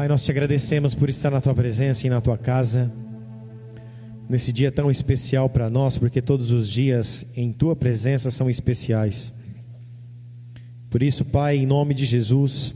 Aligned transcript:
Pai, 0.00 0.08
nós 0.08 0.22
te 0.22 0.30
agradecemos 0.30 0.94
por 0.94 1.10
estar 1.10 1.30
na 1.30 1.42
tua 1.42 1.54
presença 1.54 2.06
e 2.06 2.08
na 2.08 2.22
tua 2.22 2.38
casa, 2.38 2.90
nesse 4.30 4.50
dia 4.50 4.72
tão 4.72 4.90
especial 4.90 5.50
para 5.50 5.68
nós, 5.68 5.98
porque 5.98 6.22
todos 6.22 6.50
os 6.50 6.70
dias 6.70 7.26
em 7.36 7.52
tua 7.52 7.76
presença 7.76 8.30
são 8.30 8.48
especiais. 8.48 9.30
Por 10.88 11.02
isso, 11.02 11.22
Pai, 11.22 11.58
em 11.58 11.66
nome 11.66 11.92
de 11.92 12.06
Jesus, 12.06 12.74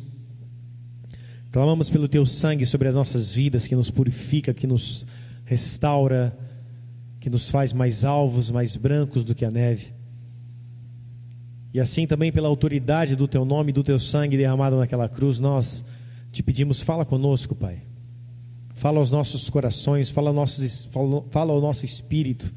clamamos 1.50 1.88
pelo 1.88 2.08
teu 2.08 2.26
sangue 2.26 2.66
sobre 2.66 2.88
as 2.88 2.94
nossas 2.94 3.32
vidas, 3.32 3.66
que 3.66 3.74
nos 3.74 3.90
purifica, 3.90 4.52
que 4.52 4.66
nos 4.66 5.06
restaura, 5.46 6.36
que 7.20 7.30
nos 7.30 7.48
faz 7.48 7.72
mais 7.72 8.04
alvos, 8.04 8.50
mais 8.50 8.76
brancos 8.76 9.24
do 9.24 9.34
que 9.34 9.46
a 9.46 9.50
neve. 9.50 9.94
E 11.72 11.80
assim 11.80 12.06
também 12.06 12.30
pela 12.30 12.48
autoridade 12.48 13.16
do 13.16 13.26
teu 13.26 13.46
nome 13.46 13.70
e 13.70 13.72
do 13.72 13.82
teu 13.82 13.98
sangue 13.98 14.36
derramado 14.36 14.76
naquela 14.76 15.08
cruz, 15.08 15.40
nós 15.40 15.82
te 16.34 16.42
pedimos, 16.42 16.82
fala 16.82 17.04
conosco, 17.04 17.54
Pai. 17.54 17.82
Fala 18.74 18.98
aos 18.98 19.12
nossos 19.12 19.48
corações, 19.48 20.10
fala 20.10 20.32
nossos, 20.32 20.86
fala, 20.86 21.24
fala 21.30 21.52
ao 21.52 21.60
nosso 21.60 21.84
espírito. 21.84 22.52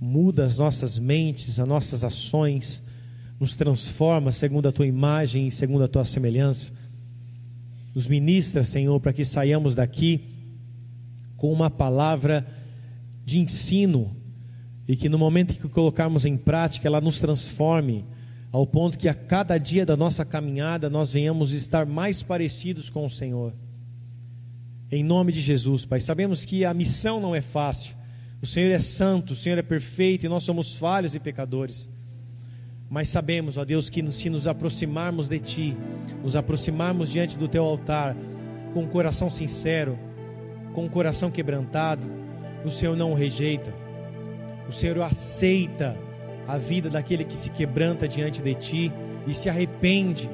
Muda 0.00 0.44
as 0.44 0.58
nossas 0.58 0.98
mentes, 0.98 1.58
as 1.58 1.66
nossas 1.66 2.04
ações. 2.04 2.82
Nos 3.40 3.56
transforma 3.56 4.30
segundo 4.30 4.68
a 4.68 4.72
tua 4.72 4.86
imagem 4.86 5.48
e 5.48 5.50
segundo 5.50 5.82
a 5.82 5.88
tua 5.88 6.04
semelhança. 6.04 6.72
Nos 7.92 8.06
ministra, 8.06 8.62
Senhor, 8.62 9.00
para 9.00 9.12
que 9.12 9.24
saiamos 9.24 9.74
daqui 9.74 10.20
com 11.36 11.52
uma 11.52 11.68
palavra 11.68 12.46
de 13.24 13.38
ensino 13.40 14.16
e 14.86 14.94
que 14.94 15.08
no 15.08 15.18
momento 15.18 15.54
que 15.54 15.68
colocarmos 15.68 16.24
em 16.24 16.36
prática 16.36 16.86
ela 16.86 17.00
nos 17.00 17.18
transforme 17.18 18.04
ao 18.54 18.64
ponto 18.64 18.96
que 18.96 19.08
a 19.08 19.14
cada 19.14 19.58
dia 19.58 19.84
da 19.84 19.96
nossa 19.96 20.24
caminhada 20.24 20.88
nós 20.88 21.10
venhamos 21.10 21.50
estar 21.50 21.84
mais 21.84 22.22
parecidos 22.22 22.88
com 22.88 23.04
o 23.04 23.10
Senhor. 23.10 23.52
Em 24.92 25.02
nome 25.02 25.32
de 25.32 25.40
Jesus, 25.40 25.84
Pai, 25.84 25.98
sabemos 25.98 26.44
que 26.44 26.64
a 26.64 26.72
missão 26.72 27.18
não 27.18 27.34
é 27.34 27.40
fácil. 27.40 27.96
O 28.40 28.46
Senhor 28.46 28.70
é 28.70 28.78
santo, 28.78 29.32
o 29.32 29.36
Senhor 29.36 29.58
é 29.58 29.62
perfeito 29.62 30.24
e 30.24 30.28
nós 30.28 30.44
somos 30.44 30.72
falhos 30.72 31.16
e 31.16 31.18
pecadores. 31.18 31.90
Mas 32.88 33.08
sabemos, 33.08 33.58
ó 33.58 33.64
Deus, 33.64 33.90
que 33.90 34.08
se 34.12 34.30
nos 34.30 34.46
aproximarmos 34.46 35.26
de 35.28 35.40
Ti, 35.40 35.76
nos 36.22 36.36
aproximarmos 36.36 37.10
diante 37.10 37.36
do 37.36 37.48
Teu 37.48 37.64
altar, 37.64 38.14
com 38.72 38.82
um 38.84 38.88
coração 38.88 39.28
sincero, 39.28 39.98
com 40.72 40.84
um 40.84 40.88
coração 40.88 41.28
quebrantado, 41.28 42.06
o 42.64 42.70
Senhor 42.70 42.96
não 42.96 43.10
o 43.10 43.16
rejeita, 43.16 43.74
o 44.68 44.72
Senhor 44.72 44.98
o 44.98 45.02
aceita 45.02 46.03
a 46.46 46.58
vida 46.58 46.90
daquele 46.90 47.24
que 47.24 47.34
se 47.34 47.50
quebranta 47.50 48.06
diante 48.06 48.42
de 48.42 48.54
ti 48.54 48.92
e 49.26 49.32
se 49.32 49.48
arrepende 49.48 50.30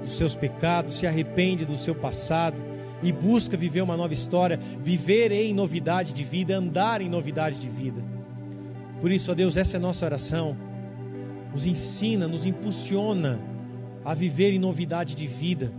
dos 0.00 0.16
seus 0.16 0.34
pecados, 0.34 0.98
se 0.98 1.06
arrepende 1.06 1.64
do 1.64 1.76
seu 1.76 1.94
passado 1.94 2.62
e 3.02 3.12
busca 3.12 3.56
viver 3.56 3.82
uma 3.82 3.96
nova 3.96 4.12
história, 4.12 4.58
viver 4.82 5.32
em 5.32 5.52
novidade 5.52 6.12
de 6.12 6.24
vida, 6.24 6.56
andar 6.56 7.00
em 7.00 7.08
novidade 7.08 7.58
de 7.58 7.68
vida. 7.68 8.02
Por 9.00 9.10
isso, 9.10 9.30
ó 9.30 9.34
Deus, 9.34 9.56
essa 9.56 9.76
é 9.76 9.78
a 9.78 9.80
nossa 9.80 10.06
oração. 10.06 10.56
Nos 11.52 11.66
ensina, 11.66 12.28
nos 12.28 12.46
impulsiona 12.46 13.40
a 14.04 14.14
viver 14.14 14.52
em 14.52 14.58
novidade 14.58 15.14
de 15.14 15.26
vida, 15.26 15.72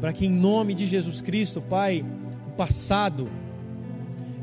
para 0.00 0.12
que 0.12 0.26
em 0.26 0.30
nome 0.30 0.74
de 0.74 0.84
Jesus 0.84 1.22
Cristo, 1.22 1.60
Pai, 1.62 2.04
o 2.48 2.50
passado 2.52 3.28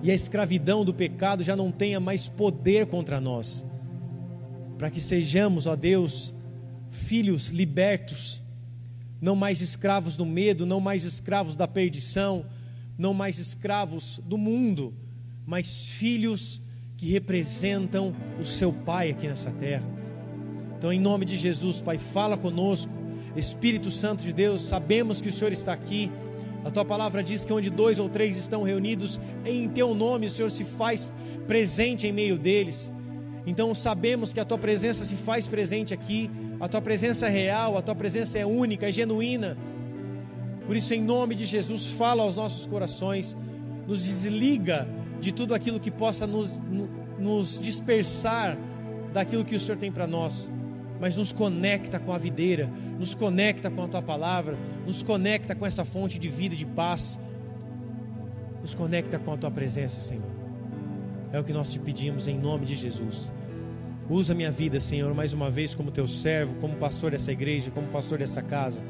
e 0.01 0.09
a 0.09 0.13
escravidão 0.15 0.83
do 0.83 0.93
pecado 0.93 1.43
já 1.43 1.55
não 1.55 1.71
tenha 1.71 1.99
mais 1.99 2.27
poder 2.27 2.87
contra 2.87 3.21
nós 3.21 3.65
para 4.81 4.89
que 4.89 4.99
sejamos, 4.99 5.67
ó 5.67 5.75
Deus, 5.75 6.33
filhos 6.89 7.49
libertos, 7.49 8.41
não 9.21 9.35
mais 9.35 9.61
escravos 9.61 10.17
do 10.17 10.25
medo, 10.25 10.65
não 10.65 10.79
mais 10.79 11.03
escravos 11.03 11.55
da 11.55 11.67
perdição, 11.67 12.47
não 12.97 13.13
mais 13.13 13.37
escravos 13.37 14.19
do 14.25 14.39
mundo, 14.39 14.91
mas 15.45 15.85
filhos 15.85 16.59
que 16.97 17.05
representam 17.11 18.11
o 18.39 18.43
seu 18.43 18.73
Pai 18.73 19.11
aqui 19.11 19.27
nessa 19.27 19.51
terra. 19.51 19.83
Então, 20.75 20.91
em 20.91 20.99
nome 20.99 21.25
de 21.25 21.37
Jesus, 21.37 21.79
Pai, 21.79 21.99
fala 21.99 22.35
conosco, 22.35 22.91
Espírito 23.35 23.91
Santo 23.91 24.23
de 24.23 24.33
Deus, 24.33 24.63
sabemos 24.63 25.21
que 25.21 25.29
o 25.29 25.31
Senhor 25.31 25.53
está 25.53 25.73
aqui. 25.73 26.11
A 26.65 26.71
tua 26.71 26.83
palavra 26.83 27.21
diz 27.21 27.45
que 27.45 27.53
onde 27.53 27.69
dois 27.69 27.99
ou 27.99 28.09
três 28.09 28.35
estão 28.35 28.63
reunidos 28.63 29.21
em 29.45 29.69
teu 29.69 29.93
nome, 29.93 30.25
o 30.25 30.29
Senhor 30.31 30.49
se 30.49 30.63
faz 30.63 31.13
presente 31.45 32.07
em 32.07 32.11
meio 32.11 32.35
deles. 32.35 32.91
Então 33.45 33.73
sabemos 33.73 34.33
que 34.33 34.39
a 34.39 34.45
tua 34.45 34.57
presença 34.57 35.03
se 35.03 35.15
faz 35.15 35.47
presente 35.47 35.93
aqui, 35.93 36.29
a 36.59 36.67
tua 36.67 36.81
presença 36.81 37.27
é 37.27 37.29
real, 37.29 37.77
a 37.77 37.81
tua 37.81 37.95
presença 37.95 38.37
é 38.37 38.45
única, 38.45 38.87
é 38.87 38.91
genuína. 38.91 39.57
Por 40.65 40.75
isso, 40.75 40.93
em 40.93 41.01
nome 41.01 41.33
de 41.33 41.45
Jesus, 41.45 41.87
fala 41.87 42.23
aos 42.23 42.35
nossos 42.35 42.67
corações, 42.67 43.35
nos 43.87 44.03
desliga 44.03 44.87
de 45.19 45.31
tudo 45.31 45.55
aquilo 45.55 45.79
que 45.79 45.89
possa 45.89 46.27
nos, 46.27 46.61
nos 47.19 47.59
dispersar 47.59 48.57
daquilo 49.11 49.43
que 49.43 49.55
o 49.55 49.59
Senhor 49.59 49.77
tem 49.77 49.91
para 49.91 50.07
nós, 50.07 50.51
mas 50.99 51.17
nos 51.17 51.33
conecta 51.33 51.99
com 51.99 52.13
a 52.13 52.17
videira, 52.17 52.69
nos 52.97 53.15
conecta 53.15 53.69
com 53.69 53.83
a 53.83 53.87
tua 53.87 54.01
palavra, 54.01 54.57
nos 54.85 55.03
conecta 55.03 55.55
com 55.55 55.65
essa 55.65 55.83
fonte 55.83 56.19
de 56.19 56.29
vida 56.29 56.53
e 56.53 56.57
de 56.57 56.65
paz, 56.65 57.19
nos 58.61 58.75
conecta 58.75 59.17
com 59.17 59.33
a 59.33 59.37
tua 59.37 59.51
presença, 59.51 59.99
Senhor. 59.99 60.40
É 61.33 61.39
o 61.39 61.43
que 61.43 61.53
nós 61.53 61.71
te 61.71 61.79
pedimos 61.79 62.27
em 62.27 62.37
nome 62.37 62.65
de 62.65 62.75
Jesus. 62.75 63.31
Usa 64.09 64.33
minha 64.33 64.51
vida, 64.51 64.79
Senhor, 64.79 65.13
mais 65.13 65.31
uma 65.33 65.49
vez 65.49 65.73
como 65.73 65.89
teu 65.89 66.05
servo, 66.05 66.55
como 66.55 66.75
pastor 66.75 67.11
dessa 67.11 67.31
igreja, 67.31 67.71
como 67.71 67.87
pastor 67.87 68.19
dessa 68.19 68.41
casa, 68.41 68.83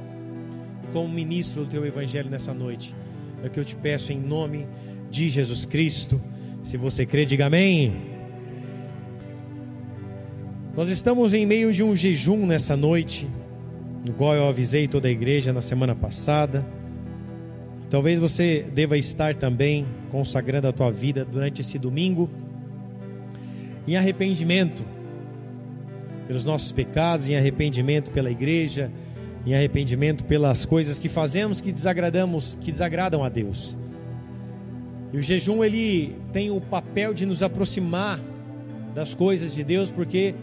como 0.91 1.07
ministro 1.07 1.63
do 1.63 1.69
teu 1.69 1.85
evangelho 1.85 2.31
nessa 2.31 2.51
noite. 2.53 2.95
É 3.43 3.47
o 3.47 3.49
que 3.49 3.59
eu 3.59 3.65
te 3.65 3.75
peço 3.75 4.11
em 4.11 4.19
nome 4.19 4.67
de 5.11 5.29
Jesus 5.29 5.65
Cristo. 5.65 6.19
Se 6.63 6.77
você 6.77 7.05
crê, 7.05 7.25
diga 7.25 7.45
amém. 7.45 7.95
Nós 10.75 10.87
estamos 10.89 11.35
em 11.35 11.45
meio 11.45 11.71
de 11.71 11.83
um 11.83 11.95
jejum 11.95 12.47
nessa 12.47 12.75
noite, 12.75 13.27
no 14.03 14.13
qual 14.13 14.33
eu 14.33 14.47
avisei 14.47 14.87
toda 14.87 15.07
a 15.07 15.11
igreja 15.11 15.53
na 15.53 15.61
semana 15.61 15.93
passada. 15.93 16.65
Talvez 17.89 18.17
você 18.17 18.65
deva 18.73 18.97
estar 18.97 19.35
também 19.35 19.85
consagrando 20.11 20.67
a 20.67 20.73
tua 20.73 20.91
vida 20.91 21.23
durante 21.23 21.61
esse 21.61 21.79
domingo 21.79 22.29
em 23.87 23.95
arrependimento 23.95 24.85
pelos 26.27 26.45
nossos 26.45 26.71
pecados, 26.71 27.27
em 27.27 27.35
arrependimento 27.35 28.11
pela 28.11 28.29
igreja, 28.29 28.91
em 29.45 29.55
arrependimento 29.55 30.23
pelas 30.25 30.65
coisas 30.65 30.99
que 30.99 31.09
fazemos 31.09 31.61
que 31.61 31.71
desagradamos, 31.71 32.57
que 32.61 32.71
desagradam 32.71 33.23
a 33.23 33.29
Deus. 33.29 33.77
E 35.11 35.17
o 35.17 35.21
jejum 35.21 35.63
ele 35.63 36.15
tem 36.31 36.51
o 36.51 36.61
papel 36.61 37.13
de 37.13 37.25
nos 37.25 37.41
aproximar 37.41 38.19
das 38.93 39.15
coisas 39.15 39.53
de 39.53 39.63
Deus, 39.63 39.91
porque 39.91 40.35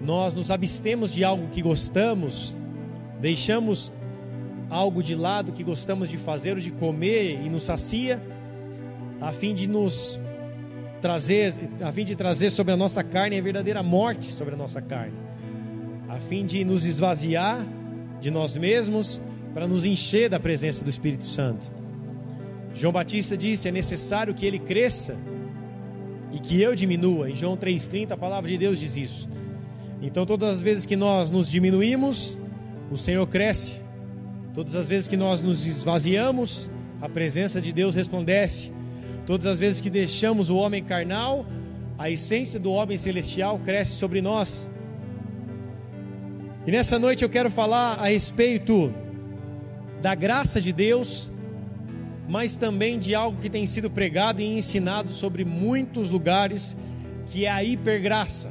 nós 0.00 0.34
nos 0.34 0.50
abstemos 0.50 1.12
de 1.12 1.24
algo 1.24 1.48
que 1.48 1.62
gostamos, 1.62 2.56
deixamos 3.20 3.92
algo 4.70 5.02
de 5.02 5.14
lado 5.14 5.52
que 5.52 5.64
gostamos 5.64 6.08
de 6.08 6.16
fazer 6.16 6.52
ou 6.52 6.60
de 6.60 6.70
comer 6.70 7.40
e 7.42 7.48
nos 7.48 7.64
sacia, 7.64 8.22
a 9.20 9.32
fim 9.32 9.54
de 9.54 9.68
nos 9.68 10.18
trazer, 11.00 11.54
a 11.80 11.92
fim 11.92 12.04
de 12.04 12.16
trazer 12.16 12.50
sobre 12.50 12.72
a 12.72 12.76
nossa 12.76 13.02
carne 13.04 13.38
a 13.38 13.42
verdadeira 13.42 13.82
morte 13.82 14.32
sobre 14.32 14.54
a 14.54 14.56
nossa 14.56 14.80
carne, 14.80 15.14
a 16.08 16.16
fim 16.16 16.44
de 16.44 16.64
nos 16.64 16.84
esvaziar 16.84 17.64
de 18.20 18.30
nós 18.30 18.56
mesmos 18.56 19.20
para 19.54 19.66
nos 19.66 19.84
encher 19.84 20.28
da 20.28 20.40
presença 20.40 20.84
do 20.84 20.90
Espírito 20.90 21.24
Santo. 21.24 21.72
João 22.74 22.92
Batista 22.92 23.36
disse: 23.36 23.68
é 23.68 23.72
necessário 23.72 24.34
que 24.34 24.46
ele 24.46 24.58
cresça 24.58 25.16
e 26.32 26.38
que 26.38 26.60
eu 26.60 26.74
diminua. 26.74 27.30
Em 27.30 27.34
João 27.34 27.56
3,30 27.56 28.12
a 28.12 28.16
palavra 28.16 28.48
de 28.50 28.58
Deus 28.58 28.80
diz 28.80 28.96
isso. 28.96 29.28
Então, 30.00 30.24
todas 30.24 30.48
as 30.50 30.62
vezes 30.62 30.86
que 30.86 30.94
nós 30.94 31.30
nos 31.30 31.50
diminuímos, 31.50 32.38
o 32.90 32.96
Senhor 32.96 33.26
cresce 33.26 33.80
Todas 34.58 34.74
as 34.74 34.88
vezes 34.88 35.06
que 35.06 35.16
nós 35.16 35.40
nos 35.40 35.64
esvaziamos, 35.66 36.68
a 37.00 37.08
presença 37.08 37.60
de 37.60 37.72
Deus 37.72 37.94
resplandece. 37.94 38.72
Todas 39.28 39.44
as 39.44 39.58
vezes 39.60 39.82
que 39.82 39.90
deixamos 39.90 40.48
o 40.48 40.56
homem 40.56 40.82
carnal, 40.82 41.44
a 41.98 42.08
essência 42.08 42.58
do 42.58 42.72
homem 42.72 42.96
celestial 42.96 43.58
cresce 43.58 43.92
sobre 43.92 44.22
nós. 44.22 44.70
E 46.66 46.70
nessa 46.70 46.98
noite 46.98 47.24
eu 47.24 47.28
quero 47.28 47.50
falar 47.50 47.96
a 48.00 48.08
respeito 48.08 48.90
da 50.00 50.14
graça 50.14 50.62
de 50.62 50.72
Deus, 50.72 51.30
mas 52.26 52.56
também 52.56 52.98
de 52.98 53.14
algo 53.14 53.38
que 53.38 53.50
tem 53.50 53.66
sido 53.66 53.90
pregado 53.90 54.40
e 54.40 54.46
ensinado 54.46 55.12
sobre 55.12 55.44
muitos 55.44 56.08
lugares, 56.08 56.74
que 57.26 57.44
é 57.44 57.50
a 57.50 57.62
hipergraça. 57.62 58.50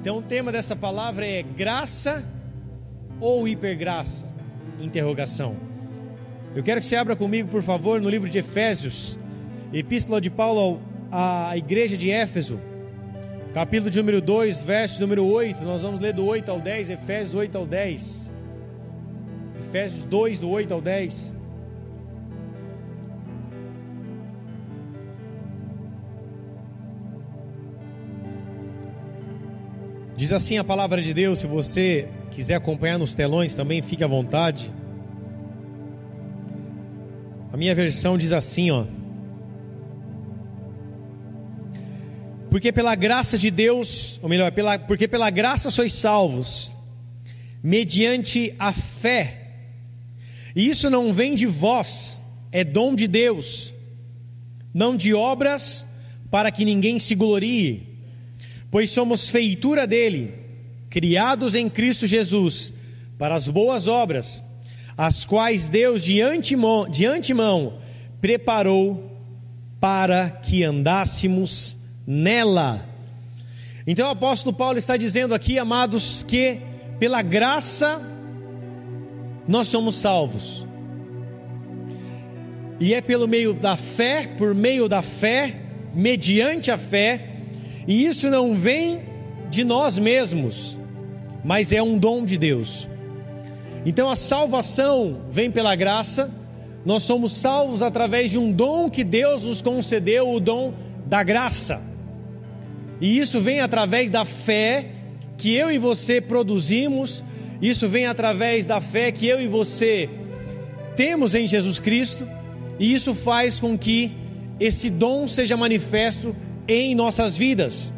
Então 0.00 0.16
o 0.16 0.22
tema 0.22 0.50
dessa 0.50 0.74
palavra 0.74 1.26
é 1.26 1.42
graça 1.42 2.26
ou 3.20 3.46
hipergraça 3.46 4.26
interrogação. 4.80 5.54
Eu 6.54 6.62
quero 6.62 6.80
que 6.80 6.86
você 6.86 6.96
abra 6.96 7.14
comigo, 7.14 7.50
por 7.50 7.62
favor, 7.62 8.00
no 8.00 8.08
livro 8.08 8.26
de 8.26 8.38
Efésios, 8.38 9.20
Epístola 9.72 10.20
de 10.20 10.28
Paulo 10.28 10.80
à 11.12 11.56
igreja 11.56 11.96
de 11.96 12.10
Éfeso, 12.10 12.58
capítulo 13.54 13.88
de 13.88 13.98
número 13.98 14.20
2, 14.20 14.64
verso 14.64 15.00
número 15.00 15.24
8. 15.24 15.62
Nós 15.62 15.82
vamos 15.82 16.00
ler 16.00 16.12
do 16.12 16.24
8 16.24 16.50
ao 16.50 16.60
10, 16.60 16.90
Efésios 16.90 17.34
8 17.36 17.56
ao 17.56 17.66
10. 17.66 18.34
Efésios 19.60 20.04
2, 20.04 20.40
do 20.40 20.50
8 20.50 20.74
ao 20.74 20.80
10. 20.80 21.36
Diz 30.16 30.32
assim 30.32 30.58
a 30.58 30.64
palavra 30.64 31.00
de 31.00 31.14
Deus, 31.14 31.38
se 31.38 31.46
você 31.46 32.08
quiser 32.32 32.56
acompanhar 32.56 32.98
nos 32.98 33.14
telões 33.14 33.54
também, 33.54 33.80
fique 33.82 34.02
à 34.02 34.08
vontade. 34.08 34.74
A 37.52 37.56
minha 37.56 37.74
versão 37.74 38.18
diz 38.18 38.32
assim, 38.32 38.72
ó: 38.72 38.84
Porque 42.50 42.72
pela 42.72 42.96
graça 42.96 43.38
de 43.38 43.50
Deus, 43.50 44.18
ou 44.20 44.28
melhor, 44.28 44.50
pela, 44.50 44.78
porque 44.78 45.06
pela 45.06 45.30
graça 45.30 45.70
sois 45.70 45.92
salvos, 45.92 46.76
mediante 47.62 48.52
a 48.58 48.72
fé. 48.72 49.36
E 50.54 50.68
isso 50.68 50.90
não 50.90 51.12
vem 51.12 51.36
de 51.36 51.46
vós, 51.46 52.20
é 52.50 52.64
dom 52.64 52.94
de 52.94 53.06
Deus, 53.06 53.72
não 54.74 54.96
de 54.96 55.14
obras, 55.14 55.86
para 56.28 56.50
que 56.50 56.64
ninguém 56.64 56.98
se 56.98 57.14
glorie, 57.14 57.86
pois 58.70 58.90
somos 58.90 59.28
feitura 59.28 59.86
dele, 59.86 60.34
criados 60.88 61.54
em 61.54 61.68
Cristo 61.68 62.06
Jesus, 62.06 62.74
para 63.16 63.36
as 63.36 63.46
boas 63.46 63.86
obras, 63.86 64.44
as 64.96 65.24
quais 65.24 65.68
Deus 65.68 66.02
de 66.02 66.20
antemão, 66.20 66.88
de 66.88 67.06
antemão 67.06 67.78
preparou 68.20 69.08
para 69.80 70.30
que 70.30 70.62
andássemos 70.62 71.79
nela. 72.10 72.84
Então 73.86 74.08
o 74.08 74.10
apóstolo 74.10 74.54
Paulo 74.54 74.78
está 74.78 74.96
dizendo 74.96 75.32
aqui, 75.32 75.60
amados, 75.60 76.24
que 76.24 76.58
pela 76.98 77.22
graça 77.22 78.02
nós 79.46 79.68
somos 79.68 79.94
salvos. 79.94 80.66
E 82.80 82.94
é 82.94 83.00
pelo 83.00 83.28
meio 83.28 83.54
da 83.54 83.76
fé, 83.76 84.26
por 84.26 84.52
meio 84.56 84.88
da 84.88 85.02
fé, 85.02 85.60
mediante 85.94 86.68
a 86.72 86.76
fé, 86.76 87.28
e 87.86 88.04
isso 88.04 88.28
não 88.28 88.54
vem 88.54 89.02
de 89.48 89.62
nós 89.62 89.96
mesmos, 89.96 90.76
mas 91.44 91.72
é 91.72 91.80
um 91.80 91.96
dom 91.96 92.24
de 92.24 92.36
Deus. 92.36 92.88
Então 93.86 94.10
a 94.10 94.16
salvação 94.16 95.20
vem 95.30 95.48
pela 95.48 95.76
graça, 95.76 96.28
nós 96.84 97.04
somos 97.04 97.34
salvos 97.34 97.82
através 97.82 98.32
de 98.32 98.38
um 98.38 98.50
dom 98.50 98.90
que 98.90 99.04
Deus 99.04 99.44
nos 99.44 99.62
concedeu, 99.62 100.28
o 100.28 100.40
dom 100.40 100.74
da 101.06 101.22
graça. 101.22 101.89
E 103.00 103.18
isso 103.18 103.40
vem 103.40 103.60
através 103.60 104.10
da 104.10 104.24
fé 104.24 104.86
que 105.38 105.54
eu 105.54 105.70
e 105.70 105.78
você 105.78 106.20
produzimos, 106.20 107.24
isso 107.62 107.88
vem 107.88 108.06
através 108.06 108.66
da 108.66 108.80
fé 108.80 109.10
que 109.10 109.26
eu 109.26 109.40
e 109.40 109.46
você 109.46 110.08
temos 110.96 111.34
em 111.34 111.48
Jesus 111.48 111.80
Cristo, 111.80 112.28
e 112.78 112.92
isso 112.92 113.14
faz 113.14 113.58
com 113.58 113.76
que 113.78 114.12
esse 114.58 114.90
dom 114.90 115.26
seja 115.26 115.56
manifesto 115.56 116.36
em 116.68 116.94
nossas 116.94 117.36
vidas. 117.36 117.94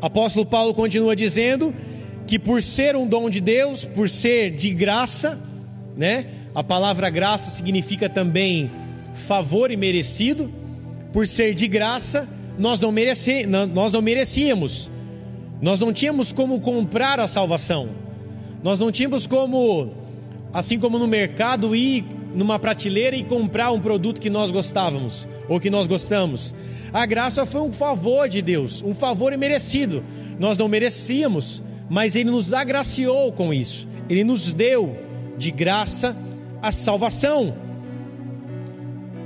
Apóstolo 0.00 0.44
Paulo 0.44 0.74
continua 0.74 1.16
dizendo 1.16 1.74
que 2.26 2.38
por 2.38 2.60
ser 2.60 2.96
um 2.96 3.06
dom 3.06 3.30
de 3.30 3.40
Deus, 3.40 3.84
por 3.84 4.10
ser 4.10 4.50
de 4.50 4.70
graça, 4.70 5.40
né? 5.96 6.26
A 6.54 6.62
palavra 6.62 7.08
graça 7.08 7.50
significa 7.50 8.08
também 8.08 8.70
favor 9.26 9.70
e 9.70 9.76
merecido. 9.76 10.52
Por 11.12 11.26
ser 11.26 11.54
de 11.54 11.66
graça, 11.66 12.28
nós 12.58 12.80
não, 12.80 12.90
mereci, 12.90 13.46
nós 13.46 13.92
não 13.92 14.00
merecíamos, 14.00 14.90
nós 15.60 15.80
não 15.80 15.92
tínhamos 15.92 16.32
como 16.32 16.60
comprar 16.60 17.20
a 17.20 17.28
salvação, 17.28 17.90
nós 18.62 18.80
não 18.80 18.90
tínhamos 18.90 19.26
como, 19.26 19.92
assim 20.52 20.78
como 20.78 20.98
no 20.98 21.06
mercado, 21.06 21.74
ir 21.74 22.04
numa 22.34 22.58
prateleira 22.58 23.16
e 23.16 23.24
comprar 23.24 23.70
um 23.70 23.80
produto 23.80 24.20
que 24.20 24.28
nós 24.28 24.50
gostávamos 24.50 25.26
ou 25.48 25.58
que 25.58 25.70
nós 25.70 25.86
gostamos. 25.86 26.54
A 26.92 27.04
graça 27.06 27.46
foi 27.46 27.62
um 27.62 27.72
favor 27.72 28.28
de 28.28 28.42
Deus, 28.42 28.82
um 28.82 28.94
favor 28.94 29.32
imerecido. 29.32 30.04
Nós 30.38 30.58
não 30.58 30.68
merecíamos, 30.68 31.62
mas 31.88 32.14
Ele 32.14 32.30
nos 32.30 32.52
agraciou 32.52 33.32
com 33.32 33.52
isso. 33.52 33.88
Ele 34.08 34.24
nos 34.24 34.52
deu 34.52 34.96
de 35.36 35.50
graça 35.50 36.16
a 36.62 36.70
salvação. 36.70 37.54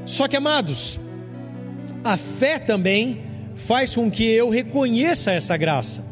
Só 0.07 0.27
que, 0.27 0.37
amados, 0.37 0.99
a 2.05 2.17
fé 2.17 2.59
também 2.59 3.23
faz 3.55 3.95
com 3.95 4.11
que 4.11 4.25
eu 4.25 4.49
reconheça 4.49 5.33
essa 5.33 5.57
graça. 5.57 6.05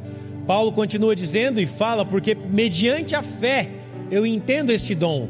Paulo 0.47 0.73
continua 0.73 1.15
dizendo 1.15 1.61
e 1.61 1.67
fala, 1.67 2.05
porque 2.05 2.35
mediante 2.35 3.15
a 3.15 3.23
fé 3.23 3.69
eu 4.11 4.27
entendo 4.27 4.71
esse 4.71 4.95
dom, 4.95 5.29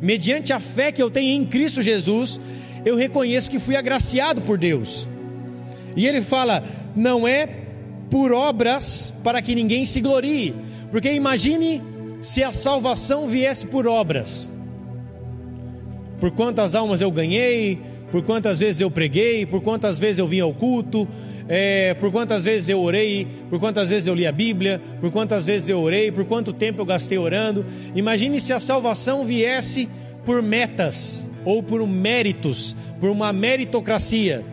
mediante 0.00 0.52
a 0.52 0.60
fé 0.60 0.92
que 0.92 1.02
eu 1.02 1.10
tenho 1.10 1.42
em 1.42 1.46
Cristo 1.46 1.82
Jesus, 1.82 2.40
eu 2.84 2.96
reconheço 2.96 3.50
que 3.50 3.58
fui 3.58 3.76
agraciado 3.76 4.40
por 4.40 4.58
Deus. 4.58 5.08
E 5.96 6.06
ele 6.06 6.20
fala: 6.20 6.64
não 6.94 7.26
é 7.26 7.48
por 8.10 8.32
obras 8.32 9.12
para 9.22 9.42
que 9.42 9.54
ninguém 9.54 9.84
se 9.84 10.00
glorie, 10.00 10.54
porque 10.90 11.12
imagine 11.12 11.82
se 12.20 12.42
a 12.42 12.52
salvação 12.52 13.26
viesse 13.26 13.66
por 13.66 13.86
obras. 13.86 14.50
Por 16.18 16.30
quantas 16.30 16.74
almas 16.74 17.00
eu 17.00 17.10
ganhei, 17.10 17.80
por 18.10 18.22
quantas 18.22 18.58
vezes 18.58 18.80
eu 18.80 18.90
preguei, 18.90 19.46
por 19.46 19.60
quantas 19.60 19.98
vezes 19.98 20.18
eu 20.18 20.26
vim 20.26 20.40
ao 20.40 20.52
culto, 20.52 21.08
é, 21.48 21.94
por 21.94 22.12
quantas 22.12 22.44
vezes 22.44 22.68
eu 22.68 22.80
orei, 22.80 23.26
por 23.48 23.58
quantas 23.58 23.88
vezes 23.88 24.06
eu 24.06 24.14
li 24.14 24.26
a 24.26 24.32
Bíblia, 24.32 24.80
por 25.00 25.10
quantas 25.10 25.44
vezes 25.44 25.68
eu 25.68 25.80
orei, 25.80 26.10
por 26.12 26.24
quanto 26.24 26.52
tempo 26.52 26.80
eu 26.80 26.86
gastei 26.86 27.18
orando. 27.18 27.64
Imagine 27.94 28.40
se 28.40 28.52
a 28.52 28.60
salvação 28.60 29.24
viesse 29.24 29.88
por 30.24 30.42
metas 30.42 31.28
ou 31.44 31.62
por 31.62 31.86
méritos, 31.86 32.76
por 32.98 33.10
uma 33.10 33.32
meritocracia. 33.32 34.44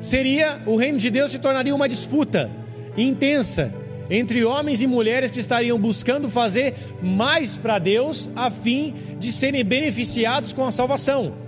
Seria 0.00 0.62
o 0.66 0.76
reino 0.76 0.98
de 0.98 1.10
Deus 1.10 1.30
se 1.30 1.38
tornaria 1.38 1.74
uma 1.74 1.88
disputa 1.88 2.50
intensa 2.96 3.72
entre 4.08 4.44
homens 4.44 4.82
e 4.82 4.86
mulheres 4.86 5.30
que 5.30 5.40
estariam 5.40 5.78
buscando 5.78 6.30
fazer 6.30 6.74
mais 7.02 7.56
para 7.56 7.78
Deus 7.78 8.30
a 8.36 8.50
fim 8.50 8.94
de 9.18 9.32
serem 9.32 9.64
beneficiados 9.64 10.52
com 10.52 10.64
a 10.64 10.72
salvação. 10.72 11.45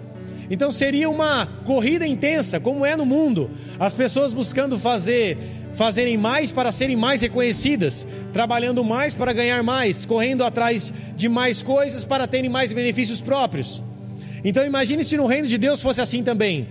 Então 0.50 0.72
seria 0.72 1.10
uma 1.10 1.46
corrida 1.64 2.06
intensa, 2.06 2.58
como 2.58 2.86
é 2.86 2.96
no 2.96 3.04
mundo, 3.04 3.50
as 3.78 3.94
pessoas 3.94 4.32
buscando 4.32 4.78
fazer 4.78 5.36
fazerem 5.72 6.16
mais 6.16 6.50
para 6.50 6.72
serem 6.72 6.96
mais 6.96 7.22
reconhecidas, 7.22 8.04
trabalhando 8.32 8.82
mais 8.82 9.14
para 9.14 9.32
ganhar 9.32 9.62
mais, 9.62 10.04
correndo 10.04 10.42
atrás 10.42 10.92
de 11.14 11.28
mais 11.28 11.62
coisas 11.62 12.04
para 12.04 12.26
terem 12.26 12.50
mais 12.50 12.72
benefícios 12.72 13.20
próprios. 13.20 13.82
Então 14.42 14.64
imagine 14.64 15.04
se 15.04 15.16
no 15.16 15.26
reino 15.26 15.46
de 15.46 15.56
Deus 15.56 15.80
fosse 15.80 16.00
assim 16.00 16.24
também. 16.24 16.68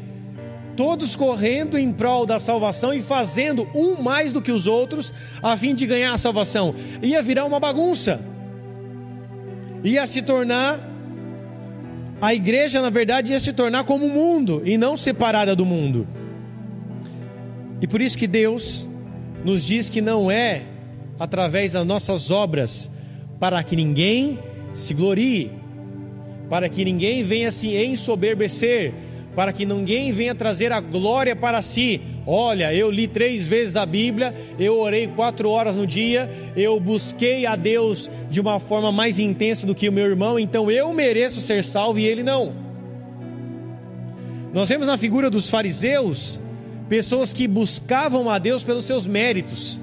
Todos 0.76 1.16
correndo 1.16 1.78
em 1.78 1.92
prol 1.92 2.26
da 2.26 2.40
salvação 2.40 2.94
e 2.94 3.02
fazendo 3.02 3.68
um 3.74 4.02
mais 4.02 4.34
do 4.34 4.42
que 4.42 4.52
os 4.52 4.68
outros 4.68 5.14
a 5.42 5.56
fim 5.56 5.74
de 5.74 5.88
ganhar 5.88 6.14
a 6.14 6.18
salvação. 6.18 6.76
Ia 7.02 7.22
virar 7.22 7.46
uma 7.46 7.60
bagunça. 7.60 8.20
Ia 9.84 10.06
se 10.06 10.22
tornar 10.22 10.97
a 12.20 12.34
igreja, 12.34 12.82
na 12.82 12.90
verdade, 12.90 13.32
ia 13.32 13.40
se 13.40 13.54
tornar 13.54 13.84
como 13.84 14.06
o 14.06 14.10
mundo 14.10 14.62
e 14.66 14.78
não 14.78 14.98
separada 14.98 15.56
do 15.56 15.66
mundo. 15.66 16.08
E 17.82 17.88
por 17.88 18.02
isso 18.02 18.18
que 18.18 18.28
Deus 18.28 18.90
nos 19.46 19.66
diz 19.66 19.90
que 19.90 20.02
não 20.02 20.32
é 20.32 20.64
através 21.20 21.74
das 21.74 21.86
nossas 21.86 22.32
obras 22.32 22.90
para 23.40 23.62
que 23.64 23.76
ninguém 23.76 24.40
se 24.74 24.94
glorie, 24.94 25.52
para 26.50 26.68
que 26.70 26.84
ninguém 26.84 27.24
venha 27.24 27.52
se 27.52 27.76
ensoberbecer, 27.76 28.94
para 29.38 29.54
que 29.54 29.68
ninguém 29.68 30.12
venha 30.12 30.34
trazer 30.34 30.72
a 30.72 30.80
glória 30.80 31.36
para 31.36 31.62
si. 31.62 32.02
Olha, 32.26 32.74
eu 32.74 32.90
li 32.90 33.08
três 33.08 33.48
vezes 33.48 33.76
a 33.76 33.86
Bíblia, 33.86 34.34
eu 34.58 34.80
orei 34.80 35.06
quatro 35.06 35.48
horas 35.52 35.76
no 35.76 35.86
dia, 35.86 36.28
eu 36.56 36.80
busquei 36.80 37.46
a 37.46 37.56
Deus 37.56 38.10
de 38.32 38.42
uma 38.42 38.60
forma 38.60 38.92
mais 38.92 39.20
intensa 39.20 39.68
do 39.68 39.76
que 39.76 39.88
o 39.88 39.92
meu 39.92 40.08
irmão, 40.08 40.40
então 40.40 40.72
eu 40.72 40.92
mereço 40.92 41.40
ser 41.40 41.64
salvo 41.64 42.00
e 42.00 42.06
ele 42.08 42.24
não. 42.24 42.52
Nós 44.52 44.70
vemos 44.70 44.88
na 44.88 44.98
figura 44.98 45.30
dos 45.30 45.48
fariseus 45.52 46.42
pessoas 46.90 47.32
que 47.32 47.48
buscavam 47.48 48.32
a 48.32 48.40
Deus 48.40 48.64
pelos 48.64 48.86
seus 48.86 49.06
méritos 49.06 49.80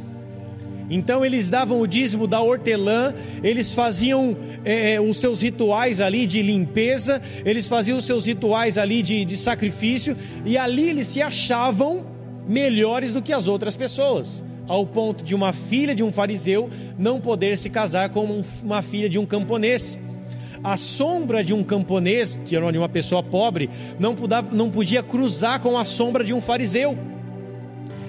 então 0.90 1.24
eles 1.24 1.48
davam 1.48 1.80
o 1.80 1.86
dízimo 1.86 2.26
da 2.26 2.40
hortelã, 2.40 3.14
eles 3.42 3.72
faziam 3.72 4.36
é, 4.64 5.00
os 5.00 5.18
seus 5.18 5.40
rituais 5.42 6.00
ali 6.00 6.26
de 6.26 6.42
limpeza, 6.42 7.20
eles 7.44 7.66
faziam 7.66 7.98
os 7.98 8.04
seus 8.04 8.26
rituais 8.26 8.76
ali 8.76 9.02
de, 9.02 9.24
de 9.24 9.36
sacrifício, 9.36 10.16
e 10.44 10.58
ali 10.58 10.88
eles 10.88 11.08
se 11.08 11.22
achavam 11.22 12.04
melhores 12.46 13.12
do 13.12 13.22
que 13.22 13.32
as 13.32 13.48
outras 13.48 13.76
pessoas, 13.76 14.44
ao 14.68 14.86
ponto 14.86 15.24
de 15.24 15.34
uma 15.34 15.52
filha 15.52 15.94
de 15.94 16.02
um 16.02 16.12
fariseu 16.12 16.68
não 16.98 17.20
poder 17.20 17.56
se 17.56 17.70
casar 17.70 18.10
com 18.10 18.24
um, 18.24 18.44
uma 18.62 18.82
filha 18.82 19.08
de 19.08 19.18
um 19.18 19.26
camponês. 19.26 19.98
A 20.62 20.78
sombra 20.78 21.44
de 21.44 21.52
um 21.52 21.62
camponês, 21.62 22.40
que 22.42 22.56
era 22.56 22.72
de 22.72 22.78
uma 22.78 22.88
pessoa 22.88 23.22
pobre, 23.22 23.68
não 23.98 24.14
podia, 24.14 24.40
não 24.40 24.70
podia 24.70 25.02
cruzar 25.02 25.60
com 25.60 25.76
a 25.76 25.84
sombra 25.84 26.24
de 26.24 26.32
um 26.32 26.40
fariseu. 26.40 26.96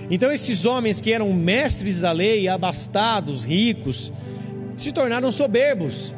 Então, 0.09 0.31
esses 0.31 0.65
homens 0.65 1.01
que 1.01 1.11
eram 1.11 1.33
mestres 1.33 2.01
da 2.01 2.11
lei, 2.11 2.47
abastados, 2.47 3.43
ricos, 3.43 4.11
se 4.75 4.91
tornaram 4.91 5.31
soberbos. 5.31 6.15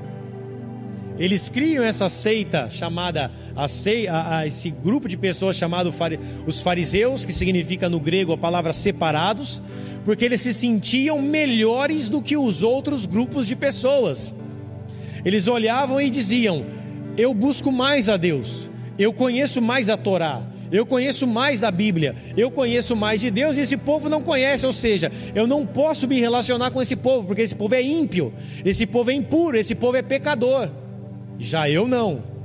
Eles 1.17 1.49
criam 1.49 1.83
essa 1.83 2.09
seita 2.09 2.69
chamada 2.69 3.31
a, 3.55 3.65
a, 3.65 4.37
a 4.37 4.47
esse 4.47 4.69
grupo 4.69 5.07
de 5.07 5.17
pessoas 5.17 5.55
chamado 5.55 5.91
os 6.45 6.61
fariseus, 6.61 7.25
que 7.25 7.33
significa 7.33 7.89
no 7.89 7.99
grego 7.99 8.33
a 8.33 8.37
palavra 8.37 8.71
separados, 8.71 9.61
porque 10.05 10.25
eles 10.25 10.41
se 10.41 10.53
sentiam 10.53 11.19
melhores 11.21 12.07
do 12.07 12.21
que 12.21 12.37
os 12.37 12.61
outros 12.61 13.05
grupos 13.05 13.47
de 13.47 13.55
pessoas. 13.55 14.33
Eles 15.25 15.47
olhavam 15.47 15.99
e 15.99 16.09
diziam: 16.09 16.65
Eu 17.17 17.33
busco 17.33 17.71
mais 17.71 18.09
a 18.09 18.15
Deus, 18.15 18.69
eu 18.99 19.11
conheço 19.11 19.59
mais 19.59 19.89
a 19.89 19.97
Torá, 19.97 20.43
eu 20.71 20.85
conheço 20.85 21.25
mais 21.25 21.59
da 21.59 21.71
Bíblia, 21.71 22.15
eu 22.35 22.51
conheço 22.51 22.95
mais 22.95 23.21
de 23.21 23.31
Deus 23.31 23.57
e 23.57 23.61
esse 23.61 23.77
povo 23.77 24.09
não 24.09 24.21
conhece, 24.21 24.65
ou 24.65 24.73
seja, 24.73 25.11
eu 25.33 25.47
não 25.47 25.65
posso 25.65 26.07
me 26.07 26.19
relacionar 26.19 26.71
com 26.71 26.81
esse 26.81 26.95
povo, 26.95 27.27
porque 27.27 27.41
esse 27.41 27.55
povo 27.55 27.75
é 27.75 27.81
ímpio, 27.81 28.33
esse 28.65 28.85
povo 28.85 29.11
é 29.11 29.13
impuro, 29.13 29.57
esse 29.57 29.75
povo 29.75 29.97
é 29.97 30.01
pecador. 30.01 30.69
Já 31.39 31.69
eu 31.69 31.87
não. 31.87 32.37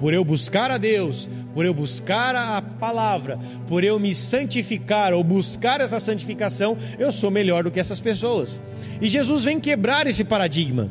Por 0.00 0.12
eu 0.12 0.24
buscar 0.24 0.68
a 0.70 0.78
Deus, 0.78 1.30
por 1.54 1.64
eu 1.64 1.72
buscar 1.72 2.34
a 2.34 2.60
palavra, 2.60 3.38
por 3.68 3.84
eu 3.84 4.00
me 4.00 4.12
santificar 4.12 5.12
ou 5.12 5.22
buscar 5.22 5.80
essa 5.80 6.00
santificação, 6.00 6.76
eu 6.98 7.12
sou 7.12 7.30
melhor 7.30 7.62
do 7.62 7.70
que 7.70 7.78
essas 7.78 8.00
pessoas. 8.00 8.60
E 9.00 9.08
Jesus 9.08 9.44
vem 9.44 9.60
quebrar 9.60 10.08
esse 10.08 10.24
paradigma. 10.24 10.90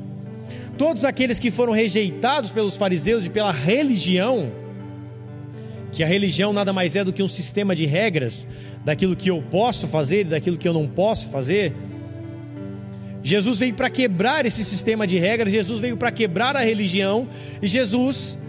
Todos 0.78 1.04
aqueles 1.04 1.40
que 1.40 1.52
foram 1.52 1.74
rejeitados 1.74 2.52
pelos 2.52 2.78
fariseus 2.78 3.26
e 3.26 3.30
pela 3.30 3.52
religião, 3.52 4.50
que 5.92 6.04
a 6.04 6.08
religião 6.08 6.54
nada 6.54 6.72
mais 6.72 6.96
é 6.96 7.04
do 7.04 7.12
que 7.12 7.22
um 7.22 7.28
sistema 7.28 7.76
de 7.76 7.86
regras 7.86 8.48
daquilo 8.84 9.16
que 9.16 9.30
eu 9.30 9.44
posso 9.52 9.88
fazer 9.88 10.22
e 10.22 10.30
daquilo 10.30 10.58
que 10.58 10.68
eu 10.68 10.74
não 10.74 10.88
posso 10.88 11.28
fazer. 11.28 11.74
Jesus 13.24 13.60
veio 13.60 13.74
para 13.74 13.90
quebrar 13.90 14.46
esse 14.46 14.64
sistema 14.64 15.06
de 15.06 15.20
regras, 15.20 15.52
Jesus 15.52 15.80
veio 15.80 15.98
para 15.98 16.12
quebrar 16.12 16.56
a 16.56 16.62
religião 16.62 17.28
e 17.62 17.68
Jesus 17.68 18.40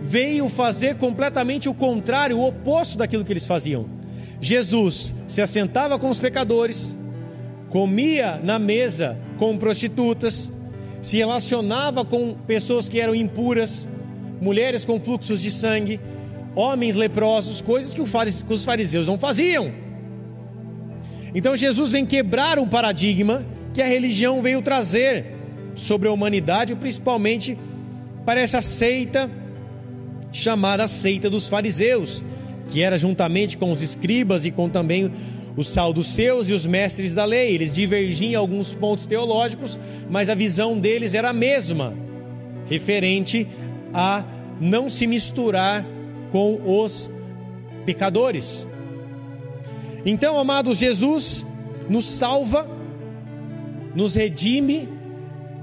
veio 0.00 0.48
fazer 0.48 0.96
completamente 0.96 1.68
o 1.68 1.74
contrário, 1.74 2.38
o 2.38 2.46
oposto 2.46 2.96
daquilo 2.96 3.24
que 3.24 3.32
eles 3.32 3.46
faziam. 3.46 3.86
Jesus 4.40 5.14
se 5.26 5.42
assentava 5.42 5.98
com 5.98 6.08
os 6.08 6.18
pecadores, 6.18 6.96
comia 7.68 8.40
na 8.42 8.58
mesa 8.58 9.18
com 9.36 9.56
prostitutas, 9.56 10.52
se 11.00 11.18
relacionava 11.18 12.04
com 12.04 12.34
pessoas 12.46 12.88
que 12.88 13.00
eram 13.00 13.14
impuras, 13.14 13.88
mulheres 14.40 14.84
com 14.84 15.00
fluxos 15.00 15.40
de 15.40 15.50
sangue, 15.50 16.00
homens 16.58 16.96
leprosos, 16.96 17.62
coisas 17.62 17.94
que 17.94 18.52
os 18.52 18.64
fariseus 18.64 19.06
não 19.06 19.16
faziam. 19.16 19.72
Então 21.32 21.56
Jesus 21.56 21.92
vem 21.92 22.04
quebrar 22.04 22.58
um 22.58 22.66
paradigma 22.66 23.46
que 23.72 23.80
a 23.80 23.86
religião 23.86 24.42
veio 24.42 24.60
trazer 24.60 25.36
sobre 25.76 26.08
a 26.08 26.12
humanidade, 26.12 26.74
principalmente 26.74 27.56
para 28.26 28.40
essa 28.40 28.60
seita 28.60 29.30
chamada 30.32 30.88
seita 30.88 31.30
dos 31.30 31.46
fariseus, 31.46 32.24
que 32.70 32.82
era 32.82 32.98
juntamente 32.98 33.56
com 33.56 33.70
os 33.70 33.80
escribas 33.80 34.44
e 34.44 34.50
com 34.50 34.68
também 34.68 35.12
os 35.56 35.70
saduceus 35.70 36.48
e 36.48 36.52
os 36.52 36.66
mestres 36.66 37.14
da 37.14 37.24
lei. 37.24 37.54
Eles 37.54 37.72
divergiam 37.72 38.32
em 38.32 38.34
alguns 38.34 38.74
pontos 38.74 39.06
teológicos, 39.06 39.78
mas 40.10 40.28
a 40.28 40.34
visão 40.34 40.76
deles 40.76 41.14
era 41.14 41.30
a 41.30 41.32
mesma, 41.32 41.94
referente 42.66 43.46
a 43.94 44.24
não 44.60 44.90
se 44.90 45.06
misturar 45.06 45.86
com 46.30 46.60
os 46.82 47.10
pecadores. 47.84 48.68
Então, 50.04 50.38
amados, 50.38 50.78
Jesus 50.78 51.44
nos 51.88 52.06
salva, 52.06 52.68
nos 53.94 54.14
redime, 54.14 54.88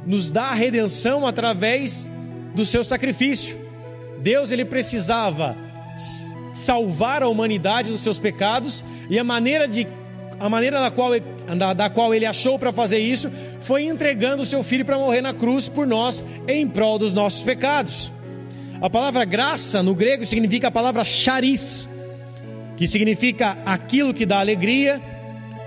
nos 0.06 0.32
dá 0.32 0.46
a 0.46 0.54
redenção 0.54 1.26
através 1.26 2.10
do 2.54 2.66
seu 2.66 2.84
sacrifício. 2.84 3.58
Deus 4.20 4.52
ele 4.52 4.66
precisava 4.66 5.56
salvar 6.54 7.22
a 7.22 7.28
humanidade 7.28 7.92
dos 7.92 8.02
seus 8.02 8.18
pecados 8.18 8.84
e 9.10 9.20
a 9.20 9.24
maneira 9.24 9.68
de 9.68 9.88
a 10.40 10.50
maneira 10.50 10.82
da 10.82 10.92
qual, 10.92 11.12
da, 11.58 11.74
da 11.74 11.90
qual 11.90 12.14
ele 12.14 12.26
achou 12.26 12.60
para 12.60 12.74
fazer 12.74 13.00
isso 13.00 13.32
foi 13.62 13.84
entregando 13.84 14.44
o 14.44 14.46
seu 14.46 14.64
filho 14.64 14.84
para 14.84 14.98
morrer 14.98 15.22
na 15.22 15.34
cruz 15.34 15.70
por 15.70 15.88
nós 15.88 16.26
em 16.48 16.68
prol 16.68 17.00
dos 17.00 17.14
nossos 17.14 17.42
pecados. 17.42 18.12
A 18.86 18.90
palavra 18.90 19.26
graça 19.26 19.82
no 19.82 19.96
grego 19.96 20.24
significa 20.28 20.68
a 20.68 20.72
palavra 20.72 21.04
charis, 21.04 21.90
que 22.78 22.86
significa 22.86 23.58
aquilo 23.66 24.14
que 24.14 24.28
dá 24.28 24.40
alegria, 24.40 25.02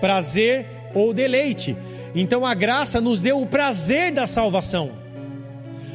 prazer 0.01 0.65
ou 0.95 1.13
deleite. 1.13 1.77
Então 2.15 2.47
a 2.47 2.55
graça 2.55 3.01
nos 3.01 3.21
deu 3.21 3.43
o 3.43 3.45
prazer 3.45 4.13
da 4.13 4.25
salvação. 4.25 4.93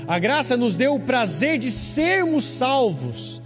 A 0.06 0.20
graça 0.20 0.58
nos 0.58 0.76
deu 0.76 0.96
o 0.96 1.00
prazer 1.00 1.58
de 1.58 1.72
sermos 1.72 2.44
salvos. 2.44 3.42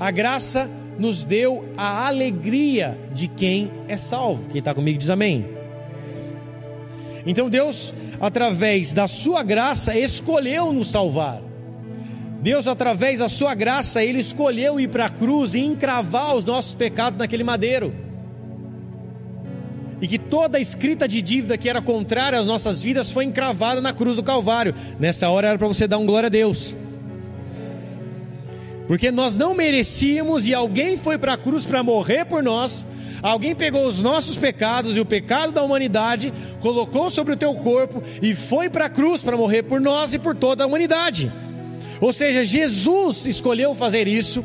A 0.00 0.10
graça 0.10 0.70
nos 0.98 1.26
deu 1.26 1.68
a 1.76 2.06
alegria 2.06 2.98
de 3.12 3.28
quem 3.28 3.70
é 3.88 3.98
salvo. 3.98 4.48
Quem 4.48 4.60
está 4.60 4.72
comigo 4.72 4.98
diz 4.98 5.10
amém. 5.10 5.50
Então 7.26 7.50
Deus, 7.50 7.92
através 8.18 8.94
da 8.94 9.06
sua 9.06 9.42
graça, 9.42 9.94
escolheu 9.94 10.72
nos 10.72 10.90
salvar. 10.90 11.51
Deus, 12.42 12.66
através 12.66 13.20
da 13.20 13.28
sua 13.28 13.54
graça, 13.54 14.02
Ele 14.02 14.18
escolheu 14.18 14.80
ir 14.80 14.88
para 14.88 15.06
a 15.06 15.10
cruz 15.10 15.54
e 15.54 15.60
encravar 15.60 16.34
os 16.34 16.44
nossos 16.44 16.74
pecados 16.74 17.16
naquele 17.16 17.44
madeiro. 17.44 17.94
E 20.00 20.08
que 20.08 20.18
toda 20.18 20.58
a 20.58 20.60
escrita 20.60 21.06
de 21.06 21.22
dívida 21.22 21.56
que 21.56 21.68
era 21.68 21.80
contrária 21.80 22.36
às 22.36 22.44
nossas 22.44 22.82
vidas 22.82 23.12
foi 23.12 23.24
encravada 23.24 23.80
na 23.80 23.92
cruz 23.92 24.16
do 24.16 24.24
Calvário. 24.24 24.74
Nessa 24.98 25.28
hora 25.28 25.46
era 25.46 25.56
para 25.58 25.68
você 25.68 25.86
dar 25.86 25.98
um 25.98 26.04
glória 26.04 26.26
a 26.26 26.30
Deus. 26.30 26.74
Porque 28.88 29.12
nós 29.12 29.36
não 29.36 29.54
merecíamos 29.54 30.44
e 30.44 30.52
alguém 30.52 30.96
foi 30.96 31.16
para 31.16 31.34
a 31.34 31.38
cruz 31.38 31.64
para 31.64 31.84
morrer 31.84 32.24
por 32.24 32.42
nós. 32.42 32.84
Alguém 33.22 33.54
pegou 33.54 33.86
os 33.86 34.02
nossos 34.02 34.36
pecados 34.36 34.96
e 34.96 35.00
o 35.00 35.06
pecado 35.06 35.52
da 35.52 35.62
humanidade, 35.62 36.32
colocou 36.60 37.08
sobre 37.08 37.34
o 37.34 37.36
teu 37.36 37.54
corpo 37.54 38.02
e 38.20 38.34
foi 38.34 38.68
para 38.68 38.86
a 38.86 38.90
cruz 38.90 39.22
para 39.22 39.36
morrer 39.36 39.62
por 39.62 39.80
nós 39.80 40.12
e 40.12 40.18
por 40.18 40.34
toda 40.34 40.64
a 40.64 40.66
humanidade. 40.66 41.30
Ou 42.02 42.12
seja, 42.12 42.42
Jesus 42.42 43.26
escolheu 43.26 43.76
fazer 43.76 44.08
isso. 44.08 44.44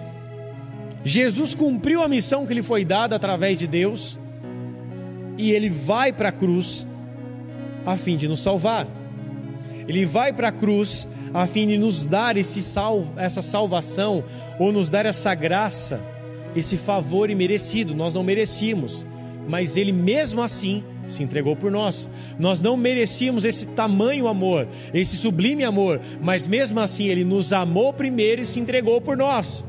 Jesus 1.04 1.56
cumpriu 1.56 2.04
a 2.04 2.08
missão 2.08 2.46
que 2.46 2.54
lhe 2.54 2.62
foi 2.62 2.86
dada 2.86 3.16
através 3.16 3.58
de 3.58 3.66
Deus. 3.66 4.20
E 5.40 5.52
ele 5.52 5.68
vai 5.68 6.14
para 6.14 6.30
a 6.30 6.32
cruz 6.32 6.86
a 7.84 7.98
fim 7.98 8.16
de 8.16 8.28
nos 8.28 8.42
salvar. 8.42 8.88
Ele 9.88 10.06
vai 10.06 10.32
para 10.32 10.50
a 10.50 10.52
cruz 10.52 11.10
a 11.34 11.48
fim 11.48 11.68
de 11.68 11.80
nos 11.80 12.06
dar 12.06 12.38
esse 12.38 12.62
sal, 12.62 13.04
essa 13.18 13.42
salvação, 13.42 14.24
ou 14.60 14.72
nos 14.72 14.88
dar 14.88 15.08
essa 15.08 15.34
graça, 15.34 16.00
esse 16.56 16.78
favor 16.78 17.28
imerecido. 17.28 17.96
Nós 17.96 18.14
não 18.14 18.22
merecíamos, 18.22 19.08
mas 19.48 19.76
Ele 19.76 19.92
mesmo 19.92 20.44
assim 20.44 20.84
se 21.08 21.24
entregou 21.24 21.56
por 21.56 21.72
nós. 21.72 22.10
Nós 22.38 22.62
não 22.62 22.76
merecíamos 22.76 23.46
esse 23.46 23.68
tamanho 23.70 24.28
amor, 24.28 24.68
esse 24.94 25.18
sublime 25.18 25.64
amor, 25.64 26.02
mas 26.22 26.48
mesmo 26.48 26.80
assim 26.80 27.06
ele 27.06 27.24
nos 27.24 27.54
amou 27.54 27.94
primeiro 27.94 28.42
e 28.42 28.46
se 28.46 28.60
entregou 28.60 29.00
por 29.00 29.18
nós. 29.18 29.64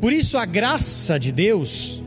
Por 0.00 0.12
isso 0.12 0.38
a 0.38 0.44
graça 0.44 1.18
de 1.18 1.32
Deus 1.32 2.02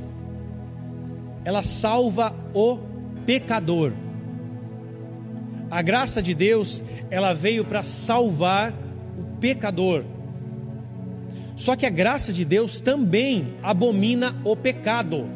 ela 1.46 1.62
salva 1.62 2.36
o 2.54 2.78
pecador. 3.26 3.92
A 5.70 5.82
graça 5.82 6.22
de 6.22 6.34
Deus, 6.34 6.84
ela 7.10 7.34
veio 7.34 7.66
para 7.66 7.84
salvar 7.84 8.74
o 9.18 9.38
pecador. 9.40 10.04
Só 11.56 11.76
que 11.76 11.86
a 11.86 11.90
graça 11.90 12.32
de 12.32 12.46
Deus 12.46 12.80
também 12.80 13.56
abomina 13.62 14.36
o 14.44 14.56
pecado. 14.56 15.28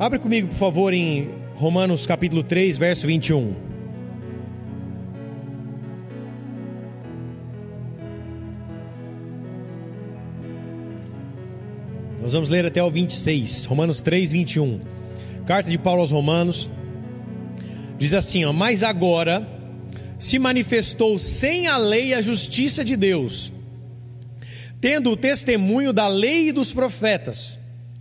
Abre 0.00 0.18
comigo, 0.18 0.48
por 0.48 0.56
favor, 0.56 0.94
em 0.94 1.28
Romanos 1.56 2.06
capítulo 2.06 2.42
3, 2.42 2.78
verso 2.78 3.06
21. 3.06 3.54
Nós 12.22 12.32
vamos 12.32 12.48
ler 12.48 12.64
até 12.64 12.82
o 12.82 12.90
26, 12.90 13.66
Romanos 13.66 14.00
3, 14.00 14.32
21. 14.32 14.80
Carta 15.44 15.70
de 15.70 15.76
Paulo 15.76 16.00
aos 16.00 16.10
Romanos. 16.10 16.70
Diz 17.98 18.14
assim: 18.14 18.46
ó, 18.46 18.54
Mas 18.54 18.82
agora 18.82 19.46
se 20.18 20.38
manifestou 20.38 21.18
sem 21.18 21.66
a 21.66 21.76
lei 21.76 22.14
a 22.14 22.22
justiça 22.22 22.82
de 22.82 22.96
Deus, 22.96 23.52
tendo 24.80 25.10
o 25.10 25.16
testemunho 25.16 25.92
da 25.92 26.08
lei 26.08 26.48
e 26.48 26.52
dos 26.52 26.72
profetas, 26.72 27.58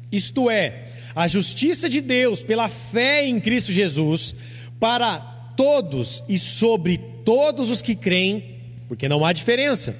isto 0.09 0.49
é, 0.49 0.85
a 1.19 1.27
justiça 1.27 1.89
de 1.89 1.99
Deus 1.99 2.43
pela 2.43 2.69
fé 2.69 3.25
em 3.25 3.41
Cristo 3.41 3.73
Jesus 3.73 4.33
para 4.79 5.19
todos 5.57 6.23
e 6.29 6.39
sobre 6.39 6.97
todos 7.25 7.69
os 7.69 7.81
que 7.81 7.93
creem, 7.93 8.61
porque 8.87 9.09
não 9.09 9.25
há 9.25 9.33
diferença. 9.33 9.93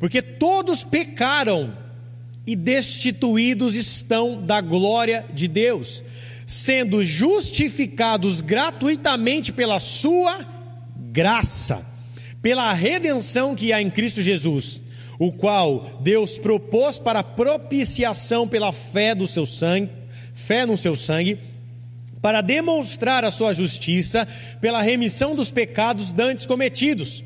Porque 0.00 0.22
todos 0.22 0.82
pecaram 0.82 1.76
e 2.46 2.56
destituídos 2.56 3.74
estão 3.74 4.42
da 4.42 4.62
glória 4.62 5.26
de 5.34 5.48
Deus, 5.48 6.02
sendo 6.46 7.04
justificados 7.04 8.40
gratuitamente 8.40 9.52
pela 9.52 9.78
sua 9.78 10.46
graça, 11.12 11.84
pela 12.40 12.72
redenção 12.72 13.54
que 13.54 13.70
há 13.70 13.82
em 13.82 13.90
Cristo 13.90 14.22
Jesus, 14.22 14.82
o 15.18 15.30
qual 15.30 16.00
Deus 16.00 16.38
propôs 16.38 16.98
para 16.98 17.22
propiciação 17.22 18.48
pela 18.48 18.72
fé 18.72 19.14
do 19.14 19.26
seu 19.26 19.44
sangue, 19.44 19.97
fé 20.38 20.64
no 20.64 20.76
seu 20.76 20.94
sangue, 20.96 21.38
para 22.22 22.40
demonstrar 22.40 23.24
a 23.24 23.30
sua 23.30 23.52
justiça 23.52 24.26
pela 24.60 24.82
remissão 24.82 25.34
dos 25.34 25.50
pecados 25.50 26.12
dantes 26.12 26.46
cometidos, 26.46 27.22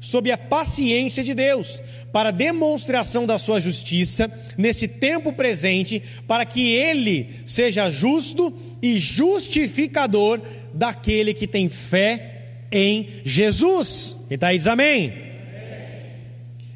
sob 0.00 0.30
a 0.30 0.38
paciência 0.38 1.24
de 1.24 1.34
Deus, 1.34 1.80
para 2.12 2.30
demonstração 2.30 3.26
da 3.26 3.38
sua 3.38 3.60
justiça 3.60 4.30
nesse 4.56 4.86
tempo 4.86 5.32
presente, 5.32 6.02
para 6.28 6.44
que 6.44 6.72
ele 6.74 7.30
seja 7.44 7.90
justo 7.90 8.54
e 8.80 8.98
justificador 8.98 10.40
daquele 10.72 11.34
que 11.34 11.46
tem 11.46 11.68
fé 11.68 12.44
em 12.70 13.08
Jesus. 13.24 14.16
E 14.30 14.38
aí, 14.44 14.58
diz 14.58 14.66
amém. 14.66 15.25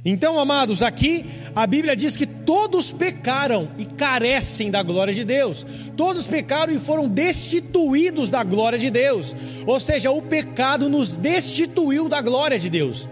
Então, 0.04 0.38
amados, 0.38 0.83
aqui 0.83 1.26
a 1.54 1.66
Bíblia 1.66 1.95
diz 1.95 2.16
que 2.16 2.25
todos 2.25 2.90
pecaram 2.90 3.69
e 3.76 3.85
carecem 3.85 4.71
da 4.71 4.83
glória 4.83 5.12
de 5.12 5.25
Deus. 5.25 5.66
Todos 5.95 6.26
pecaram 6.26 6.73
e 6.73 6.78
foram 6.78 7.07
destituídos 7.07 8.30
da 8.30 8.42
glória 8.42 8.78
de 8.78 8.88
Deus. 8.88 9.37
Ou 9.66 9.78
seja, 9.78 10.11
o 10.11 10.23
pecado 10.23 10.88
nos 10.88 11.16
destituiu 11.16 12.09
da 12.09 12.23
glória 12.23 12.59
de 12.59 12.71
Deus. 12.71 13.09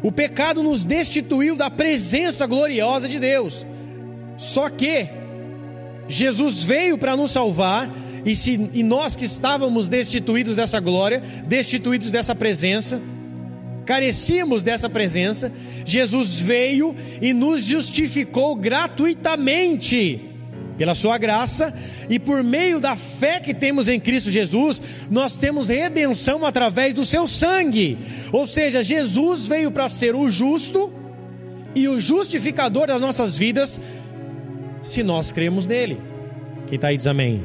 O 0.00 0.12
pecado 0.12 0.62
nos 0.62 0.84
destituiu 0.84 1.56
da 1.56 1.68
presença 1.68 2.46
gloriosa 2.46 3.08
de 3.08 3.18
Deus. 3.18 3.66
Só 4.36 4.70
que 4.70 5.08
Jesus 6.08 6.62
veio 6.62 6.96
para 6.96 7.16
nos 7.16 7.32
salvar, 7.32 7.90
e, 8.24 8.36
se, 8.36 8.70
e 8.72 8.82
nós 8.82 9.16
que 9.16 9.24
estávamos 9.24 9.88
destituídos 9.88 10.54
dessa 10.54 10.78
glória, 10.78 11.20
destituídos 11.46 12.10
dessa 12.10 12.34
presença, 12.34 13.00
carecíamos 13.84 14.62
dessa 14.62 14.88
presença, 14.88 15.52
Jesus 15.84 16.38
veio 16.40 16.94
e 17.20 17.32
nos 17.32 17.64
justificou 17.64 18.54
gratuitamente 18.54 20.30
pela 20.80 20.94
sua 20.94 21.18
graça 21.18 21.74
e 22.08 22.18
por 22.18 22.42
meio 22.42 22.80
da 22.80 22.96
fé 22.96 23.38
que 23.38 23.52
temos 23.52 23.86
em 23.86 24.00
Cristo 24.00 24.30
Jesus, 24.30 24.80
nós 25.10 25.36
temos 25.36 25.68
redenção 25.68 26.46
através 26.46 26.94
do 26.94 27.04
seu 27.04 27.26
sangue. 27.26 27.98
Ou 28.32 28.46
seja, 28.46 28.82
Jesus 28.82 29.46
veio 29.46 29.70
para 29.70 29.90
ser 29.90 30.14
o 30.14 30.30
justo 30.30 30.90
e 31.74 31.86
o 31.86 32.00
justificador 32.00 32.86
das 32.86 32.98
nossas 32.98 33.36
vidas, 33.36 33.78
se 34.82 35.02
nós 35.02 35.32
cremos 35.32 35.66
nele. 35.66 36.00
Quem 36.66 36.76
está 36.76 36.88
aí 36.88 36.96
diz 36.96 37.06
amém. 37.06 37.44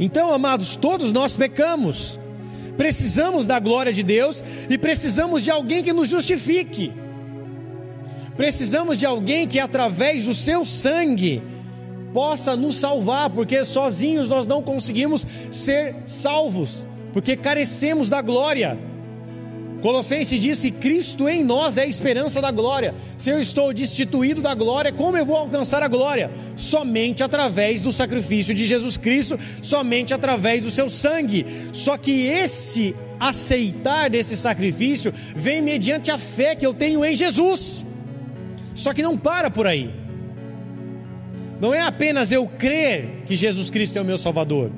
Então, 0.00 0.32
amados, 0.32 0.76
todos 0.76 1.12
nós 1.12 1.36
pecamos 1.36 2.18
precisamos 2.76 3.46
da 3.46 3.58
glória 3.58 3.92
de 3.92 4.02
Deus 4.02 4.42
e 4.68 4.76
precisamos 4.76 5.42
de 5.42 5.50
alguém 5.50 5.82
que 5.82 5.92
nos 5.92 6.08
justifique. 6.08 6.92
Precisamos 8.36 8.98
de 8.98 9.06
alguém 9.06 9.46
que, 9.46 9.60
através 9.60 10.24
do 10.24 10.34
seu 10.34 10.64
sangue, 10.64 11.42
possa 12.12 12.56
nos 12.56 12.76
salvar, 12.76 13.30
porque 13.30 13.64
sozinhos 13.64 14.28
nós 14.28 14.46
não 14.46 14.62
conseguimos 14.62 15.26
ser 15.50 15.96
salvos, 16.06 16.86
porque 17.12 17.36
carecemos 17.36 18.08
da 18.08 18.22
glória. 18.22 18.78
Colossenses 19.84 20.40
diz 20.40 20.62
que 20.62 20.70
Cristo 20.70 21.28
em 21.28 21.44
nós 21.44 21.76
é 21.76 21.82
a 21.82 21.86
esperança 21.86 22.40
da 22.40 22.50
glória. 22.50 22.94
Se 23.18 23.28
eu 23.28 23.38
estou 23.38 23.70
destituído 23.70 24.40
da 24.40 24.54
glória, 24.54 24.90
como 24.90 25.18
eu 25.18 25.26
vou 25.26 25.36
alcançar 25.36 25.82
a 25.82 25.88
glória? 25.88 26.30
Somente 26.56 27.22
através 27.22 27.82
do 27.82 27.92
sacrifício 27.92 28.54
de 28.54 28.64
Jesus 28.64 28.96
Cristo, 28.96 29.38
somente 29.60 30.14
através 30.14 30.62
do 30.62 30.70
seu 30.70 30.88
sangue. 30.88 31.44
Só 31.70 31.98
que 31.98 32.22
esse 32.22 32.96
aceitar 33.20 34.08
desse 34.08 34.38
sacrifício 34.38 35.12
vem 35.36 35.60
mediante 35.60 36.10
a 36.10 36.16
fé 36.16 36.56
que 36.56 36.64
eu 36.64 36.72
tenho 36.72 37.04
em 37.04 37.14
Jesus. 37.14 37.84
Só 38.74 38.94
que 38.94 39.02
não 39.02 39.18
para 39.18 39.50
por 39.50 39.66
aí. 39.66 39.90
Não 41.60 41.74
é 41.74 41.82
apenas 41.82 42.32
eu 42.32 42.46
crer 42.46 43.24
que 43.26 43.36
Jesus 43.36 43.68
Cristo 43.68 43.98
é 43.98 44.00
o 44.00 44.04
meu 44.06 44.16
Salvador. 44.16 44.70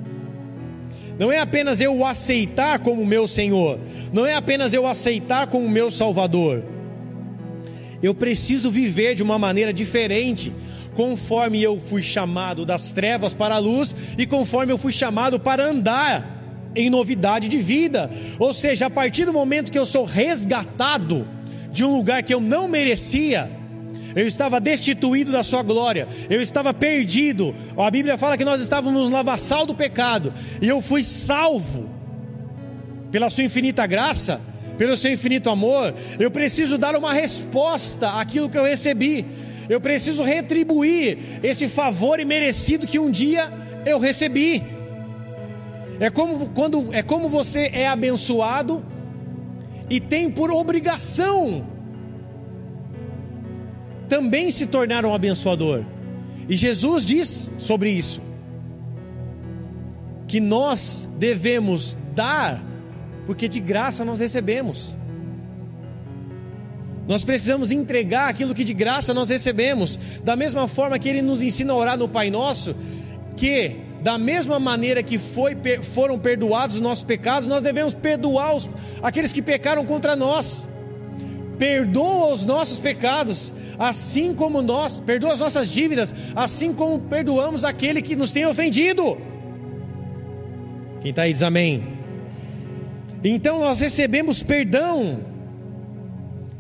Não 1.18 1.32
é 1.32 1.38
apenas 1.38 1.80
eu 1.80 1.96
o 1.96 2.04
aceitar 2.04 2.78
como 2.80 3.04
meu 3.06 3.26
Senhor, 3.26 3.78
não 4.12 4.26
é 4.26 4.34
apenas 4.34 4.74
eu 4.74 4.86
aceitar 4.86 5.46
como 5.46 5.68
meu 5.68 5.90
Salvador. 5.90 6.62
Eu 8.02 8.14
preciso 8.14 8.70
viver 8.70 9.14
de 9.14 9.22
uma 9.22 9.38
maneira 9.38 9.72
diferente, 9.72 10.52
conforme 10.94 11.62
eu 11.62 11.80
fui 11.80 12.02
chamado 12.02 12.64
das 12.64 12.92
trevas 12.92 13.34
para 13.34 13.54
a 13.54 13.58
luz 13.58 13.96
e 14.18 14.26
conforme 14.26 14.72
eu 14.72 14.78
fui 14.78 14.92
chamado 14.92 15.40
para 15.40 15.64
andar 15.64 16.36
em 16.74 16.90
novidade 16.90 17.48
de 17.48 17.58
vida. 17.58 18.10
Ou 18.38 18.52
seja, 18.52 18.86
a 18.86 18.90
partir 18.90 19.24
do 19.24 19.32
momento 19.32 19.72
que 19.72 19.78
eu 19.78 19.86
sou 19.86 20.04
resgatado 20.04 21.26
de 21.72 21.84
um 21.84 21.96
lugar 21.96 22.22
que 22.22 22.32
eu 22.32 22.40
não 22.40 22.68
merecia, 22.68 23.50
eu 24.16 24.26
estava 24.26 24.58
destituído 24.58 25.30
da 25.30 25.42
sua 25.42 25.62
glória, 25.62 26.08
eu 26.30 26.40
estava 26.40 26.72
perdido. 26.72 27.54
A 27.76 27.90
Bíblia 27.90 28.16
fala 28.16 28.38
que 28.38 28.46
nós 28.46 28.62
estávamos 28.62 29.10
no 29.10 29.14
lavaçal 29.14 29.66
do 29.66 29.74
pecado, 29.74 30.32
e 30.60 30.66
eu 30.66 30.80
fui 30.80 31.02
salvo 31.02 31.86
pela 33.12 33.28
sua 33.28 33.44
infinita 33.44 33.86
graça, 33.86 34.40
pelo 34.78 34.96
seu 34.96 35.12
infinito 35.12 35.50
amor. 35.50 35.94
Eu 36.18 36.30
preciso 36.30 36.78
dar 36.78 36.96
uma 36.96 37.12
resposta 37.12 38.08
àquilo 38.12 38.48
que 38.48 38.56
eu 38.56 38.64
recebi. 38.64 39.26
Eu 39.68 39.80
preciso 39.80 40.22
retribuir 40.22 41.18
esse 41.42 41.68
favor 41.68 42.18
imerecido 42.18 42.86
que 42.86 42.98
um 42.98 43.10
dia 43.10 43.52
eu 43.84 43.98
recebi. 43.98 44.64
É 46.00 46.08
como 46.08 46.48
quando 46.50 46.88
é 46.94 47.02
como 47.02 47.28
você 47.28 47.70
é 47.72 47.86
abençoado 47.86 48.82
e 49.90 50.00
tem 50.00 50.30
por 50.30 50.50
obrigação 50.50 51.75
também 54.08 54.50
se 54.50 54.66
tornaram 54.66 55.14
abençoador. 55.14 55.84
E 56.48 56.56
Jesus 56.56 57.04
diz 57.04 57.52
sobre 57.58 57.90
isso: 57.90 58.20
que 60.26 60.40
nós 60.40 61.08
devemos 61.18 61.98
dar, 62.14 62.62
porque 63.26 63.48
de 63.48 63.60
graça 63.60 64.04
nós 64.04 64.20
recebemos. 64.20 64.96
Nós 67.06 67.22
precisamos 67.22 67.70
entregar 67.70 68.28
aquilo 68.28 68.52
que 68.52 68.64
de 68.64 68.74
graça 68.74 69.14
nós 69.14 69.28
recebemos, 69.28 69.98
da 70.24 70.34
mesma 70.34 70.66
forma 70.66 70.98
que 70.98 71.08
Ele 71.08 71.22
nos 71.22 71.40
ensina 71.40 71.72
a 71.72 71.76
orar 71.76 71.96
no 71.96 72.08
Pai 72.08 72.30
Nosso, 72.30 72.74
que 73.36 73.76
da 74.02 74.18
mesma 74.18 74.58
maneira 74.58 75.02
que 75.02 75.16
foi, 75.16 75.56
foram 75.82 76.18
perdoados 76.18 76.76
os 76.76 76.82
nossos 76.82 77.04
pecados, 77.04 77.48
nós 77.48 77.62
devemos 77.62 77.94
perdoar 77.94 78.54
os, 78.54 78.68
aqueles 79.02 79.32
que 79.32 79.42
pecaram 79.42 79.84
contra 79.84 80.16
nós. 80.16 80.68
Perdoa 81.58 82.32
os 82.32 82.44
nossos 82.44 82.78
pecados, 82.78 83.52
assim 83.78 84.34
como 84.34 84.62
nós, 84.62 85.00
perdoa 85.00 85.32
as 85.32 85.40
nossas 85.40 85.70
dívidas, 85.70 86.14
assim 86.34 86.72
como 86.72 86.98
perdoamos 87.00 87.64
aquele 87.64 88.02
que 88.02 88.16
nos 88.16 88.32
tem 88.32 88.46
ofendido. 88.46 89.18
Quem 91.00 91.10
está 91.10 91.22
aí 91.22 91.32
diz 91.32 91.42
amém. 91.42 91.96
Então 93.24 93.60
nós 93.60 93.80
recebemos 93.80 94.42
perdão, 94.42 95.20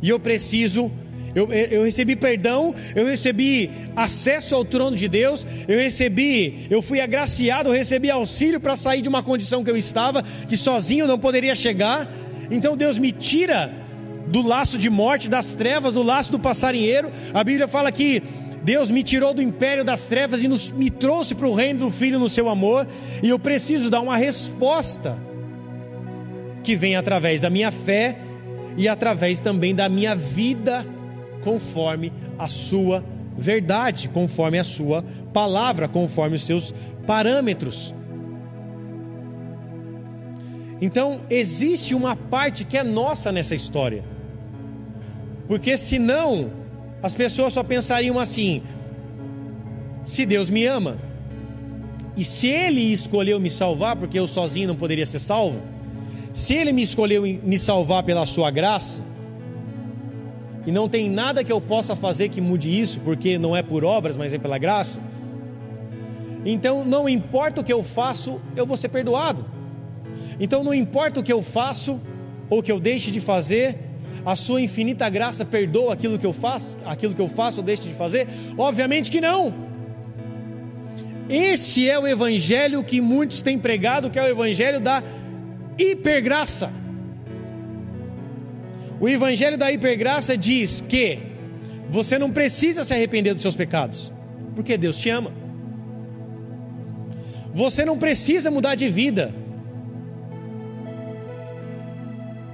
e 0.02 0.08
eu 0.08 0.18
preciso, 0.18 0.90
eu, 1.34 1.52
eu 1.52 1.84
recebi 1.84 2.16
perdão, 2.16 2.74
eu 2.94 3.06
recebi 3.06 3.70
acesso 3.94 4.54
ao 4.54 4.64
trono 4.64 4.96
de 4.96 5.08
Deus, 5.08 5.46
eu 5.68 5.78
recebi, 5.78 6.66
eu 6.70 6.80
fui 6.80 7.00
agraciado, 7.00 7.68
eu 7.68 7.72
recebi 7.72 8.10
auxílio 8.10 8.58
para 8.58 8.76
sair 8.76 9.02
de 9.02 9.08
uma 9.08 9.22
condição 9.22 9.62
que 9.62 9.70
eu 9.70 9.76
estava, 9.76 10.22
que 10.22 10.56
sozinho 10.56 11.04
eu 11.04 11.08
não 11.08 11.18
poderia 11.18 11.54
chegar. 11.54 12.10
Então 12.50 12.76
Deus 12.76 12.98
me 12.98 13.12
tira 13.12 13.85
do 14.26 14.42
laço 14.42 14.78
de 14.78 14.90
morte, 14.90 15.28
das 15.28 15.54
trevas, 15.54 15.94
do 15.94 16.02
laço 16.02 16.32
do 16.32 16.38
passarinheiro. 16.38 17.10
A 17.32 17.44
Bíblia 17.44 17.68
fala 17.68 17.92
que 17.92 18.22
Deus 18.62 18.90
me 18.90 19.02
tirou 19.02 19.32
do 19.32 19.40
império 19.40 19.84
das 19.84 20.08
trevas 20.08 20.42
e 20.42 20.48
nos, 20.48 20.70
me 20.70 20.90
trouxe 20.90 21.34
para 21.34 21.46
o 21.46 21.54
reino 21.54 21.86
do 21.86 21.90
Filho 21.90 22.18
no 22.18 22.28
seu 22.28 22.48
amor, 22.48 22.86
e 23.22 23.28
eu 23.28 23.38
preciso 23.38 23.88
dar 23.88 24.00
uma 24.00 24.16
resposta 24.16 25.16
que 26.64 26.74
vem 26.74 26.96
através 26.96 27.40
da 27.40 27.48
minha 27.48 27.70
fé 27.70 28.18
e 28.76 28.88
através 28.88 29.38
também 29.38 29.72
da 29.72 29.88
minha 29.88 30.16
vida, 30.16 30.84
conforme 31.44 32.12
a 32.36 32.48
sua 32.48 33.04
verdade, 33.38 34.08
conforme 34.08 34.58
a 34.58 34.64
sua 34.64 35.04
palavra, 35.32 35.86
conforme 35.86 36.34
os 36.34 36.44
seus 36.44 36.74
parâmetros. 37.06 37.94
Então, 40.80 41.20
existe 41.30 41.94
uma 41.94 42.16
parte 42.16 42.64
que 42.64 42.76
é 42.76 42.82
nossa 42.82 43.30
nessa 43.30 43.54
história. 43.54 44.15
Porque 45.46 45.76
senão 45.76 46.50
as 47.02 47.14
pessoas 47.14 47.52
só 47.52 47.62
pensariam 47.62 48.18
assim: 48.18 48.62
se 50.04 50.26
Deus 50.26 50.50
me 50.50 50.64
ama, 50.66 50.96
e 52.16 52.24
se 52.24 52.48
Ele 52.48 52.80
escolheu 52.92 53.38
me 53.38 53.50
salvar, 53.50 53.96
porque 53.96 54.18
eu 54.18 54.26
sozinho 54.26 54.68
não 54.68 54.76
poderia 54.76 55.06
ser 55.06 55.18
salvo, 55.18 55.60
se 56.32 56.54
Ele 56.54 56.72
me 56.72 56.82
escolheu 56.82 57.22
me 57.22 57.58
salvar 57.58 58.02
pela 58.02 58.26
Sua 58.26 58.50
graça, 58.50 59.02
e 60.66 60.72
não 60.72 60.88
tem 60.88 61.08
nada 61.08 61.44
que 61.44 61.52
eu 61.52 61.60
possa 61.60 61.94
fazer 61.94 62.28
que 62.28 62.40
mude 62.40 62.68
isso, 62.80 63.00
porque 63.00 63.38
não 63.38 63.56
é 63.56 63.62
por 63.62 63.84
obras, 63.84 64.16
mas 64.16 64.32
é 64.32 64.38
pela 64.38 64.58
graça, 64.58 65.00
Então, 66.44 66.84
não 66.84 67.08
importa 67.08 67.60
o 67.60 67.64
que 67.64 67.72
eu 67.72 67.82
faço, 67.82 68.40
eu 68.54 68.64
vou 68.64 68.76
ser 68.76 68.88
perdoado. 68.88 69.44
Então, 70.38 70.62
não 70.62 70.72
importa 70.72 71.18
o 71.18 71.22
que 71.22 71.32
eu 71.32 71.42
faço 71.42 72.00
ou 72.48 72.62
que 72.62 72.70
eu 72.70 72.78
deixe 72.78 73.10
de 73.10 73.20
fazer, 73.20 73.85
a 74.26 74.34
sua 74.34 74.60
infinita 74.60 75.08
graça 75.08 75.44
perdoa 75.44 75.92
aquilo 75.92 76.18
que 76.18 76.26
eu 76.26 76.32
faço, 76.32 76.76
aquilo 76.84 77.14
que 77.14 77.20
eu 77.22 77.28
faço 77.28 77.60
ou 77.60 77.64
deixo 77.64 77.84
de 77.84 77.94
fazer? 77.94 78.26
Obviamente 78.58 79.08
que 79.08 79.20
não. 79.20 79.54
Esse 81.28 81.88
é 81.88 81.96
o 81.96 82.08
evangelho 82.08 82.82
que 82.82 83.00
muitos 83.00 83.40
têm 83.40 83.56
pregado, 83.56 84.10
que 84.10 84.18
é 84.18 84.24
o 84.24 84.26
evangelho 84.26 84.80
da 84.80 85.00
hipergraça. 85.78 86.72
O 88.98 89.08
evangelho 89.08 89.56
da 89.56 89.70
hipergraça 89.70 90.36
diz 90.36 90.80
que 90.80 91.20
você 91.88 92.18
não 92.18 92.32
precisa 92.32 92.82
se 92.82 92.92
arrepender 92.92 93.32
dos 93.32 93.42
seus 93.42 93.54
pecados, 93.54 94.12
porque 94.56 94.76
Deus 94.76 94.96
te 94.96 95.08
ama. 95.08 95.32
Você 97.54 97.84
não 97.84 97.96
precisa 97.96 98.50
mudar 98.50 98.74
de 98.74 98.88
vida, 98.88 99.32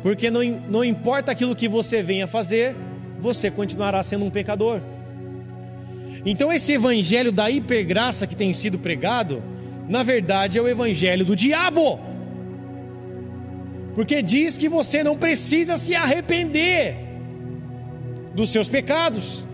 porque 0.02 0.30
não, 0.30 0.42
não 0.68 0.84
importa 0.84 1.30
aquilo 1.32 1.54
que 1.54 1.68
você 1.68 2.02
venha 2.02 2.26
fazer, 2.26 2.74
você 3.20 3.50
continuará 3.50 4.02
sendo 4.02 4.24
um 4.24 4.30
pecador. 4.30 4.80
Então, 6.26 6.52
esse 6.52 6.72
evangelho 6.72 7.32
da 7.32 7.50
hipergraça 7.50 8.26
que 8.26 8.36
tem 8.36 8.52
sido 8.52 8.78
pregado, 8.78 9.42
na 9.88 10.02
verdade 10.02 10.58
é 10.58 10.62
o 10.62 10.68
evangelho 10.68 11.24
do 11.24 11.34
diabo, 11.36 11.98
porque 13.94 14.22
diz 14.22 14.56
que 14.56 14.68
você 14.68 15.02
não 15.04 15.16
precisa 15.16 15.76
se 15.76 15.94
arrepender 15.94 16.96
dos 18.34 18.50
seus 18.50 18.68
pecados. 18.68 19.46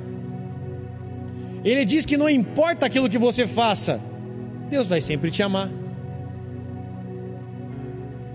Ele 1.64 1.84
diz 1.84 2.06
que 2.06 2.16
não 2.16 2.30
importa 2.30 2.86
aquilo 2.86 3.08
que 3.08 3.18
você 3.18 3.46
faça, 3.46 4.00
Deus 4.70 4.86
vai 4.86 5.00
sempre 5.00 5.30
te 5.30 5.42
amar. 5.42 5.70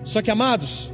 Só 0.03 0.21
que, 0.21 0.29
amados, 0.29 0.93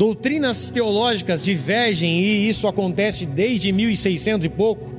doutrinas 0.00 0.70
teológicas 0.70 1.42
divergem 1.42 2.20
e 2.20 2.48
isso 2.48 2.66
acontece 2.66 3.26
desde 3.26 3.70
1600 3.70 4.46
e 4.46 4.48
pouco 4.48 4.90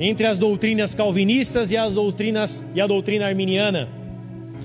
entre 0.00 0.26
as 0.26 0.40
doutrinas 0.40 0.92
calvinistas 0.92 1.70
e 1.70 1.76
as 1.76 1.94
doutrinas 1.94 2.64
e 2.74 2.80
a 2.80 2.86
doutrina 2.88 3.26
arminiana. 3.26 3.88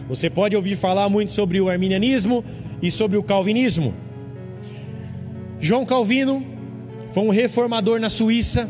Você 0.10 0.28
pode 0.28 0.56
ouvir 0.56 0.76
falar 0.76 1.08
muito 1.08 1.32
sobre 1.32 1.62
o 1.62 1.70
arminianismo 1.70 2.44
e 2.82 2.90
sobre 2.90 3.16
o 3.16 3.22
calvinismo. 3.22 3.94
João 5.60 5.86
Calvino 5.86 6.44
foi 7.14 7.22
um 7.22 7.30
reformador 7.30 8.00
na 8.00 8.10
Suíça 8.10 8.68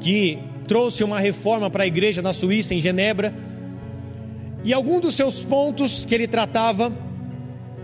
que 0.00 0.40
trouxe 0.68 1.02
uma 1.02 1.18
reforma 1.18 1.70
para 1.70 1.84
a 1.84 1.86
igreja 1.86 2.20
na 2.20 2.34
Suíça, 2.34 2.74
em 2.74 2.82
Genebra. 2.82 3.32
E 4.62 4.74
algum 4.74 5.00
dos 5.00 5.14
seus 5.14 5.42
pontos 5.42 6.04
que 6.04 6.14
ele 6.14 6.26
tratava, 6.26 6.92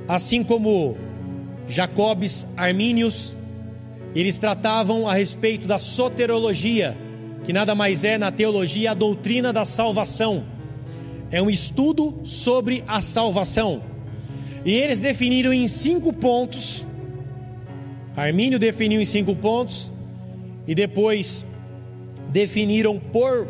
assim 0.07 0.45
como 0.45 1.08
Jacobes, 1.69 2.47
Armínios, 2.57 3.35
eles 4.15 4.39
tratavam 4.39 5.07
a 5.07 5.15
respeito 5.15 5.67
da 5.67 5.79
soterologia, 5.79 6.97
que 7.45 7.53
nada 7.53 7.75
mais 7.75 8.05
é 8.05 8.17
na 8.17 8.33
teologia 8.33 8.93
a 8.93 8.95
doutrina 8.95 9.53
da 9.53 9.65
salvação. 9.65 10.45
É 11.31 11.43
um 11.43 11.51
estudo 11.51 12.21
sobre 12.25 12.83
a 12.89 13.01
salvação. 13.01 13.83
E 14.65 14.73
eles 14.73 14.99
definiram 14.99 15.53
em 15.53 15.69
cinco 15.69 16.13
pontos. 16.13 16.85
Armínio 18.17 18.59
definiu 18.59 19.01
em 19.01 19.05
cinco 19.05 19.37
pontos. 19.37 19.93
E 20.67 20.75
depois 20.75 21.47
definiram 22.31 22.99
por 22.99 23.47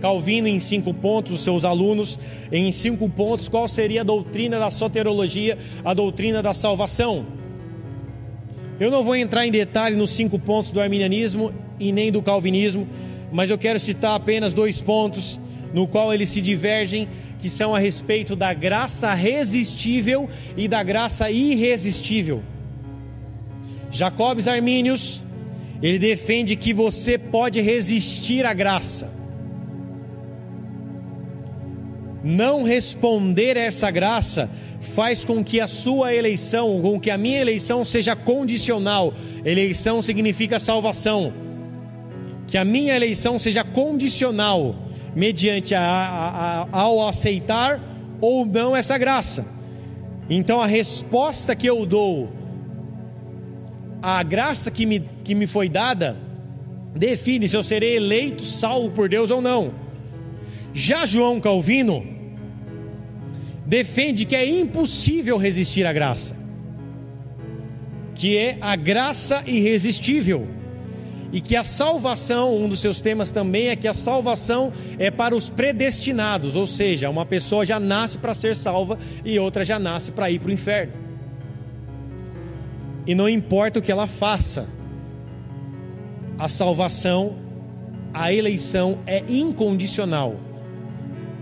Calvino 0.00 0.48
em 0.48 0.58
cinco 0.58 0.92
pontos, 0.92 1.32
os 1.32 1.40
seus 1.42 1.64
alunos, 1.64 2.18
em 2.50 2.72
cinco 2.72 3.08
pontos, 3.08 3.48
qual 3.48 3.68
seria 3.68 4.00
a 4.00 4.04
doutrina 4.04 4.58
da 4.58 4.68
soterologia, 4.68 5.56
a 5.84 5.94
doutrina 5.94 6.42
da 6.42 6.52
salvação. 6.52 7.24
Eu 8.80 8.90
não 8.90 9.04
vou 9.04 9.14
entrar 9.14 9.46
em 9.46 9.50
detalhe 9.50 9.96
nos 9.96 10.10
cinco 10.10 10.38
pontos 10.38 10.70
do 10.70 10.80
arminianismo 10.80 11.52
e 11.78 11.92
nem 11.92 12.10
do 12.10 12.22
calvinismo, 12.22 12.88
mas 13.30 13.50
eu 13.50 13.58
quero 13.58 13.78
citar 13.78 14.14
apenas 14.14 14.52
dois 14.52 14.80
pontos 14.80 15.40
no 15.72 15.86
qual 15.86 16.12
eles 16.12 16.28
se 16.28 16.42
divergem, 16.42 17.08
que 17.40 17.48
são 17.48 17.74
a 17.74 17.78
respeito 17.78 18.36
da 18.36 18.52
graça 18.52 19.12
resistível 19.14 20.28
e 20.56 20.68
da 20.68 20.82
graça 20.82 21.30
irresistível. 21.30 22.42
Jacobs 23.90 24.48
Armínios, 24.48 25.22
ele 25.82 25.98
defende 25.98 26.56
que 26.56 26.72
você 26.72 27.18
pode 27.18 27.60
resistir 27.60 28.46
à 28.46 28.52
graça. 28.52 29.10
Não 32.22 32.62
responder 32.62 33.58
a 33.58 33.62
essa 33.62 33.90
graça 33.90 34.48
faz 34.82 35.24
com 35.24 35.42
que 35.42 35.60
a 35.60 35.68
sua 35.68 36.14
eleição, 36.14 36.80
com 36.82 37.00
que 37.00 37.10
a 37.10 37.16
minha 37.16 37.40
eleição 37.40 37.84
seja 37.84 38.14
condicional. 38.14 39.14
Eleição 39.44 40.02
significa 40.02 40.58
salvação. 40.58 41.32
Que 42.46 42.58
a 42.58 42.64
minha 42.64 42.94
eleição 42.94 43.38
seja 43.38 43.64
condicional, 43.64 44.74
mediante 45.14 45.74
a, 45.74 45.80
a, 45.82 46.62
a, 46.62 46.80
ao 46.80 47.08
aceitar 47.08 47.80
ou 48.20 48.44
não 48.44 48.76
essa 48.76 48.98
graça. 48.98 49.46
Então 50.28 50.60
a 50.60 50.66
resposta 50.66 51.54
que 51.54 51.66
eu 51.66 51.86
dou 51.86 52.30
à 54.02 54.22
graça 54.22 54.70
que 54.70 54.84
me, 54.84 55.00
que 55.22 55.34
me 55.34 55.46
foi 55.46 55.68
dada 55.68 56.16
define 56.94 57.48
se 57.48 57.56
eu 57.56 57.62
serei 57.62 57.96
eleito, 57.96 58.44
salvo 58.44 58.90
por 58.90 59.08
Deus 59.08 59.30
ou 59.30 59.40
não. 59.40 59.72
Já 60.74 61.04
João 61.04 61.40
Calvino 61.40 62.21
defende 63.72 64.26
que 64.26 64.36
é 64.36 64.46
impossível 64.46 65.38
resistir 65.38 65.86
à 65.86 65.94
graça, 65.94 66.36
que 68.14 68.36
é 68.36 68.58
a 68.60 68.76
graça 68.76 69.42
irresistível, 69.46 70.46
e 71.32 71.40
que 71.40 71.56
a 71.56 71.64
salvação, 71.64 72.54
um 72.54 72.68
dos 72.68 72.80
seus 72.80 73.00
temas 73.00 73.32
também 73.32 73.68
é 73.68 73.76
que 73.76 73.88
a 73.88 73.94
salvação 73.94 74.74
é 74.98 75.10
para 75.10 75.34
os 75.34 75.48
predestinados, 75.48 76.54
ou 76.54 76.66
seja, 76.66 77.08
uma 77.08 77.24
pessoa 77.24 77.64
já 77.64 77.80
nasce 77.80 78.18
para 78.18 78.34
ser 78.34 78.54
salva 78.54 78.98
e 79.24 79.38
outra 79.38 79.64
já 79.64 79.78
nasce 79.78 80.12
para 80.12 80.30
ir 80.30 80.38
para 80.38 80.50
o 80.50 80.52
inferno. 80.52 80.92
E 83.06 83.14
não 83.14 83.26
importa 83.26 83.78
o 83.78 83.82
que 83.82 83.90
ela 83.90 84.06
faça, 84.06 84.68
a 86.38 86.46
salvação, 86.46 87.38
a 88.12 88.30
eleição 88.30 88.98
é 89.06 89.24
incondicional. 89.26 90.36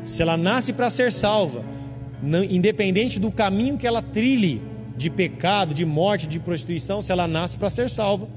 Se 0.05 0.23
ela 0.23 0.37
nasce 0.37 0.73
para 0.73 0.91
ser 0.91 1.13
salva, 1.13 1.80
independente 2.23 3.19
do 3.19 3.31
caminho 3.31 3.79
que 3.79 3.87
ela 3.87 4.03
trilhe 4.03 4.63
de 4.97 5.09
pecado, 5.09 5.73
de 5.73 5.85
morte, 5.85 6.27
de 6.27 6.39
prostituição, 6.39 7.01
se 7.01 7.11
ela 7.11 7.27
nasce 7.27 7.57
para 7.57 7.71
ser 7.71 7.89
salva, 7.89 8.29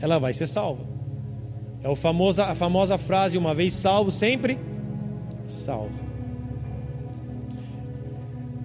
ela 0.00 0.18
vai 0.18 0.32
ser 0.32 0.46
salva. 0.46 0.84
É 1.82 1.88
o 1.88 1.96
famosa, 1.96 2.46
a 2.46 2.54
famosa 2.54 2.96
frase: 2.96 3.36
uma 3.36 3.54
vez 3.54 3.72
salvo, 3.72 4.10
sempre 4.10 4.58
salvo. 5.46 6.12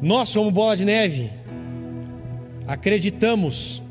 Nós, 0.01 0.31
como 0.33 0.51
bola 0.51 0.77
de 0.77 0.85
neve, 0.85 1.31
acreditamos, 2.67 3.81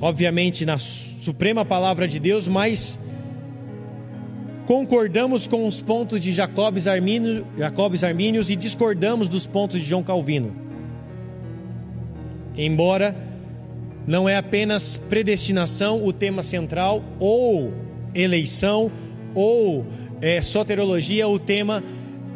obviamente, 0.00 0.64
na 0.64 0.78
suprema 0.78 1.64
palavra 1.64 2.06
de 2.06 2.20
Deus, 2.20 2.46
mas 2.46 3.00
concordamos 4.66 5.46
com 5.46 5.66
os 5.66 5.82
pontos 5.82 6.20
de 6.20 6.32
Jacobes, 6.32 6.86
Armínio, 6.86 7.46
e 8.48 8.56
discordamos 8.56 9.28
dos 9.28 9.46
pontos 9.46 9.80
de 9.80 9.86
João 9.86 10.02
Calvino. 10.02 10.54
Embora 12.56 13.16
não 14.06 14.28
é 14.28 14.36
apenas 14.36 14.96
predestinação 14.96 16.04
o 16.04 16.12
tema 16.12 16.42
central, 16.42 17.02
ou 17.18 17.72
eleição, 18.14 18.90
ou 19.34 19.86
é, 20.20 20.40
soterologia 20.40 21.26
o 21.28 21.38
tema 21.38 21.82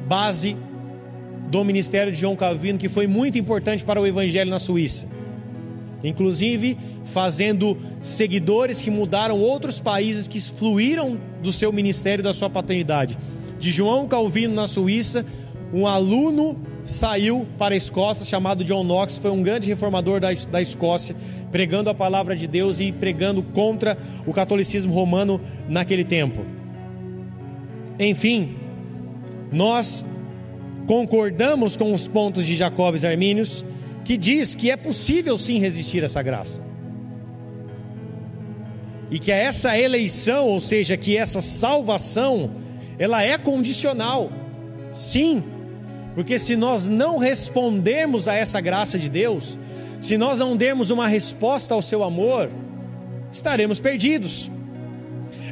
base 0.06 0.56
do 1.50 1.62
ministério 1.64 2.12
de 2.12 2.18
João 2.18 2.36
Calvino, 2.36 2.78
que 2.78 2.88
foi 2.88 3.06
muito 3.06 3.38
importante 3.38 3.84
para 3.84 4.00
o 4.00 4.06
evangelho 4.06 4.50
na 4.50 4.58
Suíça 4.58 5.17
inclusive 6.02 6.76
fazendo 7.04 7.76
seguidores 8.00 8.80
que 8.80 8.90
mudaram 8.90 9.38
outros 9.38 9.80
países 9.80 10.28
que 10.28 10.40
fluíram 10.40 11.18
do 11.42 11.52
seu 11.52 11.72
ministério, 11.72 12.22
da 12.22 12.32
sua 12.32 12.50
paternidade. 12.50 13.18
De 13.58 13.70
João 13.70 14.06
Calvino 14.06 14.54
na 14.54 14.68
Suíça, 14.68 15.24
um 15.72 15.86
aluno 15.86 16.56
saiu 16.84 17.46
para 17.58 17.74
a 17.74 17.76
Escócia 17.76 18.24
chamado 18.24 18.64
John 18.64 18.82
Knox, 18.82 19.18
foi 19.18 19.30
um 19.30 19.42
grande 19.42 19.68
reformador 19.68 20.20
da, 20.20 20.28
da 20.50 20.62
Escócia, 20.62 21.14
pregando 21.50 21.90
a 21.90 21.94
palavra 21.94 22.34
de 22.34 22.46
Deus 22.46 22.80
e 22.80 22.92
pregando 22.92 23.42
contra 23.42 23.98
o 24.26 24.32
catolicismo 24.32 24.92
romano 24.94 25.40
naquele 25.68 26.04
tempo. 26.04 26.44
Enfim, 27.98 28.56
nós 29.52 30.06
concordamos 30.86 31.76
com 31.76 31.92
os 31.92 32.08
pontos 32.08 32.46
de 32.46 32.54
Jacobes 32.54 33.04
Armínios 33.04 33.64
que 34.08 34.16
diz 34.16 34.54
que 34.54 34.70
é 34.70 34.76
possível 34.76 35.36
sim 35.36 35.58
resistir 35.58 36.02
a 36.02 36.06
essa 36.06 36.22
graça. 36.22 36.62
e 39.10 39.18
que 39.18 39.30
essa 39.30 39.78
eleição, 39.78 40.46
ou 40.46 40.60
seja, 40.60 40.96
que 40.96 41.16
essa 41.16 41.42
salvação, 41.42 42.50
ela 42.98 43.22
é 43.22 43.36
condicional. 43.36 44.30
Sim, 44.92 45.42
porque 46.14 46.38
se 46.38 46.56
nós 46.56 46.88
não 46.88 47.18
respondermos 47.18 48.28
a 48.28 48.34
essa 48.34 48.60
graça 48.60 48.98
de 48.98 49.10
Deus, 49.10 49.58
se 50.00 50.16
nós 50.16 50.38
não 50.38 50.56
dermos 50.56 50.90
uma 50.90 51.06
resposta 51.06 51.74
ao 51.74 51.82
seu 51.82 52.02
amor, 52.02 52.50
estaremos 53.30 53.78
perdidos. 53.78 54.50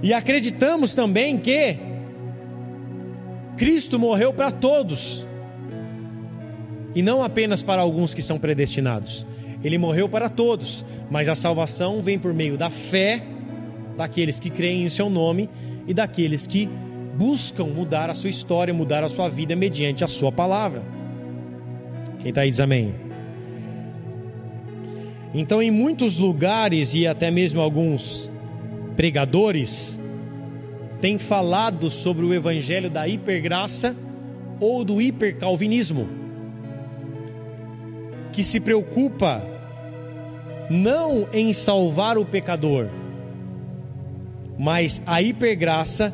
E 0.02 0.14
acreditamos 0.14 0.94
também 0.94 1.38
que 1.38 1.78
Cristo 3.56 3.98
morreu 3.98 4.32
para 4.32 4.50
todos, 4.50 5.26
e 6.96 7.02
não 7.02 7.22
apenas 7.22 7.62
para 7.62 7.82
alguns 7.82 8.14
que 8.14 8.22
são 8.22 8.38
predestinados. 8.38 9.26
Ele 9.62 9.76
morreu 9.76 10.08
para 10.08 10.30
todos, 10.30 10.82
mas 11.10 11.28
a 11.28 11.34
salvação 11.34 12.00
vem 12.00 12.18
por 12.18 12.32
meio 12.32 12.56
da 12.56 12.70
fé 12.70 13.22
daqueles 13.98 14.40
que 14.40 14.48
creem 14.48 14.84
em 14.84 14.88
seu 14.88 15.10
nome 15.10 15.50
e 15.86 15.92
daqueles 15.92 16.46
que 16.46 16.66
buscam 17.14 17.66
mudar 17.66 18.08
a 18.08 18.14
sua 18.14 18.30
história, 18.30 18.72
mudar 18.72 19.04
a 19.04 19.10
sua 19.10 19.28
vida 19.28 19.54
mediante 19.54 20.04
a 20.04 20.08
sua 20.08 20.32
palavra. 20.32 20.82
Quem 22.18 22.30
está 22.30 22.40
aí 22.40 22.50
diz 22.50 22.60
amém. 22.60 22.94
Então, 25.34 25.62
em 25.62 25.70
muitos 25.70 26.18
lugares 26.18 26.94
e 26.94 27.06
até 27.06 27.30
mesmo 27.30 27.60
alguns 27.60 28.32
pregadores 28.96 30.00
têm 30.98 31.18
falado 31.18 31.90
sobre 31.90 32.24
o 32.24 32.32
evangelho 32.32 32.88
da 32.88 33.06
hipergraça 33.06 33.94
ou 34.58 34.82
do 34.82 34.98
hipercalvinismo, 34.98 36.24
que 38.36 38.44
se 38.44 38.60
preocupa 38.60 39.42
não 40.68 41.26
em 41.32 41.54
salvar 41.54 42.18
o 42.18 42.24
pecador, 42.26 42.90
mas 44.58 45.02
a 45.06 45.22
hipergraça 45.22 46.12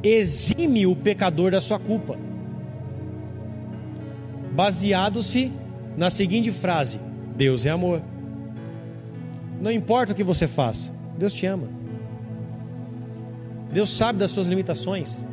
exime 0.00 0.86
o 0.86 0.94
pecador 0.94 1.50
da 1.50 1.60
sua 1.60 1.80
culpa. 1.80 2.16
Baseado-se 4.52 5.52
na 5.96 6.08
seguinte 6.08 6.52
frase: 6.52 7.00
Deus 7.34 7.66
é 7.66 7.70
amor. 7.70 8.00
Não 9.60 9.72
importa 9.72 10.12
o 10.12 10.14
que 10.14 10.22
você 10.22 10.46
faça, 10.46 10.92
Deus 11.18 11.32
te 11.32 11.46
ama. 11.46 11.66
Deus 13.72 13.90
sabe 13.90 14.20
das 14.20 14.30
suas 14.30 14.46
limitações. 14.46 15.26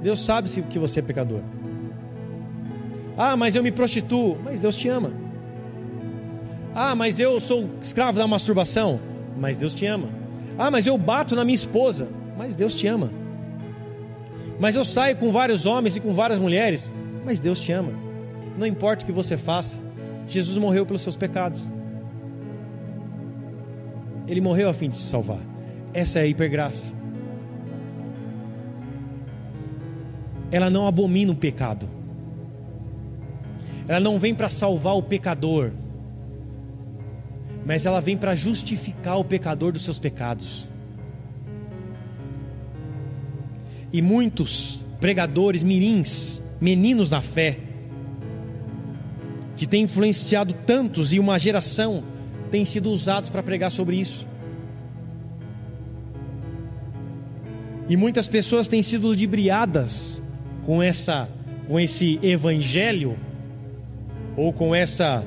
Deus 0.00 0.24
sabe 0.24 0.48
se 0.48 0.62
que 0.62 0.78
você 0.78 1.00
é 1.00 1.02
pecador. 1.02 1.40
Ah, 3.16 3.36
mas 3.36 3.56
eu 3.56 3.62
me 3.62 3.72
prostituo, 3.72 4.38
mas 4.44 4.60
Deus 4.60 4.76
te 4.76 4.88
ama. 4.88 5.23
Ah, 6.74 6.94
mas 6.94 7.20
eu 7.20 7.40
sou 7.40 7.70
escravo 7.80 8.18
da 8.18 8.26
masturbação, 8.26 9.00
mas 9.38 9.56
Deus 9.56 9.72
te 9.72 9.86
ama. 9.86 10.08
Ah, 10.58 10.70
mas 10.70 10.86
eu 10.86 10.98
bato 10.98 11.36
na 11.36 11.44
minha 11.44 11.54
esposa, 11.54 12.08
mas 12.36 12.56
Deus 12.56 12.74
te 12.74 12.86
ama. 12.86 13.10
Mas 14.58 14.74
eu 14.74 14.84
saio 14.84 15.16
com 15.16 15.30
vários 15.30 15.66
homens 15.66 15.96
e 15.96 16.00
com 16.00 16.12
várias 16.12 16.38
mulheres, 16.38 16.92
mas 17.24 17.38
Deus 17.38 17.60
te 17.60 17.70
ama. 17.70 17.92
Não 18.58 18.66
importa 18.66 19.04
o 19.04 19.06
que 19.06 19.12
você 19.12 19.36
faça, 19.36 19.78
Jesus 20.26 20.58
morreu 20.58 20.84
pelos 20.84 21.02
seus 21.02 21.16
pecados. 21.16 21.70
Ele 24.26 24.40
morreu 24.40 24.68
a 24.68 24.74
fim 24.74 24.88
de 24.88 24.96
te 24.96 25.02
salvar. 25.02 25.40
Essa 25.92 26.18
é 26.18 26.22
a 26.22 26.26
hipergraça. 26.26 26.92
Ela 30.50 30.70
não 30.70 30.86
abomina 30.86 31.32
o 31.32 31.36
pecado. 31.36 31.88
Ela 33.86 34.00
não 34.00 34.18
vem 34.18 34.34
para 34.34 34.48
salvar 34.48 34.96
o 34.96 35.02
pecador, 35.02 35.72
mas 37.64 37.86
ela 37.86 38.00
vem 38.00 38.16
para 38.16 38.34
justificar 38.34 39.18
o 39.18 39.24
pecador 39.24 39.72
dos 39.72 39.82
seus 39.82 39.98
pecados. 39.98 40.68
E 43.92 44.02
muitos 44.02 44.84
pregadores 45.00 45.62
mirins, 45.62 46.42
meninos 46.60 47.10
na 47.10 47.20
fé, 47.20 47.58
que 49.56 49.66
têm 49.66 49.84
influenciado 49.84 50.52
tantos 50.66 51.12
e 51.12 51.18
uma 51.18 51.38
geração 51.38 52.02
têm 52.50 52.64
sido 52.64 52.90
usados 52.90 53.30
para 53.30 53.42
pregar 53.42 53.70
sobre 53.70 53.96
isso. 53.96 54.28
E 57.88 57.96
muitas 57.96 58.28
pessoas 58.28 58.66
têm 58.66 58.82
sido 58.82 59.08
ludibriadas 59.08 60.22
com 60.64 60.82
essa 60.82 61.28
com 61.66 61.80
esse 61.80 62.18
evangelho 62.22 63.16
ou 64.36 64.52
com 64.52 64.74
essa 64.74 65.24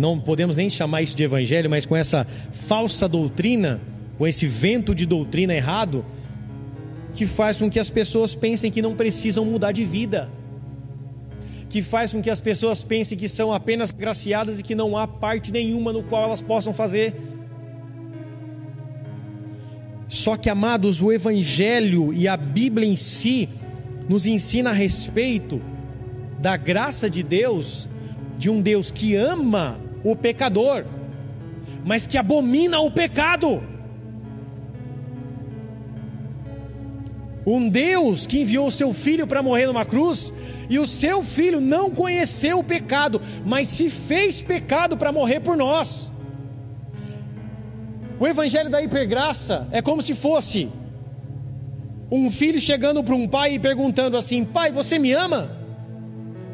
não 0.00 0.18
podemos 0.18 0.56
nem 0.56 0.70
chamar 0.70 1.02
isso 1.02 1.14
de 1.14 1.22
evangelho, 1.22 1.68
mas 1.68 1.84
com 1.84 1.94
essa 1.94 2.26
falsa 2.50 3.06
doutrina, 3.06 3.78
com 4.16 4.26
esse 4.26 4.46
vento 4.46 4.94
de 4.94 5.04
doutrina 5.04 5.54
errado, 5.54 6.02
que 7.12 7.26
faz 7.26 7.58
com 7.58 7.68
que 7.68 7.78
as 7.78 7.90
pessoas 7.90 8.34
pensem 8.34 8.70
que 8.70 8.80
não 8.80 8.94
precisam 8.94 9.44
mudar 9.44 9.72
de 9.72 9.84
vida 9.84 10.30
que 11.68 11.82
faz 11.82 12.12
com 12.12 12.20
que 12.20 12.28
as 12.28 12.40
pessoas 12.40 12.82
pensem 12.82 13.16
que 13.16 13.28
são 13.28 13.52
apenas 13.52 13.92
graciadas 13.92 14.58
e 14.58 14.62
que 14.62 14.74
não 14.74 14.96
há 14.96 15.06
parte 15.06 15.52
nenhuma 15.52 15.92
no 15.92 16.02
qual 16.02 16.24
elas 16.24 16.42
possam 16.42 16.74
fazer. 16.74 17.14
Só 20.08 20.36
que, 20.36 20.50
amados, 20.50 21.00
o 21.00 21.12
Evangelho 21.12 22.12
e 22.12 22.26
a 22.26 22.36
Bíblia 22.36 22.88
em 22.88 22.96
si 22.96 23.48
nos 24.08 24.26
ensina 24.26 24.70
a 24.70 24.72
respeito 24.72 25.62
da 26.40 26.56
graça 26.56 27.08
de 27.08 27.22
Deus, 27.22 27.88
de 28.36 28.50
um 28.50 28.60
Deus 28.60 28.90
que 28.90 29.14
ama 29.14 29.78
o 30.04 30.16
pecador, 30.16 30.84
mas 31.84 32.06
que 32.06 32.18
abomina 32.18 32.80
o 32.80 32.90
pecado. 32.90 33.62
Um 37.46 37.68
Deus 37.68 38.26
que 38.26 38.40
enviou 38.40 38.70
seu 38.70 38.92
filho 38.92 39.26
para 39.26 39.42
morrer 39.42 39.66
numa 39.66 39.84
cruz, 39.84 40.32
e 40.68 40.78
o 40.78 40.86
seu 40.86 41.22
filho 41.22 41.60
não 41.60 41.90
conheceu 41.90 42.58
o 42.58 42.64
pecado, 42.64 43.20
mas 43.44 43.68
se 43.68 43.88
fez 43.88 44.40
pecado 44.40 44.96
para 44.96 45.10
morrer 45.10 45.40
por 45.40 45.56
nós. 45.56 46.12
O 48.20 48.26
evangelho 48.26 48.68
da 48.68 48.82
hipergraça 48.82 49.66
é 49.72 49.80
como 49.80 50.02
se 50.02 50.14
fosse 50.14 50.70
um 52.10 52.30
filho 52.30 52.60
chegando 52.60 53.02
para 53.02 53.14
um 53.14 53.26
pai 53.26 53.54
e 53.54 53.58
perguntando 53.58 54.16
assim: 54.16 54.44
Pai, 54.44 54.70
você 54.70 54.98
me 54.98 55.12
ama? 55.12 55.50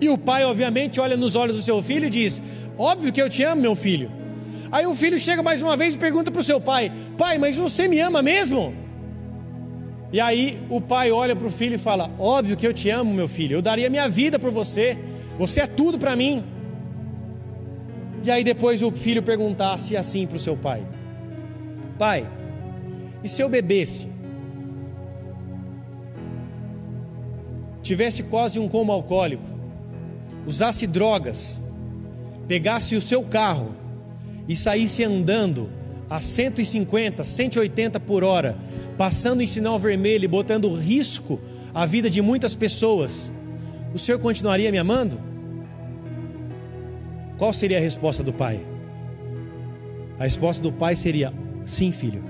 E 0.00 0.09
o 0.09 0.18
pai, 0.18 0.44
obviamente, 0.44 1.00
olha 1.00 1.16
nos 1.16 1.35
olhos 1.35 1.56
do 1.56 1.62
seu 1.62 1.82
filho 1.82 2.06
e 2.06 2.11
diz: 2.11 2.40
Óbvio 2.79 3.12
que 3.12 3.21
eu 3.21 3.29
te 3.29 3.43
amo, 3.43 3.62
meu 3.62 3.75
filho. 3.75 4.11
Aí 4.71 4.87
o 4.87 4.95
filho 4.95 5.19
chega 5.19 5.43
mais 5.43 5.62
uma 5.62 5.77
vez 5.77 5.95
e 5.95 5.99
pergunta 5.99 6.31
para 6.31 6.41
o 6.41 6.45
seu 6.45 6.61
pai: 6.61 6.93
Pai, 7.17 7.39
mas 7.39 7.57
você 7.57 7.89
me 7.89 8.01
ama 8.01 8.23
mesmo? 8.23 8.75
E 10.12 10.21
aí 10.21 10.62
o 10.69 10.81
pai 10.81 11.11
olha 11.11 11.35
para 11.35 11.47
o 11.47 11.51
filho 11.51 11.75
e 11.75 11.79
fala: 11.79 12.11
Óbvio 12.19 12.57
que 12.57 12.67
eu 12.67 12.75
te 12.75 12.91
amo, 12.91 13.12
meu 13.12 13.29
filho, 13.29 13.55
eu 13.55 13.62
daria 13.62 13.91
minha 13.91 14.09
vida 14.09 14.39
por 14.39 14.51
você, 14.51 14.99
você 15.39 15.62
é 15.62 15.67
tudo 15.67 15.99
para 15.99 16.17
mim. 16.17 16.45
E 18.25 18.31
aí 18.31 18.43
depois 18.43 18.83
o 18.83 18.91
filho 18.91 19.23
perguntasse 19.23 19.97
assim 19.97 20.27
para 20.27 20.37
o 20.37 20.41
seu 20.41 20.57
pai: 20.57 20.83
Pai, 21.99 22.27
e 23.23 23.29
se 23.29 23.43
eu 23.43 23.49
bebesse? 23.49 24.09
Tivesse 27.83 28.25
quase 28.25 28.59
um 28.59 28.69
coma 28.69 28.93
alcoólico, 28.93 29.45
usasse 30.45 30.89
drogas, 30.89 31.65
pegasse 32.48 32.96
o 32.96 33.02
seu 33.02 33.22
carro 33.22 33.74
e 34.48 34.54
saísse 34.54 35.02
andando 35.02 35.68
a 36.09 36.20
150, 36.20 37.24
180 37.24 37.98
por 38.00 38.22
hora 38.22 38.56
passando 38.96 39.42
em 39.42 39.46
sinal 39.46 39.78
vermelho 39.78 40.24
e 40.24 40.28
botando 40.28 40.74
risco 40.74 41.40
a 41.74 41.85
vida 41.85 42.09
de 42.09 42.22
muitas 42.22 42.54
pessoas, 42.54 43.32
o 43.94 43.98
Senhor 43.98 44.18
continuaria 44.18 44.72
me 44.72 44.78
amando? 44.78 45.20
Qual 47.37 47.52
seria 47.52 47.76
a 47.76 47.80
resposta 47.80 48.22
do 48.22 48.32
pai? 48.32 48.61
A 50.18 50.24
resposta 50.24 50.62
do 50.62 50.72
pai 50.72 50.96
seria: 50.96 51.32
sim, 51.66 51.92
filho, 51.92 52.24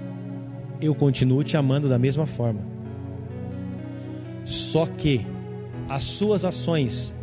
eu 0.80 0.94
continuo 0.94 1.44
te 1.44 1.56
amando 1.56 1.88
da 1.88 1.98
mesma 1.98 2.26
forma. 2.26 2.60
Só 4.44 4.86
que 4.86 5.24
as 5.88 6.02
suas 6.02 6.44
ações, 6.44 7.14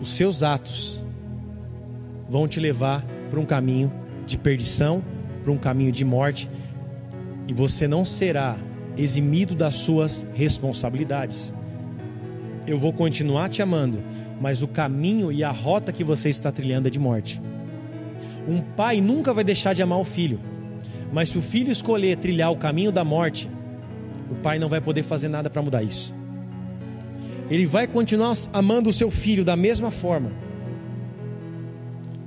os 0.00 0.08
seus 0.08 0.42
atos, 0.42 1.04
vão 2.28 2.48
te 2.48 2.58
levar 2.58 3.04
para 3.28 3.38
um 3.38 3.44
caminho 3.44 3.92
de 4.26 4.38
perdição, 4.38 5.04
para 5.42 5.52
um 5.52 5.56
caminho 5.56 5.92
de 5.92 6.04
morte, 6.04 6.48
e 7.46 7.52
você 7.52 7.86
não 7.86 8.04
será 8.04 8.56
eximido 8.96 9.54
das 9.54 9.74
suas 9.74 10.26
responsabilidades. 10.34 11.54
Eu 12.66 12.78
vou 12.78 12.92
continuar 12.92 13.48
te 13.48 13.62
amando, 13.62 14.02
mas 14.40 14.62
o 14.62 14.68
caminho 14.68 15.30
e 15.30 15.44
a 15.44 15.50
rota 15.50 15.92
que 15.92 16.04
você 16.04 16.28
está 16.30 16.50
trilhando 16.50 16.88
é 16.88 16.90
de 16.90 16.98
morte. 16.98 17.40
Um 18.48 18.60
pai 18.60 19.00
nunca 19.00 19.34
vai 19.34 19.44
deixar 19.44 19.74
de 19.74 19.82
amar 19.82 19.98
o 19.98 20.04
filho, 20.04 20.40
mas 21.12 21.30
se 21.30 21.38
o 21.38 21.42
filho 21.42 21.70
escolher 21.70 22.16
trilhar 22.16 22.50
o 22.50 22.56
caminho 22.56 22.92
da 22.92 23.04
morte, 23.04 23.50
o 24.30 24.34
pai 24.36 24.58
não 24.58 24.68
vai 24.68 24.80
poder 24.80 25.02
fazer 25.02 25.28
nada 25.28 25.50
para 25.50 25.60
mudar 25.60 25.82
isso. 25.82 26.19
Ele 27.50 27.66
vai 27.66 27.88
continuar 27.88 28.34
amando 28.52 28.88
o 28.88 28.92
seu 28.92 29.10
filho 29.10 29.44
da 29.44 29.56
mesma 29.56 29.90
forma. 29.90 30.30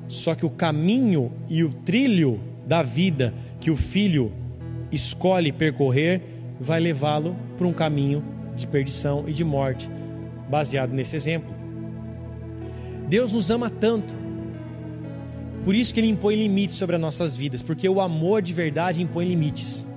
Só 0.09 0.35
que 0.35 0.45
o 0.45 0.49
caminho 0.49 1.31
e 1.49 1.63
o 1.63 1.69
trilho 1.69 2.39
da 2.67 2.83
vida 2.83 3.33
que 3.59 3.71
o 3.71 3.75
filho 3.75 4.31
escolhe 4.91 5.51
percorrer 5.51 6.21
vai 6.59 6.79
levá-lo 6.79 7.35
para 7.57 7.65
um 7.65 7.73
caminho 7.73 8.23
de 8.55 8.67
perdição 8.67 9.23
e 9.27 9.33
de 9.33 9.43
morte, 9.43 9.89
baseado 10.49 10.91
nesse 10.91 11.15
exemplo. 11.15 11.51
Deus 13.07 13.31
nos 13.31 13.49
ama 13.49 13.69
tanto, 13.69 14.13
por 15.63 15.73
isso 15.73 15.93
que 15.93 15.99
Ele 15.99 16.09
impõe 16.09 16.35
limites 16.35 16.75
sobre 16.75 16.95
as 16.95 17.01
nossas 17.01 17.35
vidas, 17.35 17.61
porque 17.61 17.87
o 17.87 18.01
amor 18.01 18.41
de 18.41 18.53
verdade 18.53 19.01
impõe 19.01 19.25
limites. 19.25 19.87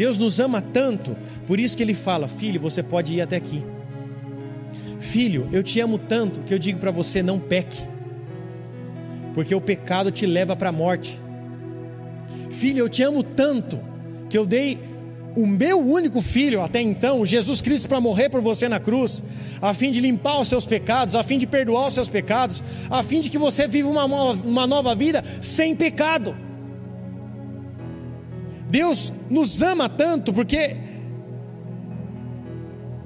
Deus 0.00 0.16
nos 0.16 0.40
ama 0.40 0.62
tanto, 0.62 1.14
por 1.46 1.60
isso 1.60 1.76
que 1.76 1.82
Ele 1.82 1.92
fala: 1.92 2.26
Filho, 2.26 2.58
você 2.58 2.82
pode 2.82 3.12
ir 3.12 3.20
até 3.20 3.36
aqui. 3.36 3.62
Filho, 4.98 5.46
eu 5.52 5.62
te 5.62 5.78
amo 5.78 5.98
tanto 5.98 6.40
que 6.40 6.54
eu 6.54 6.58
digo 6.58 6.78
para 6.78 6.90
você: 6.90 7.22
não 7.22 7.38
peque, 7.38 7.82
porque 9.34 9.54
o 9.54 9.60
pecado 9.60 10.10
te 10.10 10.24
leva 10.24 10.56
para 10.56 10.70
a 10.70 10.72
morte. 10.72 11.20
Filho, 12.48 12.78
eu 12.78 12.88
te 12.88 13.02
amo 13.02 13.22
tanto 13.22 13.78
que 14.30 14.38
eu 14.38 14.46
dei 14.46 14.78
o 15.36 15.46
meu 15.46 15.78
único 15.78 16.22
filho 16.22 16.62
até 16.62 16.80
então, 16.80 17.26
Jesus 17.26 17.60
Cristo, 17.60 17.86
para 17.86 18.00
morrer 18.00 18.30
por 18.30 18.40
você 18.40 18.70
na 18.70 18.80
cruz, 18.80 19.22
a 19.60 19.74
fim 19.74 19.90
de 19.90 20.00
limpar 20.00 20.40
os 20.40 20.48
seus 20.48 20.64
pecados, 20.64 21.14
a 21.14 21.22
fim 21.22 21.36
de 21.36 21.46
perdoar 21.46 21.88
os 21.88 21.92
seus 21.92 22.08
pecados, 22.08 22.62
a 22.88 23.02
fim 23.02 23.20
de 23.20 23.28
que 23.28 23.36
você 23.36 23.68
viva 23.68 23.90
uma, 23.90 24.06
uma 24.06 24.66
nova 24.66 24.94
vida 24.94 25.22
sem 25.42 25.76
pecado. 25.76 26.34
Deus 28.70 29.12
nos 29.28 29.62
ama 29.62 29.88
tanto 29.88 30.32
porque 30.32 30.76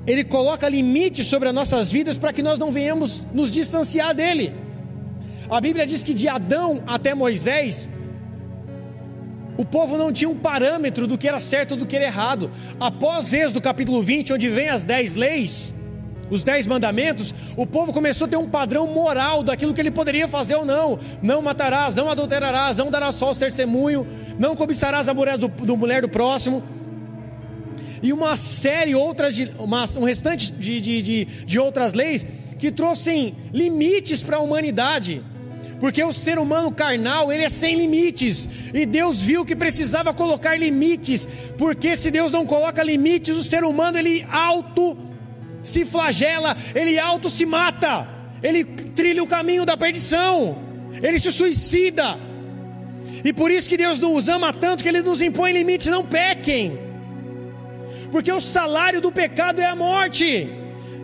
Ele 0.07 0.23
coloca 0.23 0.69
limites 0.69 1.27
sobre 1.27 1.49
as 1.49 1.55
nossas 1.55 1.91
vidas 1.91 2.19
para 2.19 2.33
que 2.33 2.43
nós 2.43 2.59
não 2.59 2.71
venhamos 2.71 3.27
nos 3.33 3.51
distanciar 3.51 4.15
dEle. 4.15 4.55
A 5.49 5.61
Bíblia 5.61 5.87
diz 5.87 6.03
que 6.03 6.13
de 6.13 6.29
Adão 6.29 6.83
até 6.87 7.15
Moisés, 7.15 7.89
o 9.57 9.65
povo 9.65 9.97
não 9.97 10.13
tinha 10.13 10.29
um 10.29 10.37
parâmetro 10.37 11.07
do 11.07 11.17
que 11.17 11.29
era 11.29 11.41
certo 11.41 11.75
e 11.75 11.79
do 11.79 11.87
que 11.87 11.97
era 11.97 12.05
errado. 12.05 12.51
Após 12.79 13.33
Êxodo 13.33 13.61
capítulo 13.61 14.03
20, 14.03 14.35
onde 14.35 14.49
vem 14.49 14.69
as 14.69 14.85
dez 14.85 15.15
leis, 15.15 15.75
os 16.31 16.43
dez 16.43 16.67
mandamentos, 16.67 17.35
o 17.57 17.67
povo 17.67 17.93
começou 17.93 18.27
a 18.27 18.29
ter 18.29 18.37
um 18.37 18.49
padrão 18.49 18.87
moral 18.87 19.43
daquilo 19.43 19.75
que 19.75 19.81
ele 19.81 19.91
poderia 19.91 20.27
fazer 20.29 20.55
ou 20.55 20.65
não. 20.65 20.99
Não 21.23 21.43
matarás, 21.43 21.95
não 21.95 22.11
adulterarás, 22.11 22.79
não 22.79 22.91
darás 22.91 23.19
falso 23.19 23.41
testemunho, 23.41 24.07
não 24.39 24.57
cobiçarás 24.57 25.09
a 25.09 25.15
mulher 25.15 25.39
do, 25.39 25.49
do 25.49 25.77
mulher 25.77 26.03
do 26.03 26.09
próximo. 26.09 26.63
E 28.03 28.13
uma 28.13 28.37
série, 28.37 28.95
outras, 28.95 29.37
uma, 29.59 29.85
um 29.99 30.05
restante 30.05 30.53
de, 30.53 30.81
de, 30.81 31.03
de, 31.03 31.25
de 31.25 31.59
outras 31.59 31.93
leis 31.93 32.27
que 32.59 32.71
trouxem 32.71 33.35
limites 33.53 34.23
para 34.23 34.37
a 34.37 34.41
humanidade 34.41 35.23
porque 35.81 36.03
o 36.03 36.13
ser 36.15 36.39
humano 36.39 36.73
carnal, 36.73 37.31
ele 37.31 37.45
é 37.45 37.49
sem 37.51 37.77
limites, 37.77 38.49
e 38.73 38.87
Deus 38.87 39.21
viu 39.21 39.45
que 39.45 39.55
precisava 39.55 40.15
colocar 40.15 40.57
limites, 40.57 41.29
porque 41.59 41.95
se 41.95 42.11
Deus 42.11 42.33
não 42.33 42.47
coloca 42.47 42.83
limites, 42.83 43.37
o 43.37 43.43
ser 43.43 43.65
humano 43.65 43.99
ele 43.99 44.27
auto 44.31 44.97
se 45.65 45.85
flagela, 45.85 46.57
ele 46.75 46.97
auto 46.97 47.29
se 47.29 47.45
mata, 47.45 48.07
ele 48.41 48.65
trilha 48.65 49.21
o 49.21 49.27
caminho 49.27 49.67
da 49.67 49.77
perdição, 49.77 50.57
ele 51.03 51.19
se 51.19 51.33
suicida. 51.33 52.17
E 53.25 53.33
por 53.33 53.51
isso 53.51 53.69
que 53.69 53.77
Deus 53.77 53.99
nos 53.99 54.29
ama 54.29 54.53
tanto 54.53 54.85
que 54.85 54.89
ele 54.89 55.03
nos 55.03 55.21
impõe 55.21 55.51
limites, 55.51 55.89
não 55.89 56.05
pequem. 56.05 56.79
Porque 58.13 58.31
o 58.31 58.41
salário 58.41 59.01
do 59.01 59.11
pecado 59.11 59.61
é 59.61 59.67
a 59.67 59.75
morte. 59.75 60.49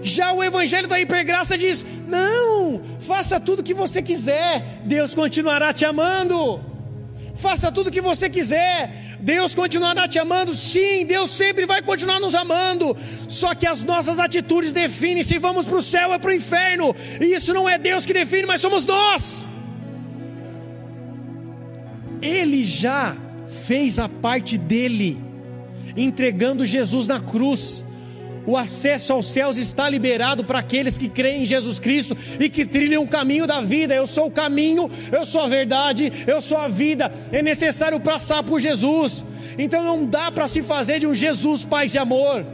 Já 0.02 0.32
o 0.32 0.44
evangelho 0.44 0.86
da 0.86 1.00
hipergraça 1.00 1.58
diz: 1.58 1.84
"Não, 2.06 2.80
Faça 3.10 3.40
tudo 3.40 3.58
o 3.58 3.62
que 3.62 3.74
você 3.74 4.00
quiser, 4.00 4.82
Deus 4.84 5.14
continuará 5.14 5.72
te 5.72 5.84
amando. 5.84 6.60
Faça 7.34 7.72
tudo 7.72 7.88
o 7.88 7.90
que 7.90 8.00
você 8.00 8.30
quiser, 8.30 9.09
Deus 9.20 9.54
continuará 9.54 10.08
te 10.08 10.18
amando. 10.18 10.54
Sim, 10.54 11.04
Deus 11.04 11.30
sempre 11.30 11.66
vai 11.66 11.82
continuar 11.82 12.18
nos 12.20 12.34
amando. 12.34 12.96
Só 13.28 13.54
que 13.54 13.66
as 13.66 13.82
nossas 13.82 14.18
atitudes 14.18 14.72
definem 14.72 15.22
se 15.22 15.38
vamos 15.38 15.66
para 15.66 15.76
o 15.76 15.82
céu 15.82 16.10
ou 16.10 16.18
para 16.18 16.30
o 16.30 16.34
inferno. 16.34 16.94
E 17.20 17.26
isso 17.26 17.52
não 17.52 17.68
é 17.68 17.78
Deus 17.78 18.06
que 18.06 18.12
define, 18.12 18.46
mas 18.46 18.60
somos 18.60 18.86
nós. 18.86 19.46
Ele 22.22 22.64
já 22.64 23.16
fez 23.66 23.98
a 23.98 24.08
parte 24.08 24.56
dele, 24.58 25.18
entregando 25.96 26.64
Jesus 26.64 27.06
na 27.06 27.20
cruz 27.20 27.84
o 28.50 28.56
acesso 28.56 29.12
aos 29.12 29.30
céus 29.30 29.56
está 29.56 29.88
liberado 29.88 30.44
para 30.44 30.58
aqueles 30.58 30.98
que 30.98 31.08
creem 31.08 31.42
em 31.42 31.46
Jesus 31.46 31.78
Cristo 31.78 32.16
e 32.40 32.50
que 32.50 32.66
trilham 32.66 33.04
o 33.04 33.08
caminho 33.08 33.46
da 33.46 33.60
vida. 33.60 33.94
Eu 33.94 34.08
sou 34.08 34.26
o 34.26 34.30
caminho, 34.30 34.90
eu 35.12 35.24
sou 35.24 35.42
a 35.42 35.46
verdade, 35.46 36.12
eu 36.26 36.42
sou 36.42 36.58
a 36.58 36.66
vida. 36.66 37.12
É 37.30 37.42
necessário 37.42 38.00
passar 38.00 38.42
por 38.42 38.60
Jesus. 38.60 39.24
Então 39.56 39.84
não 39.84 40.04
dá 40.04 40.32
para 40.32 40.48
se 40.48 40.62
fazer 40.62 40.98
de 40.98 41.06
um 41.06 41.14
Jesus 41.14 41.64
paz 41.64 41.94
e 41.94 41.98
amor. 41.98 42.44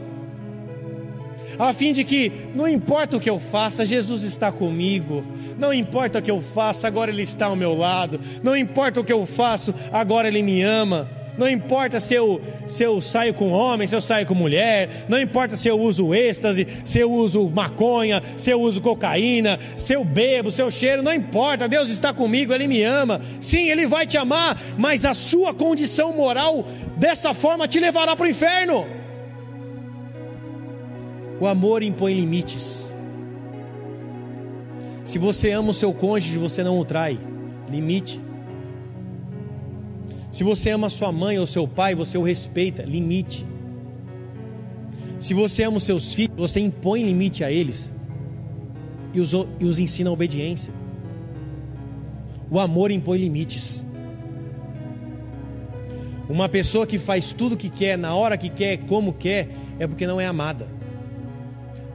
A 1.57 1.73
fim 1.73 1.91
de 1.91 2.03
que 2.03 2.31
não 2.53 2.67
importa 2.67 3.17
o 3.17 3.19
que 3.19 3.29
eu 3.29 3.39
faça, 3.39 3.83
Jesus 3.83 4.21
está 4.21 4.51
comigo. 4.51 5.25
Não 5.57 5.73
importa 5.73 6.19
o 6.19 6.21
que 6.21 6.29
eu 6.29 6.39
faça, 6.39 6.87
agora 6.87 7.09
Ele 7.09 7.23
está 7.23 7.47
ao 7.47 7.55
meu 7.55 7.73
lado. 7.73 8.19
Não 8.43 8.55
importa 8.55 9.01
o 9.01 9.03
que 9.03 9.11
eu 9.13 9.25
faço, 9.25 9.73
agora 9.91 10.27
Ele 10.27 10.43
me 10.43 10.61
ama. 10.61 11.09
Não 11.37 11.47
importa 11.47 11.99
se 11.99 12.15
eu, 12.15 12.41
se 12.65 12.83
eu 12.83 12.99
saio 12.99 13.33
com 13.33 13.51
homem, 13.51 13.87
se 13.87 13.95
eu 13.95 14.01
saio 14.01 14.25
com 14.25 14.33
mulher, 14.33 14.89
não 15.07 15.19
importa 15.19 15.55
se 15.55 15.67
eu 15.67 15.79
uso 15.79 16.13
êxtase, 16.13 16.67
se 16.83 16.99
eu 16.99 17.11
uso 17.11 17.47
maconha, 17.49 18.23
se 18.35 18.49
eu 18.49 18.59
uso 18.59 18.81
cocaína, 18.81 19.59
se 19.75 19.93
eu 19.93 20.03
bebo, 20.03 20.49
se 20.49 20.61
eu 20.61 20.71
cheiro, 20.71 21.03
não 21.03 21.13
importa, 21.13 21.67
Deus 21.67 21.89
está 21.89 22.11
comigo, 22.11 22.53
Ele 22.53 22.67
me 22.67 22.81
ama. 22.81 23.21
Sim, 23.39 23.69
Ele 23.69 23.85
vai 23.85 24.07
te 24.07 24.17
amar, 24.17 24.59
mas 24.77 25.05
a 25.05 25.13
sua 25.13 25.53
condição 25.53 26.11
moral 26.11 26.65
dessa 26.97 27.33
forma 27.33 27.67
te 27.67 27.79
levará 27.79 28.15
para 28.15 28.25
o 28.25 28.29
inferno. 28.29 28.87
O 31.39 31.45
amor 31.45 31.83
impõe 31.83 32.15
limites. 32.15 32.97
Se 35.05 35.19
você 35.19 35.51
ama 35.51 35.69
o 35.69 35.73
seu 35.73 35.93
cônjuge, 35.93 36.37
você 36.37 36.63
não 36.63 36.79
o 36.79 36.83
trai. 36.83 37.19
Limite. 37.69 38.26
Se 40.37 40.43
você 40.43 40.69
ama 40.69 40.87
sua 40.87 41.11
mãe 41.11 41.39
ou 41.39 41.47
seu 41.47 41.67
pai, 41.67 41.95
você 41.95 42.15
o 42.15 42.21
respeita, 42.21 42.83
limite. 42.83 43.43
Se 45.19 45.33
você 45.33 45.63
ama 45.63 45.77
os 45.77 45.83
seus 45.83 46.13
filhos, 46.13 46.37
você 46.37 46.59
impõe 46.59 47.03
limite 47.03 47.43
a 47.43 47.51
eles 47.51 47.91
e 49.15 49.19
os, 49.19 49.33
e 49.33 49.65
os 49.65 49.79
ensina 49.79 50.11
a 50.11 50.13
obediência. 50.13 50.71
O 52.51 52.59
amor 52.59 52.91
impõe 52.91 53.17
limites. 53.17 53.83
Uma 56.29 56.47
pessoa 56.47 56.85
que 56.85 56.99
faz 56.99 57.33
tudo 57.33 57.53
o 57.53 57.57
que 57.57 57.71
quer, 57.71 57.97
na 57.97 58.13
hora 58.13 58.37
que 58.37 58.49
quer, 58.49 58.77
como 58.85 59.13
quer, 59.13 59.49
é 59.79 59.87
porque 59.87 60.05
não 60.05 60.21
é 60.21 60.27
amada. 60.27 60.67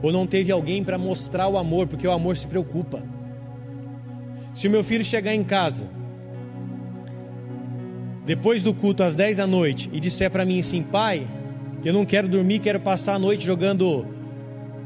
Ou 0.01 0.11
não 0.11 0.27
teve 0.27 0.51
alguém 0.51 0.83
para 0.83 0.97
mostrar 0.97 1.47
o 1.47 1.57
amor, 1.57 1.87
porque 1.87 2.05
o 2.05 2.11
amor 2.11 2.35
se 2.35 2.45
preocupa. 2.45 3.01
Se 4.53 4.67
o 4.67 4.69
meu 4.69 4.83
filho 4.83 5.01
chegar 5.05 5.33
em 5.33 5.45
casa 5.45 6.02
depois 8.25 8.63
do 8.63 8.73
culto 8.73 9.03
às 9.03 9.15
10 9.15 9.37
da 9.37 9.47
noite 9.47 9.89
e 9.91 9.99
disser 9.99 10.31
para 10.31 10.45
mim 10.45 10.59
assim, 10.59 10.81
pai, 10.81 11.27
eu 11.83 11.93
não 11.93 12.05
quero 12.05 12.27
dormir, 12.27 12.59
quero 12.59 12.79
passar 12.79 13.15
a 13.15 13.19
noite 13.19 13.45
jogando 13.45 14.05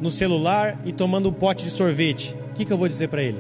no 0.02 0.10
celular 0.10 0.80
e 0.86 0.92
tomando 0.92 1.30
um 1.30 1.34
pote 1.34 1.64
de 1.64 1.70
sorvete, 1.70 2.36
o 2.52 2.54
que, 2.54 2.66
que 2.66 2.74
eu 2.74 2.78
vou 2.78 2.88
dizer 2.88 3.08
para 3.10 3.22
ele? 3.22 3.40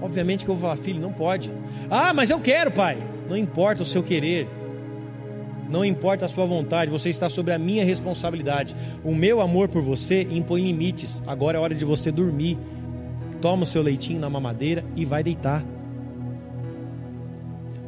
Obviamente 0.00 0.44
que 0.44 0.50
eu 0.50 0.54
vou 0.54 0.62
falar, 0.62 0.76
filho, 0.76 1.00
não 1.00 1.12
pode. 1.12 1.52
Ah, 1.90 2.14
mas 2.14 2.30
eu 2.30 2.40
quero, 2.40 2.70
pai. 2.70 2.98
Não 3.28 3.36
importa 3.36 3.82
o 3.82 3.86
seu 3.86 4.02
querer, 4.02 4.48
não 5.68 5.84
importa 5.84 6.24
a 6.24 6.28
sua 6.28 6.46
vontade, 6.46 6.90
você 6.90 7.10
está 7.10 7.28
sobre 7.28 7.52
a 7.52 7.58
minha 7.58 7.84
responsabilidade. 7.84 8.74
O 9.04 9.14
meu 9.14 9.40
amor 9.40 9.68
por 9.68 9.82
você 9.82 10.26
impõe 10.30 10.62
limites. 10.62 11.22
Agora 11.26 11.58
é 11.58 11.60
hora 11.60 11.74
de 11.74 11.84
você 11.84 12.10
dormir. 12.10 12.56
Toma 13.40 13.64
o 13.64 13.66
seu 13.66 13.82
leitinho 13.82 14.18
na 14.18 14.30
mamadeira 14.30 14.84
e 14.96 15.04
vai 15.04 15.22
deitar. 15.22 15.62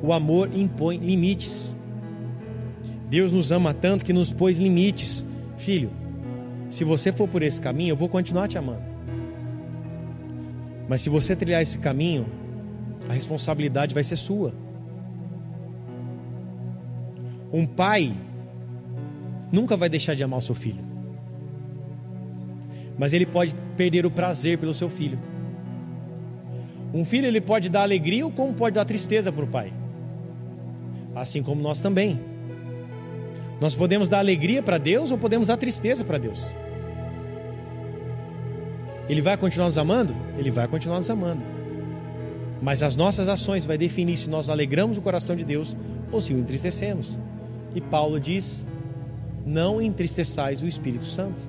O 0.03 0.13
amor 0.13 0.51
impõe 0.55 0.97
limites. 0.97 1.77
Deus 3.09 3.33
nos 3.33 3.53
ama 3.53 3.75
tanto 3.75 4.05
que 4.05 4.13
nos 4.13 4.33
pôs 4.33 4.57
limites. 4.57 5.27
Filho, 5.59 5.91
se 6.71 6.85
você 6.85 7.13
for 7.13 7.29
por 7.29 7.43
esse 7.43 7.61
caminho, 7.61 7.93
eu 7.93 7.97
vou 7.97 8.09
continuar 8.09 8.49
te 8.49 8.57
amando. 8.57 8.83
Mas 10.89 11.03
se 11.03 11.11
você 11.11 11.37
trilhar 11.37 11.61
esse 11.61 11.79
caminho, 11.79 12.27
a 13.09 13.13
responsabilidade 13.13 13.95
vai 13.95 14.03
ser 14.03 14.17
sua. 14.17 14.55
Um 17.53 17.67
pai 17.67 18.15
nunca 19.53 19.77
vai 19.77 19.89
deixar 19.89 20.15
de 20.15 20.23
amar 20.23 20.39
o 20.39 20.43
seu 20.43 20.55
filho. 20.55 20.83
Mas 22.97 23.13
ele 23.13 23.27
pode 23.27 23.55
perder 23.77 24.07
o 24.07 24.11
prazer 24.11 24.57
pelo 24.59 24.73
seu 24.73 24.89
filho. 24.89 25.19
Um 26.95 27.05
filho 27.05 27.27
ele 27.27 27.41
pode 27.41 27.69
dar 27.69 27.83
alegria 27.83 28.25
ou 28.25 28.33
como 28.33 28.55
pode 28.55 28.75
dar 28.75 28.85
tristeza 28.85 29.31
para 29.31 29.45
o 29.45 29.49
pai 29.49 29.73
assim 31.15 31.43
como 31.43 31.61
nós 31.61 31.81
também. 31.81 32.21
Nós 33.61 33.75
podemos 33.75 34.09
dar 34.09 34.19
alegria 34.19 34.63
para 34.63 34.79
Deus 34.79 35.11
ou 35.11 35.19
podemos 35.19 35.49
dar 35.49 35.57
tristeza 35.57 36.05
para 36.05 36.19
Deus. 36.19 36.51
Ele 39.09 39.21
vai 39.21 39.37
continuar 39.37 39.67
nos 39.67 39.77
amando? 39.77 40.15
Ele 40.39 40.51
vai 40.51 40.67
continuar 40.69 40.99
nos 40.99 41.11
amando. 41.11 41.43
Mas 42.63 42.83
as 42.83 42.97
nossas 42.97 43.29
ações 43.29 43.67
vai 43.67 43.77
definir 43.77 44.17
se 44.17 44.31
nós 44.31 44.49
alegramos 44.49 44.99
o 44.99 45.03
coração 45.03 45.35
de 45.35 45.45
Deus 45.45 45.77
ou 46.13 46.21
se 46.21 46.33
o 46.33 46.39
entristecemos. 46.39 47.19
E 47.75 47.81
Paulo 47.81 48.21
diz: 48.21 48.67
não 49.45 49.81
entristeçais 49.81 50.63
o 50.63 50.67
Espírito 50.67 51.05
Santo. 51.05 51.41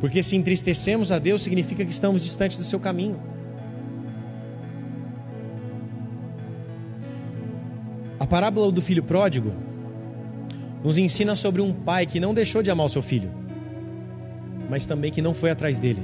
Porque 0.00 0.22
se 0.22 0.36
entristecemos 0.36 1.10
a 1.10 1.18
Deus, 1.18 1.42
significa 1.42 1.84
que 1.84 1.90
estamos 1.90 2.22
distantes 2.22 2.56
do 2.56 2.64
seu 2.64 2.78
caminho. 2.78 3.20
A 8.20 8.26
parábola 8.26 8.72
do 8.72 8.82
filho 8.82 9.02
pródigo 9.02 9.52
nos 10.82 10.98
ensina 10.98 11.36
sobre 11.36 11.62
um 11.62 11.72
pai 11.72 12.04
que 12.04 12.18
não 12.18 12.34
deixou 12.34 12.62
de 12.62 12.70
amar 12.70 12.86
o 12.86 12.88
seu 12.88 13.02
filho, 13.02 13.30
mas 14.68 14.86
também 14.86 15.12
que 15.12 15.22
não 15.22 15.34
foi 15.34 15.50
atrás 15.50 15.78
dele. 15.78 16.02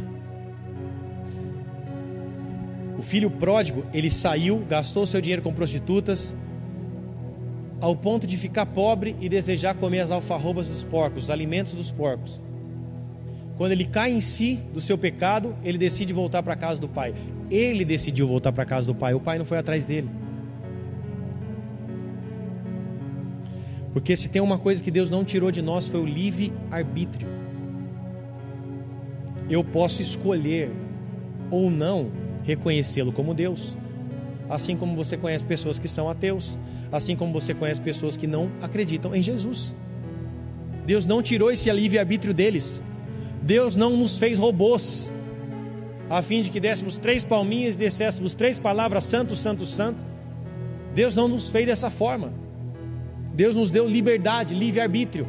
O 2.96 3.02
filho 3.02 3.30
pródigo, 3.30 3.84
ele 3.92 4.08
saiu, 4.08 4.64
gastou 4.68 5.06
seu 5.06 5.20
dinheiro 5.20 5.42
com 5.42 5.52
prostitutas, 5.52 6.36
ao 7.80 7.94
ponto 7.96 8.26
de 8.26 8.36
ficar 8.36 8.66
pobre 8.66 9.16
e 9.20 9.28
desejar 9.28 9.74
comer 9.74 10.00
as 10.00 10.10
alfarrobas 10.10 10.68
dos 10.68 10.84
porcos, 10.84 11.24
os 11.24 11.30
alimentos 11.30 11.72
dos 11.72 11.90
porcos. 11.90 12.40
Quando 13.56 13.72
ele 13.72 13.84
cai 13.84 14.12
em 14.12 14.20
si 14.20 14.58
do 14.72 14.80
seu 14.80 14.96
pecado, 14.96 15.54
ele 15.64 15.78
decide 15.78 16.12
voltar 16.12 16.42
para 16.42 16.54
a 16.54 16.56
casa 16.56 16.80
do 16.80 16.88
pai. 16.88 17.12
Ele 17.50 17.84
decidiu 17.84 18.26
voltar 18.26 18.52
para 18.52 18.62
a 18.62 18.66
casa 18.66 18.86
do 18.86 18.94
pai, 18.94 19.14
o 19.14 19.20
pai 19.20 19.36
não 19.38 19.44
foi 19.44 19.58
atrás 19.58 19.84
dele. 19.84 20.08
Porque 23.94 24.16
se 24.16 24.28
tem 24.28 24.42
uma 24.42 24.58
coisa 24.58 24.82
que 24.82 24.90
Deus 24.90 25.08
não 25.08 25.24
tirou 25.24 25.52
de 25.52 25.62
nós 25.62 25.88
foi 25.88 26.00
o 26.00 26.04
livre 26.04 26.52
arbítrio. 26.68 27.28
Eu 29.48 29.62
posso 29.62 30.02
escolher 30.02 30.68
ou 31.48 31.70
não 31.70 32.10
reconhecê-lo 32.42 33.12
como 33.12 33.32
Deus. 33.32 33.78
Assim 34.50 34.76
como 34.76 34.96
você 34.96 35.16
conhece 35.16 35.46
pessoas 35.46 35.78
que 35.78 35.86
são 35.86 36.08
ateus, 36.08 36.58
assim 36.90 37.14
como 37.14 37.32
você 37.32 37.54
conhece 37.54 37.80
pessoas 37.80 38.16
que 38.16 38.26
não 38.26 38.50
acreditam 38.60 39.14
em 39.14 39.22
Jesus. 39.22 39.76
Deus 40.84 41.06
não 41.06 41.22
tirou 41.22 41.52
esse 41.52 41.70
livre 41.70 41.96
arbítrio 41.96 42.34
deles. 42.34 42.82
Deus 43.40 43.76
não 43.76 43.96
nos 43.96 44.18
fez 44.18 44.38
robôs, 44.38 45.12
a 46.10 46.20
fim 46.20 46.42
de 46.42 46.50
que 46.50 46.58
dessemos 46.58 46.98
três 46.98 47.22
palminhas 47.24 47.76
e 47.76 47.78
disséssemos 47.78 48.34
três 48.34 48.58
palavras: 48.58 49.04
Santo, 49.04 49.36
Santo, 49.36 49.64
Santo. 49.64 50.04
Deus 50.92 51.14
não 51.14 51.28
nos 51.28 51.48
fez 51.48 51.66
dessa 51.66 51.90
forma. 51.90 52.43
Deus 53.34 53.56
nos 53.56 53.70
deu 53.70 53.88
liberdade, 53.88 54.54
livre-arbítrio, 54.54 55.26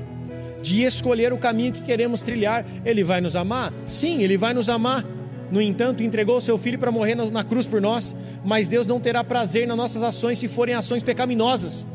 de 0.62 0.84
escolher 0.84 1.34
o 1.34 1.38
caminho 1.38 1.74
que 1.74 1.82
queremos 1.82 2.22
trilhar. 2.22 2.66
Ele 2.86 3.03
vai 3.03 3.20
nos 3.20 3.36
amar? 3.36 3.74
Sim, 3.86 4.22
Ele 4.22 4.38
vai 4.38 4.53
nos 4.53 4.70
amar. 4.70 5.03
No 5.51 5.62
entanto, 5.62 6.03
entregou 6.03 6.38
o 6.38 6.41
seu 6.41 6.58
filho 6.58 6.78
para 6.80 6.91
morrer 6.91 7.16
na 7.16 7.43
cruz 7.43 7.68
por 7.68 7.82
nós, 7.82 8.16
mas 8.43 8.68
Deus 8.68 8.88
não 8.88 8.99
terá 8.99 9.24
prazer 9.24 9.68
nas 9.68 9.78
nossas 9.78 10.03
ações 10.03 10.39
se 10.39 10.47
forem 10.47 10.76
ações 10.76 11.03
pecaminosas. 11.03 11.88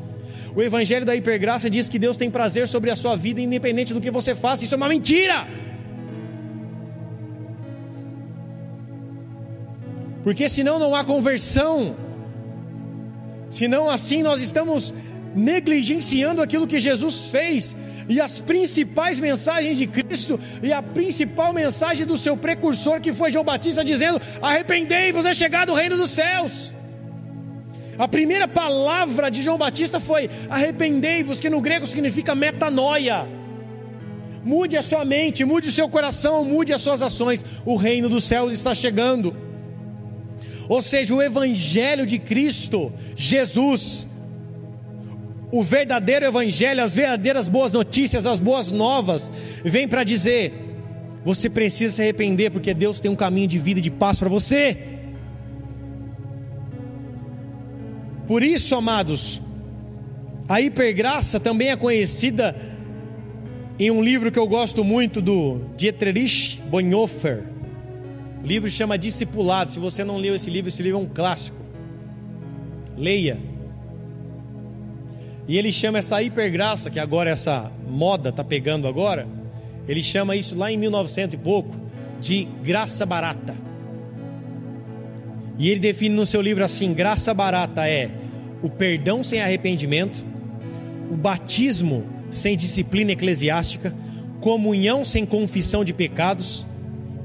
O 0.54 0.62
evangelho 0.62 1.06
da 1.06 1.14
hipergraça 1.14 1.70
diz 1.70 1.88
que 1.88 1.98
Deus 1.98 2.16
tem 2.16 2.30
prazer 2.30 2.66
sobre 2.66 2.90
a 2.90 2.96
sua 2.96 3.16
vida, 3.16 3.40
independente 3.40 3.94
do 3.94 4.00
que 4.00 4.10
você 4.10 4.34
faça. 4.34 4.64
Isso 4.64 4.74
é 4.74 4.76
uma 4.76 4.88
mentira. 4.88 5.46
Porque 10.22 10.48
senão 10.48 10.78
não 10.78 10.94
há 10.94 11.04
conversão. 11.04 11.96
Senão 13.48 13.88
assim 13.88 14.22
nós 14.22 14.40
estamos 14.40 14.94
negligenciando 15.34 16.42
aquilo 16.42 16.66
que 16.66 16.80
Jesus 16.80 17.30
fez 17.30 17.76
e 18.08 18.20
as 18.20 18.40
principais 18.40 19.20
mensagens 19.20 19.78
de 19.78 19.86
Cristo 19.86 20.38
e 20.62 20.72
a 20.72 20.82
principal 20.82 21.52
mensagem 21.52 22.04
do 22.04 22.18
seu 22.18 22.36
precursor 22.36 23.00
que 23.00 23.12
foi 23.12 23.30
João 23.30 23.44
Batista 23.44 23.84
dizendo: 23.84 24.20
"Arrependei-vos, 24.42 25.24
é 25.24 25.32
chegado 25.32 25.70
o 25.70 25.74
reino 25.74 25.96
dos 25.96 26.10
céus". 26.10 26.72
A 28.00 28.08
primeira 28.08 28.48
palavra 28.48 29.30
de 29.30 29.42
João 29.42 29.58
Batista 29.58 30.00
foi 30.00 30.30
arrependei-vos, 30.48 31.38
que 31.38 31.50
no 31.50 31.60
grego 31.60 31.86
significa 31.86 32.34
metanoia. 32.34 33.28
Mude 34.42 34.76
a 34.76 34.82
sua 34.82 35.04
mente, 35.04 35.44
mude 35.44 35.68
o 35.68 35.72
seu 35.72 35.86
coração, 35.86 36.42
mude 36.42 36.72
as 36.72 36.80
suas 36.80 37.02
ações. 37.02 37.44
O 37.62 37.76
reino 37.76 38.08
dos 38.08 38.24
céus 38.24 38.54
está 38.54 38.74
chegando. 38.74 39.36
Ou 40.66 40.80
seja, 40.80 41.14
o 41.14 41.20
evangelho 41.20 42.06
de 42.06 42.18
Cristo, 42.18 42.90
Jesus, 43.14 44.06
o 45.52 45.62
verdadeiro 45.62 46.26
evangelho, 46.26 46.82
as 46.82 46.94
verdadeiras 46.94 47.48
boas 47.48 47.72
notícias, 47.72 48.26
as 48.26 48.38
boas 48.38 48.70
novas, 48.70 49.30
vem 49.64 49.88
para 49.88 50.04
dizer: 50.04 50.52
você 51.24 51.50
precisa 51.50 51.94
se 51.96 52.02
arrepender, 52.02 52.50
porque 52.50 52.72
Deus 52.72 53.00
tem 53.00 53.10
um 53.10 53.16
caminho 53.16 53.48
de 53.48 53.58
vida 53.58 53.80
e 53.80 53.82
de 53.82 53.90
paz 53.90 54.18
para 54.18 54.28
você. 54.28 54.78
Por 58.26 58.42
isso, 58.42 58.76
amados, 58.76 59.42
a 60.48 60.60
hipergraça 60.60 61.40
também 61.40 61.70
é 61.70 61.76
conhecida 61.76 62.54
em 63.78 63.90
um 63.90 64.02
livro 64.02 64.30
que 64.30 64.38
eu 64.38 64.46
gosto 64.46 64.84
muito 64.84 65.20
do 65.20 65.62
Dietrich 65.76 66.60
Bonhoeffer. 66.68 67.44
O 68.42 68.46
livro 68.46 68.70
chama 68.70 68.96
Discipulado. 68.96 69.72
Se 69.72 69.80
você 69.80 70.04
não 70.04 70.16
leu 70.16 70.34
esse 70.34 70.48
livro, 70.48 70.68
esse 70.68 70.82
livro 70.82 70.98
é 70.98 71.02
um 71.02 71.08
clássico. 71.08 71.56
Leia. 72.96 73.49
E 75.50 75.58
ele 75.58 75.72
chama 75.72 75.98
essa 75.98 76.22
hipergraça, 76.22 76.90
que 76.90 77.00
agora 77.00 77.28
essa 77.28 77.72
moda 77.88 78.28
está 78.28 78.44
pegando 78.44 78.86
agora, 78.86 79.26
ele 79.88 80.00
chama 80.00 80.36
isso 80.36 80.54
lá 80.54 80.70
em 80.70 80.76
1900 80.76 81.34
e 81.34 81.38
pouco 81.38 81.74
de 82.20 82.44
graça 82.62 83.04
barata. 83.04 83.56
E 85.58 85.68
ele 85.68 85.80
define 85.80 86.14
no 86.14 86.24
seu 86.24 86.40
livro 86.40 86.62
assim: 86.62 86.94
graça 86.94 87.34
barata 87.34 87.88
é 87.88 88.12
o 88.62 88.70
perdão 88.70 89.24
sem 89.24 89.40
arrependimento, 89.40 90.24
o 91.10 91.16
batismo 91.16 92.06
sem 92.30 92.56
disciplina 92.56 93.10
eclesiástica, 93.10 93.92
comunhão 94.40 95.04
sem 95.04 95.26
confissão 95.26 95.84
de 95.84 95.92
pecados 95.92 96.64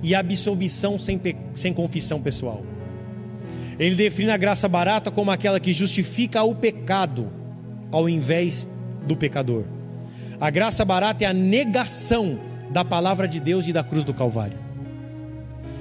e 0.02 0.16
absolvição 0.16 0.98
sem, 0.98 1.22
sem 1.54 1.72
confissão 1.72 2.20
pessoal. 2.20 2.66
Ele 3.78 3.94
define 3.94 4.32
a 4.32 4.38
graça 4.38 4.68
barata 4.68 5.12
como 5.12 5.30
aquela 5.30 5.60
que 5.60 5.72
justifica 5.72 6.42
o 6.42 6.56
pecado 6.56 7.45
ao 7.96 8.10
invés 8.10 8.68
do 9.08 9.16
pecador. 9.16 9.64
A 10.38 10.50
graça 10.50 10.84
barata 10.84 11.24
é 11.24 11.28
a 11.28 11.34
negação 11.34 12.38
da 12.70 12.84
palavra 12.84 13.26
de 13.26 13.40
Deus 13.40 13.70
e 13.70 13.72
da 13.72 13.86
cruz 13.86 14.04
do 14.04 14.14
Calvário. 14.14 14.58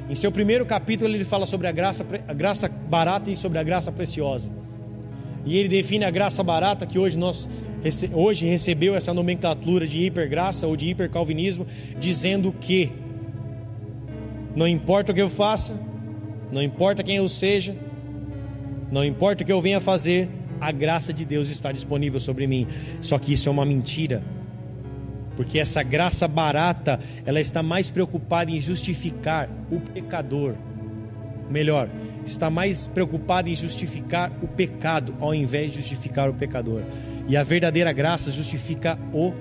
Em 0.09 0.15
seu 0.15 0.31
primeiro 0.31 0.65
capítulo, 0.65 1.13
ele 1.13 1.25
fala 1.25 1.45
sobre 1.45 1.67
a 1.67 1.73
graça, 1.73 2.07
a 2.29 2.33
graça 2.33 2.69
barata 2.69 3.33
e 3.33 3.35
sobre 3.35 3.59
a 3.59 3.65
graça 3.65 3.91
preciosa. 3.91 4.53
E 5.45 5.59
ele 5.59 5.69
define 5.69 6.05
a 6.05 6.11
graça 6.11 6.41
barata, 6.45 6.87
que 6.87 7.01
hoje 7.01 7.19
nós 7.19 7.51
hoje 8.13 8.47
recebeu 8.47 8.95
essa 8.95 9.13
nomenclatura 9.13 9.85
de 9.85 10.05
hipergraça 10.05 10.69
ou 10.69 10.77
de 10.77 10.91
hipercalvinismo, 10.91 11.67
dizendo 11.99 12.53
que 12.53 12.93
não 14.55 14.69
importa 14.69 15.11
o 15.11 15.15
que 15.17 15.21
eu 15.21 15.29
faça, 15.29 15.81
não 16.53 16.63
importa 16.63 17.03
quem 17.03 17.17
eu 17.17 17.29
seja, 17.29 17.75
não 18.93 19.05
importa 19.05 19.43
o 19.43 19.47
que 19.47 19.53
eu 19.53 19.61
venha 19.61 19.81
fazer, 19.81 20.29
a 20.65 20.73
graça 20.73 21.13
de 21.13 21.27
Deus 21.27 21.51
está 21.51 21.71
disponível 21.71 22.19
sobre 22.19 22.47
mim. 22.47 22.67
Só 23.03 23.19
que 23.19 23.35
isso 23.35 23.51
é 23.51 23.53
uma 23.53 23.67
mentira. 23.67 24.23
Porque 25.37 25.59
essa 25.59 25.83
graça 25.83 26.27
barata, 26.27 26.99
ela 27.27 27.39
está 27.39 27.63
mais 27.63 27.91
preocupada 27.91 28.51
em 28.51 28.61
justificar 28.61 29.51
o 29.71 29.79
pecador. 29.79 30.55
Melhor, 31.51 31.91
está 32.25 32.49
mais 32.49 32.87
preocupada 32.87 33.51
em 33.51 33.55
justificar 33.55 34.33
o 34.43 34.49
pecado 34.49 35.15
ao 35.21 35.35
invés 35.35 35.73
de 35.73 35.81
justificar 35.81 36.31
o 36.31 36.35
pecador. 36.35 36.83
E 37.29 37.37
a 37.37 37.43
verdadeira 37.43 37.93
graça 37.93 38.31
justifica 38.31 38.99
o 39.13 39.35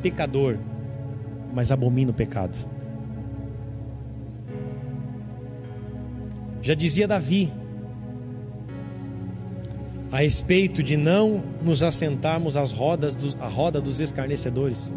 pecador, 0.00 0.56
mas 1.52 1.70
abomina 1.70 2.10
o 2.10 2.14
pecado. 2.14 2.56
Já 6.62 6.72
dizia 6.74 7.06
Davi, 7.06 7.52
a 10.12 10.18
respeito 10.18 10.82
de 10.82 10.94
não 10.94 11.42
nos 11.62 11.82
assentarmos 11.82 12.54
às 12.54 12.70
rodas 12.70 13.16
do, 13.16 13.34
à 13.42 13.48
roda 13.48 13.80
dos 13.80 13.98
escarnecedores, 13.98 14.92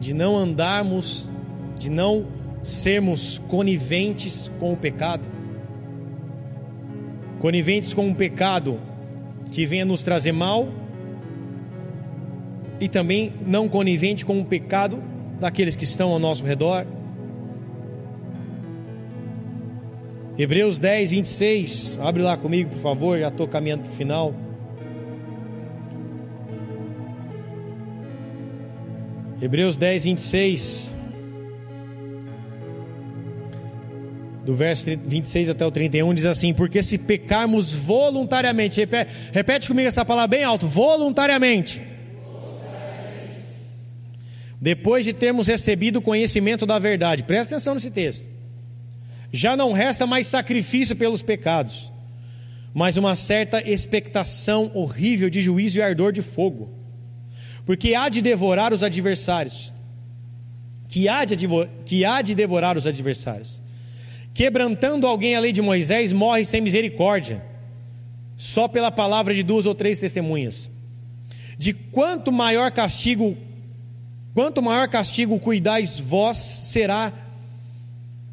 de 0.00 0.14
não 0.14 0.34
andarmos, 0.34 1.28
de 1.78 1.90
não 1.90 2.26
sermos 2.62 3.38
coniventes 3.48 4.50
com 4.58 4.72
o 4.72 4.76
pecado, 4.76 5.28
coniventes 7.38 7.92
com 7.92 8.10
o 8.10 8.14
pecado 8.14 8.80
que 9.50 9.66
venha 9.66 9.84
nos 9.84 10.02
trazer 10.02 10.32
mal, 10.32 10.68
e 12.80 12.88
também 12.88 13.32
não 13.46 13.68
conivente 13.68 14.24
com 14.24 14.40
o 14.40 14.44
pecado 14.44 15.00
daqueles 15.38 15.76
que 15.76 15.84
estão 15.84 16.10
ao 16.10 16.18
nosso 16.18 16.42
redor. 16.44 16.86
Hebreus 20.42 20.76
10, 20.76 21.12
26. 21.12 21.98
Abre 22.00 22.20
lá 22.20 22.36
comigo, 22.36 22.70
por 22.70 22.80
favor. 22.80 23.16
Já 23.16 23.28
estou 23.28 23.46
caminhando 23.46 23.84
para 23.84 23.92
o 23.92 23.94
final. 23.94 24.34
Hebreus 29.40 29.76
10, 29.76 30.02
26. 30.02 30.92
Do 34.44 34.56
verso 34.56 34.84
26 34.84 35.50
até 35.50 35.64
o 35.64 35.70
31 35.70 36.12
diz 36.12 36.24
assim: 36.24 36.52
Porque 36.52 36.82
se 36.82 36.98
pecarmos 36.98 37.72
voluntariamente, 37.72 38.80
repete, 38.80 39.12
repete 39.30 39.68
comigo 39.68 39.86
essa 39.86 40.04
palavra 40.04 40.26
bem 40.26 40.42
alto: 40.42 40.66
voluntariamente. 40.66 41.80
voluntariamente. 42.24 43.44
Depois 44.60 45.04
de 45.04 45.12
termos 45.12 45.46
recebido 45.46 46.00
o 46.00 46.02
conhecimento 46.02 46.66
da 46.66 46.80
verdade, 46.80 47.22
presta 47.22 47.54
atenção 47.54 47.74
nesse 47.74 47.92
texto. 47.92 48.41
Já 49.32 49.56
não 49.56 49.72
resta 49.72 50.06
mais 50.06 50.26
sacrifício 50.26 50.94
pelos 50.94 51.22
pecados, 51.22 51.90
mas 52.74 52.98
uma 52.98 53.14
certa 53.14 53.66
expectação 53.66 54.70
horrível 54.74 55.30
de 55.30 55.40
juízo 55.40 55.78
e 55.78 55.82
ardor 55.82 56.12
de 56.12 56.20
fogo, 56.20 56.70
porque 57.64 57.94
há 57.94 58.10
de 58.10 58.20
devorar 58.20 58.74
os 58.74 58.82
adversários, 58.82 59.72
que 60.88 61.08
há 61.08 61.24
de, 61.24 61.36
que 61.86 62.04
há 62.04 62.20
de 62.20 62.34
devorar 62.34 62.76
os 62.76 62.86
adversários. 62.86 63.62
Quebrantando 64.34 65.06
alguém 65.06 65.34
a 65.34 65.40
lei 65.40 65.52
de 65.52 65.62
Moisés, 65.62 66.12
morre 66.12 66.44
sem 66.44 66.60
misericórdia, 66.60 67.42
só 68.36 68.68
pela 68.68 68.90
palavra 68.90 69.34
de 69.34 69.42
duas 69.42 69.64
ou 69.64 69.74
três 69.74 69.98
testemunhas. 69.98 70.70
De 71.58 71.72
quanto 71.72 72.32
maior 72.32 72.70
castigo, 72.70 73.36
quanto 74.34 74.62
maior 74.62 74.88
castigo 74.88 75.38
cuidais 75.38 75.98
vós, 75.98 76.38
será 76.38 77.12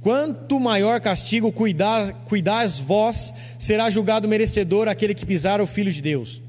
Quanto 0.01 0.59
maior 0.59 1.01
castigo 1.01 1.51
cuidar, 1.51 2.13
cuidais 2.25 2.79
vós, 2.79 3.33
será 3.57 3.89
julgado 3.89 4.29
merecedor 4.29 4.87
aquele 4.87 5.13
que 5.13 5.25
pisar 5.25 5.59
o 5.59 5.67
Filho 5.67 5.91
de 5.91 6.01
Deus, 6.01 6.41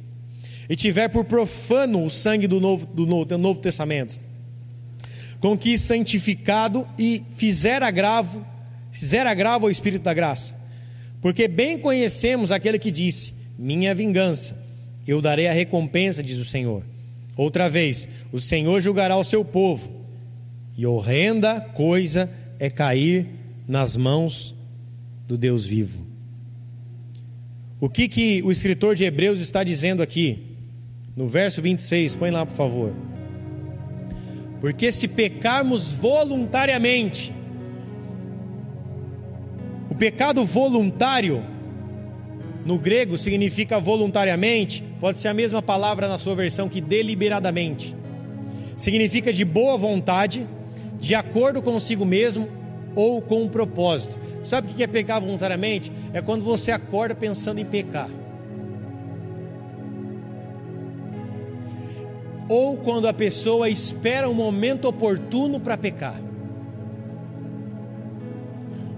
e 0.69 0.77
tiver 0.77 1.09
por 1.09 1.25
profano 1.25 2.05
o 2.05 2.11
sangue 2.11 2.47
do 2.47 2.61
Novo, 2.61 2.87
do 2.87 3.07
novo, 3.07 3.25
do 3.25 3.39
novo 3.39 3.61
Testamento, 3.61 4.21
com 5.41 5.59
que 5.59 5.77
santificado 5.77 6.87
e 6.97 7.25
fizer 7.37 7.83
agravo, 7.83 8.47
fizer 8.93 9.27
agravo 9.27 9.67
ao 9.67 9.71
Espírito 9.71 10.03
da 10.03 10.15
graça. 10.15 10.57
Porque 11.21 11.49
bem 11.49 11.77
conhecemos 11.77 12.53
aquele 12.53 12.79
que 12.79 12.93
disse: 12.93 13.35
Minha 13.59 13.95
vingança, 13.95 14.57
eu 15.09 15.21
darei 15.21 15.49
a 15.49 15.53
recompensa, 15.53 16.23
diz 16.23 16.39
o 16.39 16.45
Senhor. 16.45 16.85
Outra 17.37 17.69
vez, 17.69 18.09
o 18.31 18.39
Senhor 18.39 18.81
julgará 18.81 19.17
o 19.17 19.25
seu 19.25 19.45
povo, 19.45 19.91
e 20.77 20.87
horrenda 20.87 21.61
coisa 21.61 22.31
é 22.61 22.71
cair 22.71 23.40
nas 23.71 23.97
mãos 23.97 24.53
do 25.29 25.39
Deus 25.39 25.65
vivo. 25.65 26.05
O 27.79 27.89
que, 27.89 28.09
que 28.09 28.43
o 28.43 28.51
escritor 28.51 28.97
de 28.97 29.05
Hebreus 29.05 29.39
está 29.39 29.63
dizendo 29.63 30.03
aqui? 30.03 30.57
No 31.17 31.29
verso 31.29 31.63
26, 31.63 32.17
põe 32.17 32.33
lá 32.33 32.45
por 32.45 32.57
favor. 32.57 32.93
Porque 34.61 34.91
se 34.91 35.07
pecarmos 35.07 35.93
voluntariamente, 35.93 37.33
o 39.89 39.95
pecado 39.95 40.45
voluntário, 40.45 41.41
no 42.67 42.77
grego 42.77 43.17
significa 43.17 43.79
voluntariamente, 43.79 44.83
pode 44.99 45.21
ser 45.21 45.29
a 45.29 45.35
mesma 45.35 45.63
palavra 45.63 46.09
na 46.09 46.19
sua 46.19 46.35
versão 46.35 46.69
que 46.69 46.81
deliberadamente. 46.81 47.95
Significa 48.77 49.33
de 49.33 49.45
boa 49.45 49.79
vontade, 49.79 50.45
de 50.99 51.15
acordo 51.15 51.63
consigo 51.63 52.05
mesmo 52.05 52.60
ou 52.95 53.23
com 53.23 53.43
um 53.43 53.49
propósito. 53.49 54.19
Sabe 54.43 54.71
o 54.71 54.75
que 54.75 54.83
é 54.83 54.87
pecar 54.87 55.21
voluntariamente? 55.21 55.93
É 56.13 56.21
quando 56.21 56.45
você 56.45 56.73
acorda 56.73 57.15
pensando 57.15 57.59
em 57.59 57.65
pecar. 57.65 58.09
Ou 62.49 62.77
quando 62.77 63.07
a 63.07 63.13
pessoa 63.13 63.69
espera 63.69 64.29
um 64.29 64.35
momento 64.35 64.89
oportuno 64.89 65.61
para 65.61 65.77
pecar. 65.77 66.21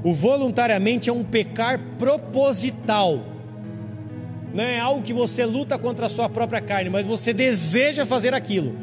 O 0.02 0.12
voluntariamente 0.12 1.10
é 1.10 1.12
um 1.12 1.22
pecar 1.22 1.78
proposital. 1.98 3.20
Não 4.52 4.64
é 4.64 4.78
algo 4.78 5.02
que 5.02 5.12
você 5.12 5.44
luta 5.44 5.78
contra 5.78 6.06
a 6.06 6.08
sua 6.08 6.28
própria 6.28 6.60
carne, 6.60 6.90
mas 6.90 7.06
você 7.06 7.32
deseja 7.32 8.04
fazer 8.04 8.34
aquilo. 8.34 8.74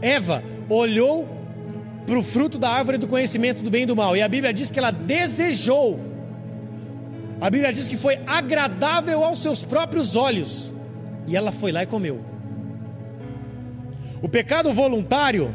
Eva 0.00 0.42
olhou 0.68 1.35
para 2.06 2.18
o 2.18 2.22
fruto 2.22 2.56
da 2.56 2.70
árvore 2.70 2.98
do 2.98 3.08
conhecimento 3.08 3.62
do 3.62 3.70
bem 3.70 3.82
e 3.82 3.86
do 3.86 3.96
mal. 3.96 4.16
E 4.16 4.22
a 4.22 4.28
Bíblia 4.28 4.54
diz 4.54 4.70
que 4.70 4.78
ela 4.78 4.92
desejou. 4.92 5.98
A 7.40 7.50
Bíblia 7.50 7.72
diz 7.72 7.88
que 7.88 7.96
foi 7.96 8.20
agradável 8.26 9.24
aos 9.24 9.40
seus 9.40 9.64
próprios 9.64 10.14
olhos. 10.14 10.72
E 11.26 11.36
ela 11.36 11.50
foi 11.50 11.72
lá 11.72 11.82
e 11.82 11.86
comeu. 11.86 12.24
O 14.22 14.28
pecado 14.28 14.72
voluntário 14.72 15.54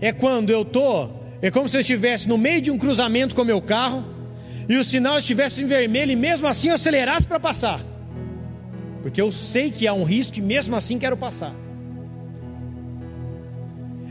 é 0.00 0.12
quando 0.12 0.50
eu 0.50 0.62
estou, 0.62 1.22
é 1.40 1.50
como 1.50 1.68
se 1.68 1.76
eu 1.76 1.80
estivesse 1.80 2.28
no 2.28 2.36
meio 2.36 2.60
de 2.60 2.70
um 2.70 2.78
cruzamento 2.78 3.34
com 3.34 3.44
meu 3.44 3.60
carro 3.60 4.04
e 4.68 4.76
o 4.76 4.84
sinal 4.84 5.18
estivesse 5.18 5.62
em 5.62 5.66
vermelho 5.66 6.10
e 6.12 6.16
mesmo 6.16 6.46
assim 6.46 6.68
eu 6.68 6.74
acelerasse 6.74 7.26
para 7.26 7.38
passar. 7.38 7.84
Porque 9.02 9.20
eu 9.20 9.30
sei 9.30 9.70
que 9.70 9.86
há 9.86 9.92
um 9.92 10.04
risco 10.04 10.38
e 10.38 10.42
mesmo 10.42 10.74
assim 10.74 10.98
quero 10.98 11.16
passar. 11.16 11.54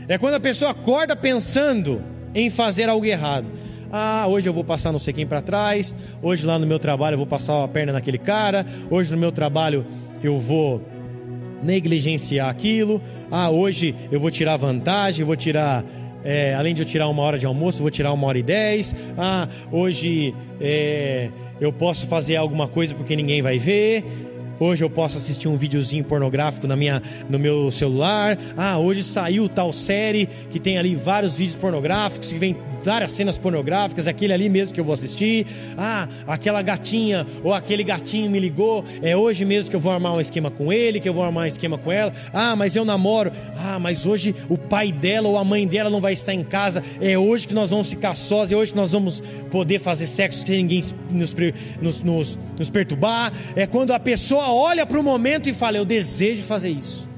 É 0.08 0.18
quando 0.18 0.34
a 0.34 0.40
pessoa 0.40 0.72
acorda 0.72 1.14
pensando 1.14 2.02
em 2.34 2.50
fazer 2.50 2.88
algo 2.88 3.06
errado. 3.06 3.46
Ah, 3.90 4.24
hoje 4.26 4.48
eu 4.48 4.52
vou 4.52 4.64
passar 4.64 4.90
não 4.90 4.98
sei 4.98 5.12
quem 5.12 5.26
para 5.26 5.42
trás. 5.42 5.94
Hoje 6.22 6.46
lá 6.46 6.58
no 6.58 6.66
meu 6.66 6.78
trabalho 6.78 7.14
eu 7.14 7.18
vou 7.18 7.26
passar 7.26 7.62
a 7.62 7.68
perna 7.68 7.92
naquele 7.92 8.18
cara. 8.18 8.64
Hoje 8.90 9.12
no 9.12 9.18
meu 9.18 9.30
trabalho 9.30 9.84
eu 10.22 10.38
vou 10.38 10.82
negligenciar 11.62 12.48
aquilo. 12.48 13.00
Ah, 13.30 13.50
hoje 13.50 13.94
eu 14.10 14.18
vou 14.18 14.30
tirar 14.30 14.56
vantagem, 14.56 15.24
vou 15.24 15.36
tirar. 15.36 15.84
É, 16.24 16.54
além 16.54 16.72
de 16.72 16.82
eu 16.82 16.86
tirar 16.86 17.08
uma 17.08 17.22
hora 17.22 17.38
de 17.38 17.46
almoço, 17.46 17.82
vou 17.82 17.90
tirar 17.90 18.12
uma 18.12 18.26
hora 18.26 18.38
e 18.38 18.42
dez. 18.42 18.94
Ah, 19.18 19.48
hoje 19.70 20.34
é, 20.60 21.30
eu 21.60 21.72
posso 21.72 22.06
fazer 22.06 22.36
alguma 22.36 22.66
coisa 22.66 22.94
porque 22.94 23.14
ninguém 23.14 23.42
vai 23.42 23.58
ver. 23.58 24.04
Hoje 24.62 24.84
eu 24.84 24.88
posso 24.88 25.18
assistir 25.18 25.48
um 25.48 25.56
videozinho 25.56 26.04
pornográfico 26.04 26.68
na 26.68 26.76
minha, 26.76 27.02
no 27.28 27.36
meu 27.36 27.68
celular. 27.72 28.38
Ah, 28.56 28.78
hoje 28.78 29.02
saiu 29.02 29.48
tal 29.48 29.72
série 29.72 30.28
que 30.50 30.60
tem 30.60 30.78
ali 30.78 30.94
vários 30.94 31.34
vídeos 31.34 31.56
pornográficos, 31.56 32.30
que 32.30 32.38
vem 32.38 32.56
várias 32.84 33.10
cenas 33.10 33.36
pornográficas, 33.36 34.06
aquele 34.06 34.32
ali 34.32 34.48
mesmo 34.48 34.72
que 34.72 34.78
eu 34.78 34.84
vou 34.84 34.92
assistir. 34.92 35.46
Ah, 35.76 36.08
aquela 36.28 36.62
gatinha 36.62 37.26
ou 37.42 37.52
aquele 37.52 37.82
gatinho 37.82 38.30
me 38.30 38.38
ligou, 38.38 38.84
é 39.02 39.16
hoje 39.16 39.44
mesmo 39.44 39.68
que 39.68 39.74
eu 39.74 39.80
vou 39.80 39.90
armar 39.90 40.14
um 40.14 40.20
esquema 40.20 40.48
com 40.48 40.72
ele, 40.72 41.00
que 41.00 41.08
eu 41.08 41.14
vou 41.14 41.24
armar 41.24 41.44
um 41.44 41.48
esquema 41.48 41.76
com 41.76 41.90
ela. 41.90 42.12
Ah, 42.32 42.54
mas 42.54 42.76
eu 42.76 42.84
namoro. 42.84 43.32
Ah, 43.56 43.80
mas 43.80 44.06
hoje 44.06 44.32
o 44.48 44.56
pai 44.56 44.92
dela 44.92 45.26
ou 45.26 45.36
a 45.36 45.42
mãe 45.42 45.66
dela 45.66 45.90
não 45.90 46.00
vai 46.00 46.12
estar 46.12 46.34
em 46.34 46.44
casa. 46.44 46.84
É 47.00 47.18
hoje 47.18 47.48
que 47.48 47.54
nós 47.54 47.70
vamos 47.70 47.90
ficar 47.90 48.14
sós, 48.14 48.52
é 48.52 48.56
hoje 48.56 48.70
que 48.70 48.78
nós 48.78 48.92
vamos 48.92 49.20
poder 49.50 49.80
fazer 49.80 50.06
sexo 50.06 50.46
sem 50.46 50.58
ninguém 50.58 50.82
nos, 51.10 51.34
nos, 51.80 52.02
nos, 52.02 52.38
nos 52.56 52.70
perturbar. 52.70 53.32
É 53.56 53.66
quando 53.66 53.92
a 53.92 53.98
pessoa 53.98 54.51
olha 54.54 54.86
para 54.86 54.98
o 54.98 55.02
momento 55.02 55.48
e 55.48 55.54
fala: 55.54 55.76
Eu 55.76 55.84
desejo 55.84 56.42
fazer 56.42 56.70
isso. 56.70 57.08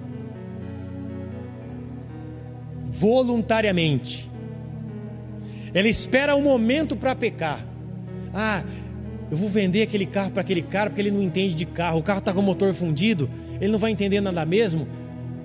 Voluntariamente. 2.88 4.30
Ela 5.72 5.88
espera 5.88 6.36
o 6.36 6.38
um 6.38 6.42
momento 6.42 6.96
para 6.96 7.14
pecar. 7.14 7.66
Ah, 8.32 8.62
eu 9.30 9.36
vou 9.36 9.48
vender 9.48 9.82
aquele 9.82 10.06
carro 10.06 10.30
para 10.30 10.42
aquele 10.42 10.62
cara 10.62 10.90
porque 10.90 11.02
ele 11.02 11.10
não 11.10 11.22
entende 11.22 11.54
de 11.54 11.66
carro. 11.66 11.98
O 11.98 12.02
carro 12.02 12.20
está 12.20 12.32
com 12.32 12.40
o 12.40 12.42
motor 12.42 12.72
fundido, 12.72 13.28
ele 13.60 13.72
não 13.72 13.78
vai 13.78 13.90
entender 13.90 14.20
nada 14.20 14.44
mesmo. 14.44 14.86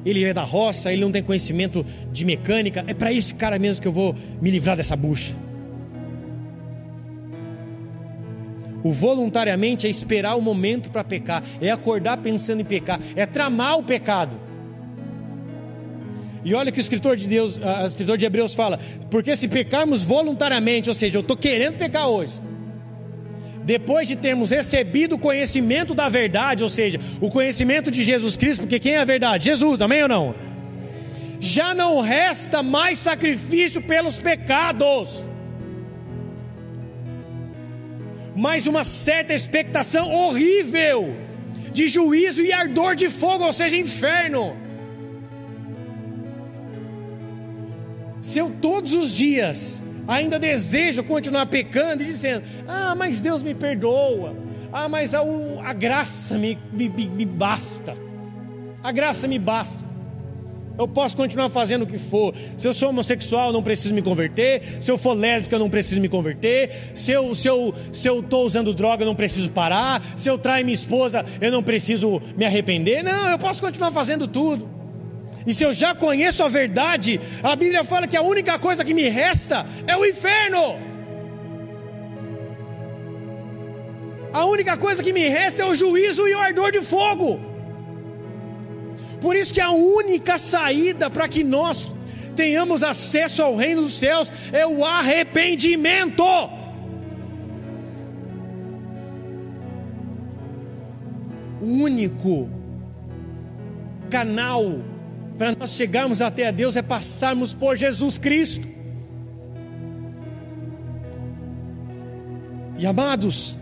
Ele 0.06 0.24
é 0.24 0.34
da 0.34 0.44
roça, 0.44 0.94
ele 0.94 1.02
não 1.02 1.12
tem 1.12 1.22
conhecimento 1.22 1.86
de 2.12 2.24
mecânica. 2.24 2.84
É 2.88 2.94
para 2.94 3.12
esse 3.12 3.34
cara 3.34 3.60
mesmo 3.60 3.82
que 3.82 3.88
eu 3.88 3.92
vou 3.92 4.16
me 4.42 4.50
livrar 4.50 4.78
dessa 4.78 4.96
bucha. 4.96 5.34
O 8.84 8.92
voluntariamente 8.92 9.86
é 9.88 9.90
esperar 9.90 10.36
o 10.36 10.42
momento 10.42 10.90
para 10.90 11.04
pecar, 11.04 11.44
é 11.62 11.70
acordar 11.70 12.18
pensando 12.18 12.62
em 12.62 12.66
pecar, 12.66 13.00
é 13.16 13.26
tramar 13.26 13.78
o 13.78 13.84
pecado. 13.84 14.40
E 16.44 16.54
olha 16.54 16.72
que 16.72 16.80
o 16.80 16.82
escritor 16.82 17.18
de 17.18 17.28
Deus, 17.28 17.58
o 17.58 17.86
escritor 17.86 18.18
de 18.18 18.26
Hebreus 18.26 18.54
fala: 18.54 18.80
porque 19.12 19.36
se 19.36 19.48
pecarmos 19.48 20.04
voluntariamente, 20.04 20.90
ou 20.90 20.96
seja, 20.96 21.18
eu 21.18 21.22
estou 21.22 21.36
querendo 21.36 21.78
pecar 21.78 22.08
hoje, 22.08 22.34
depois 23.64 24.08
de 24.08 24.16
termos 24.16 24.52
recebido 24.52 25.16
o 25.16 25.20
conhecimento 25.20 25.94
da 25.94 26.08
verdade, 26.08 26.64
ou 26.64 26.70
seja, 26.70 27.00
o 27.20 27.30
conhecimento 27.30 27.92
de 27.92 28.04
Jesus 28.04 28.38
Cristo, 28.38 28.62
porque 28.62 28.80
quem 28.80 28.94
é 28.94 29.00
a 29.00 29.06
verdade? 29.06 29.46
Jesus, 29.46 29.82
amém 29.82 30.04
ou 30.04 30.10
não? 30.10 30.36
Já 31.42 31.74
não 31.74 32.02
resta 32.02 32.64
mais 32.64 33.00
sacrifício 33.00 33.82
pelos 33.82 34.20
pecados 34.20 35.24
mas 38.40 38.68
uma 38.68 38.86
certa 38.86 39.34
expectação 39.34 40.14
horrível 40.14 41.14
de 41.74 41.90
juízo 41.90 42.42
e 42.42 42.54
ardor 42.54 42.96
de 42.96 43.10
fogo, 43.10 43.44
ou 43.44 43.52
seja, 43.52 43.76
inferno. 43.76 44.56
Se 48.22 48.40
eu 48.40 48.50
todos 48.62 48.94
os 48.94 49.14
dias 49.14 49.84
ainda 50.08 50.40
desejo 50.40 51.04
continuar 51.04 51.48
pecando 51.48 52.02
e 52.02 52.06
dizendo: 52.06 52.44
Ah, 52.66 52.96
mas 52.96 53.22
Deus 53.22 53.44
me 53.44 53.54
perdoa, 53.54 54.34
ah, 54.72 54.88
mas 54.88 55.14
a, 55.14 55.20
a 55.62 55.74
graça 55.74 56.38
me, 56.38 56.58
me, 56.72 56.88
me 56.88 57.26
basta, 57.26 57.98
a 58.82 58.92
graça 58.94 59.28
me 59.28 59.38
basta. 59.38 59.99
Eu 60.80 60.88
posso 60.88 61.18
continuar 61.18 61.50
fazendo 61.50 61.82
o 61.82 61.86
que 61.86 62.00
for. 62.00 62.34
Se 62.58 62.66
eu 62.66 62.74
sou 62.74 62.88
homossexual, 62.88 63.52
não 63.52 63.62
preciso 63.62 63.94
me 63.94 64.02
converter. 64.02 64.62
Se 64.80 64.90
eu 64.90 64.98
for 64.98 65.12
lésbica, 65.14 65.60
não 65.60 65.70
preciso 65.70 66.00
me 66.00 66.08
converter. 66.08 66.72
Se 66.96 67.12
eu 67.12 67.36
se 67.36 67.50
eu 67.50 67.74
se 67.92 68.08
eu 68.08 68.24
tô 68.24 68.44
usando 68.44 68.74
droga, 68.74 69.04
não 69.04 69.14
preciso 69.14 69.50
parar. 69.50 70.02
Se 70.16 70.30
eu 70.30 70.38
traio 70.38 70.64
minha 70.64 70.74
esposa, 70.74 71.26
eu 71.42 71.52
não 71.52 71.62
preciso 71.62 72.22
me 72.38 72.46
arrepender. 72.46 73.04
Não, 73.04 73.30
eu 73.30 73.38
posso 73.38 73.60
continuar 73.60 73.92
fazendo 73.92 74.26
tudo. 74.26 74.70
E 75.46 75.54
se 75.54 75.66
eu 75.66 75.74
já 75.74 75.94
conheço 75.94 76.44
a 76.44 76.48
verdade, 76.48 77.20
a 77.44 77.58
Bíblia 77.58 77.84
fala 77.84 78.08
que 78.08 78.16
a 78.16 78.22
única 78.22 78.58
coisa 78.58 78.86
que 78.86 78.94
me 78.94 79.10
resta 79.10 79.66
é 79.86 79.98
o 79.98 80.06
inferno. 80.06 80.78
A 84.32 84.46
única 84.46 84.78
coisa 84.78 85.04
que 85.04 85.12
me 85.12 85.28
resta 85.28 85.64
é 85.64 85.66
o 85.66 85.76
juízo 85.76 86.26
e 86.26 86.34
o 86.34 86.40
ardor 86.40 86.72
de 86.72 86.82
fogo. 86.82 87.49
Por 89.22 89.36
isso 89.36 89.54
que 89.54 89.62
a 89.62 89.72
única 89.72 90.38
saída 90.38 91.10
para 91.10 91.28
que 91.28 91.44
nós 91.44 91.88
tenhamos 92.36 92.84
acesso 92.84 93.44
ao 93.44 93.56
reino 93.56 93.82
dos 93.82 93.96
céus 93.96 94.32
é 94.52 94.66
o 94.66 94.86
arrependimento. 94.86 96.24
O 101.62 101.66
único 101.66 102.50
canal 104.10 104.80
para 105.38 105.56
nós 105.56 105.72
chegarmos 105.72 106.22
até 106.22 106.48
a 106.48 106.52
Deus 106.52 106.76
é 106.76 106.82
passarmos 106.82 107.54
por 107.54 107.76
Jesus 107.76 108.18
Cristo. 108.18 108.68
E 112.78 112.86
amados, 112.86 113.60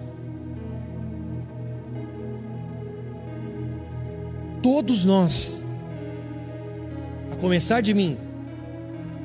todos 4.68 5.06
nós, 5.06 5.64
a 7.32 7.38
começar 7.38 7.80
de 7.80 7.94
mim, 7.94 8.18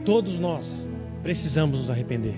todos 0.05 0.39
nós 0.39 0.89
precisamos 1.21 1.81
nos 1.81 1.91
arrepender. 1.91 2.37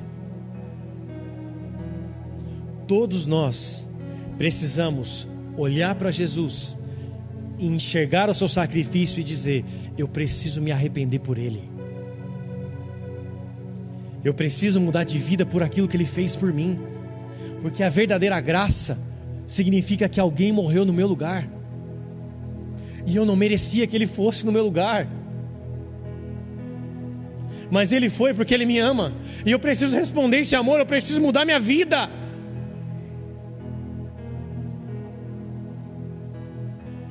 Todos 2.89 3.27
nós 3.27 3.87
precisamos 4.39 5.29
olhar 5.55 5.95
para 5.97 6.11
Jesus, 6.11 6.81
enxergar 7.59 8.31
o 8.31 8.35
seu 8.35 8.49
sacrifício 8.49 9.21
e 9.21 9.25
dizer: 9.25 9.67
Eu 9.99 10.09
preciso 10.09 10.63
me 10.63 10.73
arrepender 10.73 11.19
por 11.19 11.37
Ele. 11.37 11.63
Eu 14.25 14.33
preciso 14.33 14.81
mudar 14.81 15.05
de 15.05 15.19
vida 15.19 15.45
por 15.45 15.63
aquilo 15.63 15.87
que 15.87 15.97
Ele 15.99 16.07
fez 16.07 16.37
por 16.37 16.51
mim, 16.51 16.81
porque 17.61 17.83
a 17.83 17.91
verdadeira 17.91 18.41
graça 18.41 18.97
significa 19.47 20.09
que 20.09 20.19
alguém 20.19 20.51
morreu 20.51 20.87
no 20.87 20.93
meu 20.95 21.07
lugar 21.07 21.47
e 23.07 23.17
eu 23.17 23.25
não 23.25 23.37
merecia 23.37 23.87
que 23.87 23.97
ele 23.97 24.07
fosse 24.07 24.45
no 24.47 24.53
meu 24.53 24.65
lugar. 24.65 25.09
Mas 27.71 27.93
ele 27.93 28.09
foi 28.09 28.33
porque 28.35 28.55
ele 28.55 28.65
me 28.65 28.79
ama, 28.79 29.13
e 29.45 29.51
eu 29.51 29.59
preciso 29.59 29.95
responder 29.95 30.39
esse 30.39 30.55
amor, 30.55 30.79
eu 30.79 30.87
preciso 30.87 31.21
mudar 31.21 31.45
minha 31.45 31.61
vida. 31.61 32.09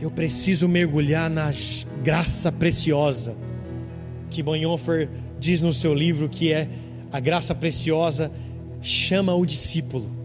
Eu 0.01 0.11
preciso 0.11 0.67
mergulhar 0.67 1.29
na 1.29 1.49
graça 2.03 2.51
preciosa 2.51 3.35
que 4.29 4.43
Bonhoeffer 4.43 5.07
diz 5.39 5.61
no 5.61 5.73
seu 5.73 5.93
livro 5.93 6.27
que 6.27 6.51
é 6.51 6.67
a 7.11 7.19
graça 7.19 7.53
preciosa 7.53 8.31
chama 8.81 9.33
o 9.33 9.45
discípulo. 9.45 10.22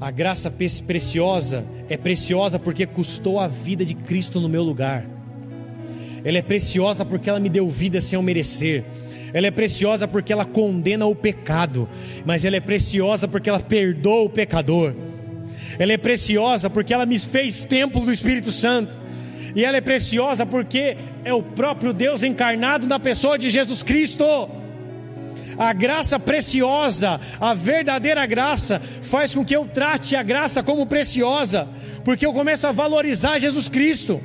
A 0.00 0.12
graça 0.12 0.48
preciosa 0.86 1.64
é 1.88 1.96
preciosa 1.96 2.56
porque 2.56 2.86
custou 2.86 3.40
a 3.40 3.48
vida 3.48 3.84
de 3.84 3.94
Cristo 3.94 4.40
no 4.40 4.48
meu 4.48 4.62
lugar. 4.62 5.04
Ela 6.24 6.38
é 6.38 6.42
preciosa 6.42 7.04
porque 7.04 7.28
ela 7.28 7.40
me 7.40 7.48
deu 7.48 7.68
vida 7.68 8.00
sem 8.00 8.16
eu 8.16 8.22
merecer. 8.22 8.84
Ela 9.32 9.48
é 9.48 9.50
preciosa 9.50 10.06
porque 10.06 10.32
ela 10.32 10.44
condena 10.44 11.04
o 11.04 11.16
pecado, 11.16 11.88
mas 12.24 12.44
ela 12.44 12.54
é 12.54 12.60
preciosa 12.60 13.26
porque 13.26 13.50
ela 13.50 13.58
perdoa 13.58 14.22
o 14.22 14.30
pecador. 14.30 14.94
Ela 15.80 15.92
é 15.92 15.98
preciosa 15.98 16.70
porque 16.70 16.94
ela 16.94 17.04
me 17.04 17.18
fez 17.18 17.64
templo 17.64 18.04
do 18.04 18.12
Espírito 18.12 18.52
Santo. 18.52 18.96
E 19.54 19.64
ela 19.64 19.78
é 19.78 19.80
preciosa 19.80 20.46
porque 20.46 20.96
é 21.24 21.34
o 21.34 21.42
próprio 21.42 21.92
Deus 21.92 22.22
encarnado 22.22 22.86
na 22.86 23.00
pessoa 23.00 23.36
de 23.36 23.50
Jesus 23.50 23.82
Cristo. 23.82 24.48
A 25.58 25.72
graça 25.72 26.20
preciosa, 26.20 27.20
a 27.40 27.52
verdadeira 27.52 28.24
graça, 28.26 28.80
faz 29.02 29.34
com 29.34 29.44
que 29.44 29.56
eu 29.56 29.64
trate 29.66 30.14
a 30.14 30.22
graça 30.22 30.62
como 30.62 30.86
preciosa, 30.86 31.68
porque 32.04 32.24
eu 32.24 32.32
começo 32.32 32.66
a 32.66 32.72
valorizar 32.72 33.38
Jesus 33.38 33.68
Cristo. 33.68 34.20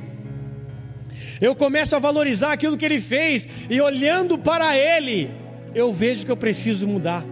Eu 1.40 1.54
começo 1.56 1.96
a 1.96 1.98
valorizar 1.98 2.52
aquilo 2.52 2.76
que 2.76 2.84
ele 2.84 3.00
fez, 3.00 3.48
e 3.68 3.80
olhando 3.80 4.38
para 4.38 4.76
ele, 4.76 5.30
eu 5.74 5.92
vejo 5.92 6.24
que 6.24 6.30
eu 6.30 6.36
preciso 6.36 6.86
mudar. 6.86 7.24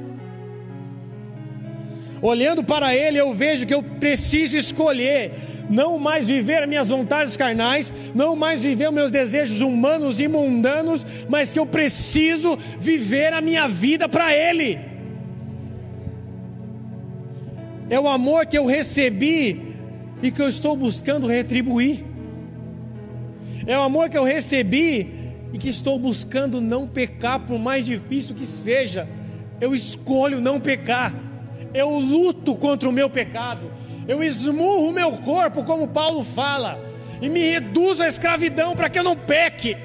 Olhando 2.20 2.62
para 2.62 2.94
ele, 2.94 3.18
eu 3.18 3.32
vejo 3.32 3.66
que 3.66 3.74
eu 3.74 3.82
preciso 3.82 4.57
escolher 4.57 5.32
não 5.73 5.99
mais 5.99 6.27
viver 6.27 6.68
minhas 6.68 6.87
vontades 6.87 7.35
carnais, 7.35 7.93
não 8.14 8.37
mais 8.37 8.61
viver 8.61 8.93
meus 8.93 9.11
desejos 9.11 9.62
humanos 9.62 10.20
e 10.20 10.29
mundanos, 10.29 11.05
mas 11.31 11.51
que 11.51 11.59
eu 11.59 11.64
preciso 11.64 12.59
viver 12.79 13.33
a 13.33 13.41
minha 13.41 13.66
vida 13.66 14.07
para 14.07 14.37
Ele. 14.37 14.79
É 17.89 17.99
o 17.99 18.07
amor 18.07 18.45
que 18.45 18.59
eu 18.59 18.66
recebi 18.66 19.75
e 20.23 20.31
que 20.31 20.43
eu 20.43 20.49
estou 20.49 20.77
buscando 20.77 21.27
retribuir. 21.27 22.05
É 23.66 23.77
o 23.79 23.81
amor 23.81 24.11
que 24.11 24.18
eu 24.18 24.25
recebi 24.25 25.33
e 25.55 25.59
que 25.59 25.70
estou 25.70 25.99
buscando 25.99 26.61
não 26.61 26.87
pecar, 26.87 27.41
por 27.41 27.59
mais 27.59 27.87
difícil 27.87 28.35
que 28.35 28.45
seja. 28.45 29.09
Eu 29.59 29.75
escolho 29.75 30.39
não 30.39 30.61
pecar. 30.61 31.14
Eu 31.73 31.99
luto 31.99 32.57
contra 32.57 32.87
o 32.87 32.93
meu 32.93 33.09
pecado 33.09 33.70
eu 34.07 34.22
esmurro 34.22 34.88
o 34.88 34.92
meu 34.92 35.12
corpo, 35.12 35.64
como 35.64 35.88
Paulo 35.88 36.24
fala, 36.24 36.80
e 37.20 37.28
me 37.28 37.50
reduzo 37.50 38.03
à 38.03 38.09
escravidão 38.09 38.74
para 38.74 38.88
que 38.88 38.98
eu 38.98 39.05
não 39.05 39.16
peque. 39.16 39.76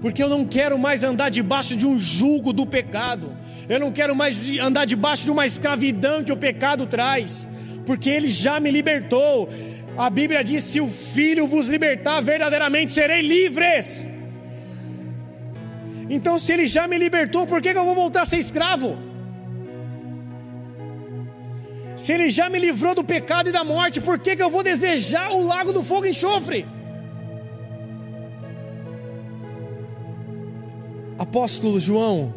Porque 0.00 0.22
eu 0.22 0.28
não 0.28 0.44
quero 0.44 0.78
mais 0.78 1.02
andar 1.02 1.30
debaixo 1.30 1.76
de 1.76 1.86
um 1.86 1.98
jugo 1.98 2.52
do 2.52 2.66
pecado, 2.66 3.32
eu 3.68 3.80
não 3.80 3.90
quero 3.90 4.14
mais 4.14 4.38
andar 4.60 4.84
debaixo 4.84 5.24
de 5.24 5.30
uma 5.30 5.46
escravidão 5.46 6.22
que 6.22 6.30
o 6.30 6.36
pecado 6.36 6.86
traz, 6.86 7.48
porque 7.86 8.10
ele 8.10 8.28
já 8.28 8.60
me 8.60 8.70
libertou. 8.70 9.48
A 9.96 10.10
Bíblia 10.10 10.44
diz: 10.44 10.64
se 10.64 10.80
o 10.80 10.88
Filho 10.88 11.46
vos 11.46 11.68
libertar, 11.68 12.20
verdadeiramente 12.20 12.92
serei 12.92 13.22
livres. 13.22 14.08
Então, 16.10 16.38
se 16.38 16.52
ele 16.52 16.66
já 16.66 16.86
me 16.86 16.98
libertou, 16.98 17.46
por 17.46 17.62
que, 17.62 17.72
que 17.72 17.78
eu 17.78 17.84
vou 17.84 17.94
voltar 17.94 18.22
a 18.22 18.26
ser 18.26 18.36
escravo? 18.36 19.13
Se 22.04 22.12
ele 22.12 22.28
já 22.28 22.50
me 22.50 22.58
livrou 22.58 22.94
do 22.94 23.02
pecado 23.02 23.48
e 23.48 23.52
da 23.52 23.64
morte, 23.64 23.98
por 23.98 24.18
que, 24.18 24.36
que 24.36 24.42
eu 24.42 24.50
vou 24.50 24.62
desejar 24.62 25.30
o 25.30 25.42
lago 25.42 25.72
do 25.72 25.82
fogo 25.82 26.04
e 26.04 26.10
enxofre? 26.10 26.66
Apóstolo 31.18 31.80
João 31.80 32.34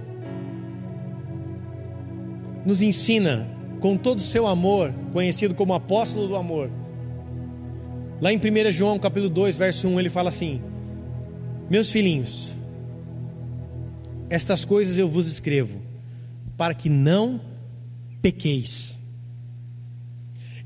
nos 2.65 2.81
ensina 2.81 3.45
com 3.81 3.97
todo 3.97 4.19
o 4.19 4.21
seu 4.21 4.47
amor, 4.47 4.93
conhecido 5.11 5.53
como 5.53 5.73
apóstolo 5.73 6.29
do 6.29 6.37
amor. 6.37 6.71
Lá 8.21 8.31
em 8.31 8.37
1 8.37 8.71
João 8.71 8.97
capítulo 8.97 9.29
2, 9.29 9.57
verso 9.57 9.85
1, 9.89 9.99
ele 9.99 10.09
fala 10.09 10.29
assim: 10.29 10.61
Meus 11.69 11.89
filhinhos, 11.89 12.53
estas 14.29 14.63
coisas 14.63 14.97
eu 14.97 15.09
vos 15.09 15.27
escrevo, 15.27 15.81
para 16.55 16.73
que 16.73 16.87
não 16.87 17.41
pequeis. 18.21 18.97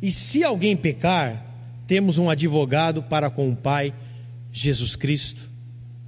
E 0.01 0.11
se 0.11 0.43
alguém 0.43 0.75
pecar, 0.75 1.45
temos 1.85 2.17
um 2.17 2.29
advogado 2.29 3.03
para 3.03 3.29
com 3.29 3.49
o 3.49 3.55
Pai, 3.55 3.93
Jesus 4.51 4.95
Cristo, 4.95 5.49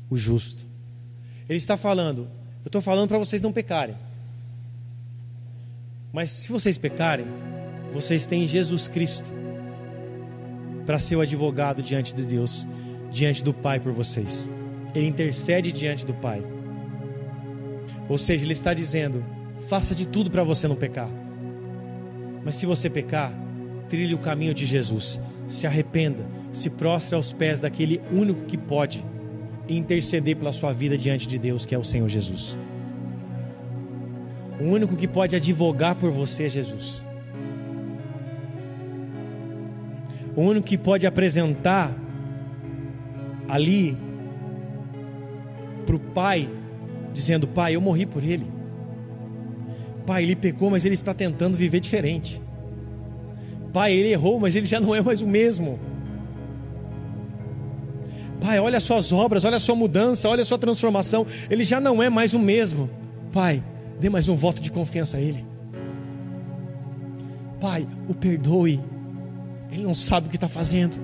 o 0.09 0.17
justo. 0.17 0.65
Ele 1.47 1.57
está 1.57 1.77
falando, 1.77 2.27
eu 2.63 2.67
estou 2.67 2.81
falando 2.81 3.09
para 3.09 3.17
vocês 3.17 3.41
não 3.41 3.51
pecarem. 3.51 3.95
Mas 6.11 6.29
se 6.29 6.51
vocês 6.51 6.77
pecarem, 6.77 7.25
vocês 7.93 8.25
têm 8.25 8.47
Jesus 8.47 8.87
Cristo 8.87 9.31
para 10.85 10.99
ser 10.99 11.15
o 11.15 11.21
advogado 11.21 11.81
diante 11.81 12.13
de 12.13 12.23
Deus, 12.23 12.67
diante 13.11 13.43
do 13.43 13.53
Pai 13.53 13.79
por 13.79 13.91
vocês. 13.91 14.49
Ele 14.93 15.07
intercede 15.07 15.71
diante 15.71 16.05
do 16.05 16.13
Pai. 16.13 16.43
Ou 18.07 18.17
seja, 18.17 18.45
ele 18.45 18.53
está 18.53 18.73
dizendo: 18.73 19.23
faça 19.67 19.95
de 19.95 20.07
tudo 20.07 20.29
para 20.29 20.43
você 20.43 20.67
não 20.67 20.75
pecar. 20.75 21.09
Mas 22.43 22.55
se 22.55 22.65
você 22.65 22.89
pecar, 22.89 23.33
trilhe 23.89 24.13
o 24.13 24.17
caminho 24.17 24.53
de 24.53 24.65
Jesus, 24.65 25.19
se 25.47 25.67
arrependa, 25.67 26.25
se 26.51 26.69
prostre 26.69 27.15
aos 27.15 27.33
pés 27.33 27.61
daquele 27.61 28.01
único 28.11 28.45
que 28.45 28.57
pode 28.57 29.05
interceder 29.67 30.35
pela 30.35 30.51
sua 30.51 30.73
vida 30.73 30.97
diante 30.97 31.27
de 31.27 31.37
Deus, 31.37 31.65
que 31.65 31.73
é 31.73 31.77
o 31.77 31.83
Senhor 31.83 32.09
Jesus. 32.09 32.57
O 34.59 34.65
único 34.65 34.95
que 34.95 35.07
pode 35.07 35.35
advogar 35.35 35.95
por 35.95 36.11
você 36.11 36.45
é 36.45 36.49
Jesus. 36.49 37.05
O 40.35 40.41
único 40.41 40.65
que 40.65 40.77
pode 40.77 41.05
apresentar 41.05 41.95
ali 43.47 43.97
para 45.85 45.95
o 45.95 45.99
pai, 45.99 46.49
dizendo: 47.13 47.47
Pai, 47.47 47.75
eu 47.75 47.81
morri 47.81 48.05
por 48.05 48.23
ele. 48.23 48.47
Pai, 50.05 50.23
ele 50.23 50.35
pecou, 50.35 50.69
mas 50.69 50.85
ele 50.85 50.95
está 50.95 51.13
tentando 51.13 51.55
viver 51.55 51.79
diferente. 51.79 52.41
Pai, 53.73 53.91
ele 53.91 54.09
errou, 54.09 54.39
mas 54.39 54.55
ele 54.55 54.67
já 54.67 54.79
não 54.79 54.93
é 54.93 55.01
mais 55.01 55.21
o 55.21 55.27
mesmo. 55.27 55.79
Pai, 58.39 58.59
olha 58.59 58.77
as 58.77 58.83
suas 58.83 59.11
obras, 59.11 59.43
olha 59.45 59.57
a 59.57 59.59
sua 59.59 59.75
mudança, 59.75 60.29
olha 60.29 60.43
a 60.43 60.45
sua 60.45 60.59
transformação. 60.59 61.25
Ele 61.49 61.63
já 61.63 61.79
não 61.79 62.03
é 62.03 62.09
mais 62.09 62.33
o 62.33 62.39
mesmo. 62.39 62.89
Pai, 63.31 63.63
dê 63.99 64.09
mais 64.09 64.29
um 64.29 64.35
voto 64.35 64.61
de 64.61 64.71
confiança 64.71 65.17
a 65.17 65.21
ele. 65.21 65.43
Pai, 67.59 67.87
o 68.07 68.13
perdoe. 68.13 68.79
Ele 69.71 69.81
não 69.81 69.95
sabe 69.95 70.27
o 70.27 70.29
que 70.29 70.35
está 70.37 70.47
fazendo. 70.47 70.95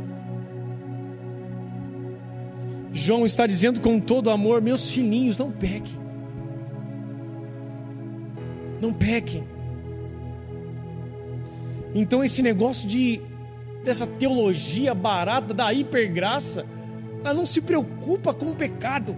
João 2.94 3.26
está 3.26 3.48
dizendo 3.48 3.80
com 3.80 4.00
todo 4.00 4.30
amor: 4.30 4.62
meus 4.62 4.92
filhinhos, 4.92 5.38
não 5.38 5.50
pequem. 5.50 5.98
Não 8.80 8.94
pequem. 8.94 9.44
Então 11.94 12.24
esse 12.24 12.42
negócio 12.42 12.88
de 12.88 13.22
dessa 13.84 14.06
teologia 14.06 14.94
barata 14.94 15.54
da 15.54 15.74
hipergraça, 15.74 16.66
ela 17.24 17.34
não 17.34 17.46
se 17.46 17.62
preocupa 17.62 18.34
com 18.34 18.52
o 18.52 18.56
pecado. 18.56 19.16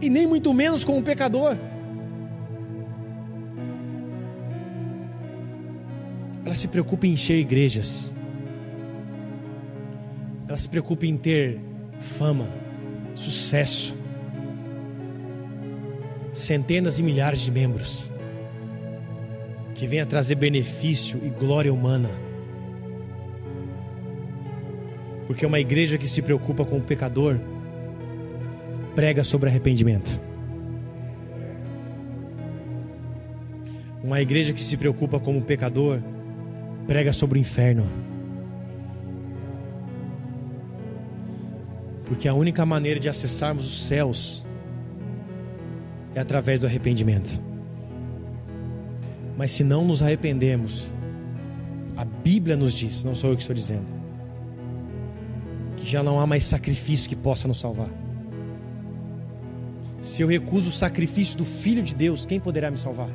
E 0.00 0.08
nem 0.08 0.26
muito 0.26 0.52
menos 0.52 0.82
com 0.84 0.98
o 0.98 1.02
pecador. 1.02 1.56
Ela 6.44 6.54
se 6.54 6.68
preocupa 6.68 7.06
em 7.06 7.12
encher 7.12 7.38
igrejas. 7.38 8.14
Ela 10.48 10.56
se 10.56 10.68
preocupa 10.68 11.06
em 11.06 11.16
ter 11.16 11.60
fama, 12.00 12.48
sucesso, 13.14 13.96
centenas 16.32 16.98
e 16.98 17.02
milhares 17.02 17.40
de 17.42 17.50
membros, 17.52 18.10
que 19.80 19.86
venha 19.86 20.04
trazer 20.04 20.34
benefício 20.34 21.18
e 21.24 21.30
glória 21.30 21.72
humana. 21.72 22.10
Porque 25.26 25.46
uma 25.46 25.58
igreja 25.58 25.96
que 25.96 26.06
se 26.06 26.20
preocupa 26.20 26.66
com 26.66 26.76
o 26.76 26.82
pecador 26.82 27.40
prega 28.94 29.24
sobre 29.24 29.48
arrependimento. 29.48 30.20
Uma 34.04 34.20
igreja 34.20 34.52
que 34.52 34.60
se 34.60 34.76
preocupa 34.76 35.18
com 35.18 35.38
o 35.38 35.40
pecador 35.40 35.98
prega 36.86 37.10
sobre 37.10 37.38
o 37.38 37.40
inferno. 37.40 37.86
Porque 42.04 42.28
a 42.28 42.34
única 42.34 42.66
maneira 42.66 43.00
de 43.00 43.08
acessarmos 43.08 43.66
os 43.66 43.86
céus 43.86 44.46
é 46.14 46.20
através 46.20 46.60
do 46.60 46.66
arrependimento. 46.66 47.49
Mas 49.40 49.52
se 49.52 49.64
não 49.64 49.86
nos 49.86 50.02
arrependermos, 50.02 50.92
a 51.96 52.04
Bíblia 52.04 52.58
nos 52.58 52.74
diz, 52.74 53.04
não 53.04 53.14
sou 53.14 53.30
eu 53.30 53.36
que 53.36 53.40
estou 53.40 53.56
dizendo, 53.56 53.86
que 55.78 55.88
já 55.88 56.02
não 56.02 56.20
há 56.20 56.26
mais 56.26 56.44
sacrifício 56.44 57.08
que 57.08 57.16
possa 57.16 57.48
nos 57.48 57.58
salvar. 57.58 57.88
Se 60.02 60.20
eu 60.20 60.28
recuso 60.28 60.68
o 60.68 60.72
sacrifício 60.72 61.38
do 61.38 61.46
Filho 61.46 61.82
de 61.82 61.94
Deus, 61.94 62.26
quem 62.26 62.38
poderá 62.38 62.70
me 62.70 62.76
salvar? 62.76 63.08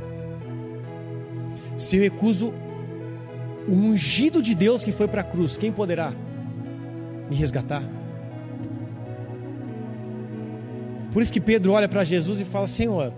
Se 1.78 1.98
eu 1.98 2.02
recuso 2.02 2.52
o 3.68 3.74
ungido 3.74 4.42
de 4.42 4.56
Deus 4.56 4.84
que 4.84 4.92
foi 4.92 5.08
para 5.08 5.22
a 5.22 5.24
cruz, 5.24 5.60
quem 5.60 5.72
poderá 5.72 6.12
me 7.30 7.36
resgatar? 7.36 7.84
Por 11.14 11.22
isso 11.22 11.32
que 11.32 11.40
Pedro 11.40 11.74
olha 11.74 11.88
para 11.88 12.04
Jesus 12.04 12.40
e 12.40 12.46
fala: 12.46 12.68
Senhor, 12.68 13.14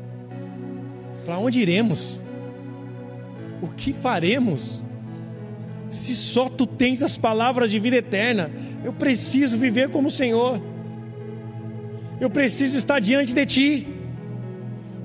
para 1.23 1.37
onde 1.37 1.61
iremos? 1.61 2.21
O 3.67 3.73
que 3.75 3.91
faremos? 3.91 4.83
Se 5.89 6.15
só 6.15 6.49
tu 6.49 6.65
tens 6.65 7.03
as 7.03 7.17
palavras 7.17 7.69
de 7.69 7.79
vida 7.79 7.97
eterna, 7.97 8.49
eu 8.83 8.93
preciso 8.93 9.57
viver 9.57 9.89
como 9.89 10.07
o 10.07 10.11
Senhor, 10.11 10.61
eu 12.19 12.29
preciso 12.29 12.77
estar 12.77 12.99
diante 12.99 13.33
de 13.33 13.45
Ti, 13.45 13.87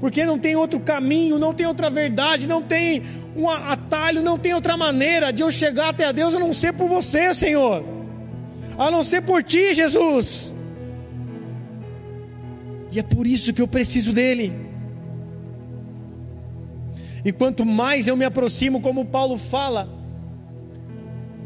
porque 0.00 0.24
não 0.24 0.38
tem 0.38 0.56
outro 0.56 0.80
caminho, 0.80 1.38
não 1.38 1.52
tem 1.52 1.66
outra 1.66 1.90
verdade, 1.90 2.48
não 2.48 2.62
tem 2.62 3.02
um 3.36 3.48
atalho, 3.48 4.22
não 4.22 4.38
tem 4.38 4.54
outra 4.54 4.76
maneira 4.76 5.32
de 5.32 5.42
eu 5.42 5.50
chegar 5.50 5.90
até 5.90 6.06
a 6.06 6.12
Deus 6.12 6.34
a 6.34 6.38
não 6.38 6.52
ser 6.52 6.72
por 6.72 6.88
você, 6.88 7.34
Senhor, 7.34 7.84
a 8.78 8.90
não 8.90 9.04
ser 9.04 9.22
por 9.22 9.42
Ti, 9.42 9.74
Jesus. 9.74 10.54
E 12.90 12.98
é 12.98 13.02
por 13.02 13.26
isso 13.26 13.52
que 13.52 13.62
eu 13.62 13.68
preciso 13.68 14.12
dele. 14.12 14.71
E 17.24 17.32
quanto 17.32 17.64
mais 17.64 18.06
eu 18.06 18.16
me 18.16 18.24
aproximo, 18.24 18.80
como 18.80 19.04
Paulo 19.04 19.38
fala, 19.38 19.88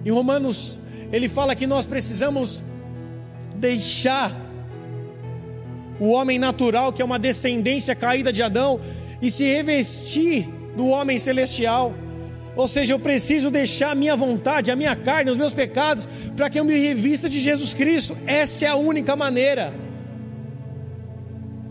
em 0.05 0.11
Romanos, 0.11 0.81
ele 1.13 1.29
fala 1.29 1.55
que 1.55 1.67
nós 1.67 1.85
precisamos 1.85 2.63
deixar 3.57 4.35
o 5.99 6.09
homem 6.09 6.39
natural, 6.39 6.93
que 6.93 7.03
é 7.03 7.05
uma 7.05 7.19
descendência 7.19 7.95
caída 7.95 8.33
de 8.33 8.43
Adão, 8.43 8.81
e 9.21 9.31
se 9.31 9.45
revestir 9.45 10.49
do 10.77 10.87
homem 10.89 11.19
celestial. 11.19 11.95
Ou 12.55 12.67
seja, 12.67 12.95
eu 12.95 12.99
preciso 12.99 13.51
deixar 13.51 13.91
a 13.91 13.95
minha 13.95 14.17
vontade, 14.17 14.71
a 14.71 14.77
minha 14.77 14.97
carne, 14.97 15.31
os 15.31 15.37
meus 15.37 15.53
pecados, 15.53 16.09
para 16.35 16.49
que 16.49 16.59
eu 16.59 16.65
me 16.65 16.75
revista 16.79 17.29
de 17.29 17.39
Jesus 17.39 17.75
Cristo. 17.75 18.17
Essa 18.27 18.65
é 18.65 18.69
a 18.69 18.77
única 18.77 19.15
maneira 19.15 19.75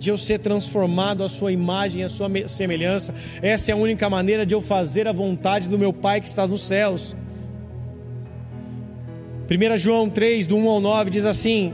de 0.05 0.11
eu 0.11 0.17
ser 0.19 0.37
transformado 0.37 1.23
à 1.23 1.29
sua 1.29 1.51
imagem, 1.51 2.03
à 2.03 2.09
sua 2.09 2.29
semelhança. 2.47 3.11
Essa 3.41 3.71
é 3.71 3.73
a 3.73 3.75
única 3.75 4.07
maneira 4.07 4.45
de 4.45 4.53
eu 4.53 4.61
fazer 4.61 5.07
a 5.07 5.11
vontade 5.11 5.67
do 5.67 5.79
meu 5.79 5.91
Pai 5.91 6.21
que 6.21 6.27
está 6.27 6.45
nos 6.45 6.61
céus. 6.61 7.15
1 9.49 9.77
João 9.77 10.07
3, 10.07 10.45
do 10.45 10.57
1 10.57 10.69
ao 10.69 10.79
9, 10.79 11.09
diz 11.09 11.25
assim: 11.25 11.73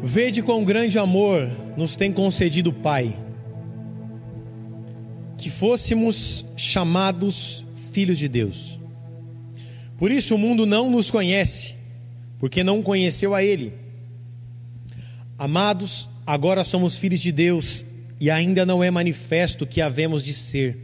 Vede 0.00 0.42
quão 0.42 0.62
grande 0.62 0.96
amor 0.96 1.50
nos 1.76 1.96
tem 1.96 2.12
concedido 2.12 2.70
o 2.70 2.72
Pai 2.72 3.16
que 5.36 5.50
fôssemos 5.50 6.42
chamados 6.56 7.63
filhos 7.94 8.18
de 8.18 8.26
Deus. 8.26 8.80
Por 9.96 10.10
isso 10.10 10.34
o 10.34 10.38
mundo 10.38 10.66
não 10.66 10.90
nos 10.90 11.12
conhece, 11.12 11.76
porque 12.40 12.64
não 12.64 12.82
conheceu 12.82 13.36
a 13.36 13.42
Ele. 13.42 13.72
Amados, 15.38 16.10
agora 16.26 16.64
somos 16.64 16.96
filhos 16.96 17.20
de 17.20 17.30
Deus 17.30 17.84
e 18.20 18.30
ainda 18.30 18.66
não 18.66 18.82
é 18.82 18.90
manifesto 18.90 19.64
que 19.64 19.80
havemos 19.80 20.24
de 20.24 20.34
ser. 20.34 20.76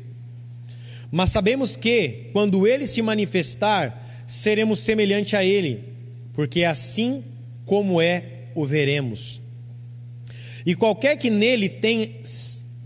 Mas 1.11 1.31
sabemos 1.31 1.77
que, 1.77 2.31
quando 2.33 2.65
Ele 2.65 2.87
se 2.87 3.03
manifestar, 3.03 4.25
seremos 4.29 4.79
semelhante 4.79 5.35
a 5.35 5.45
Ele, 5.45 5.83
porque 6.33 6.63
assim 6.63 7.25
como 7.67 8.01
é, 8.01 8.23
o 8.55 8.65
veremos. 8.65 9.43
E 10.65 10.77
qualquer 10.77 11.17
que 11.17 11.29
nele 11.29 11.69
tem 11.69 12.21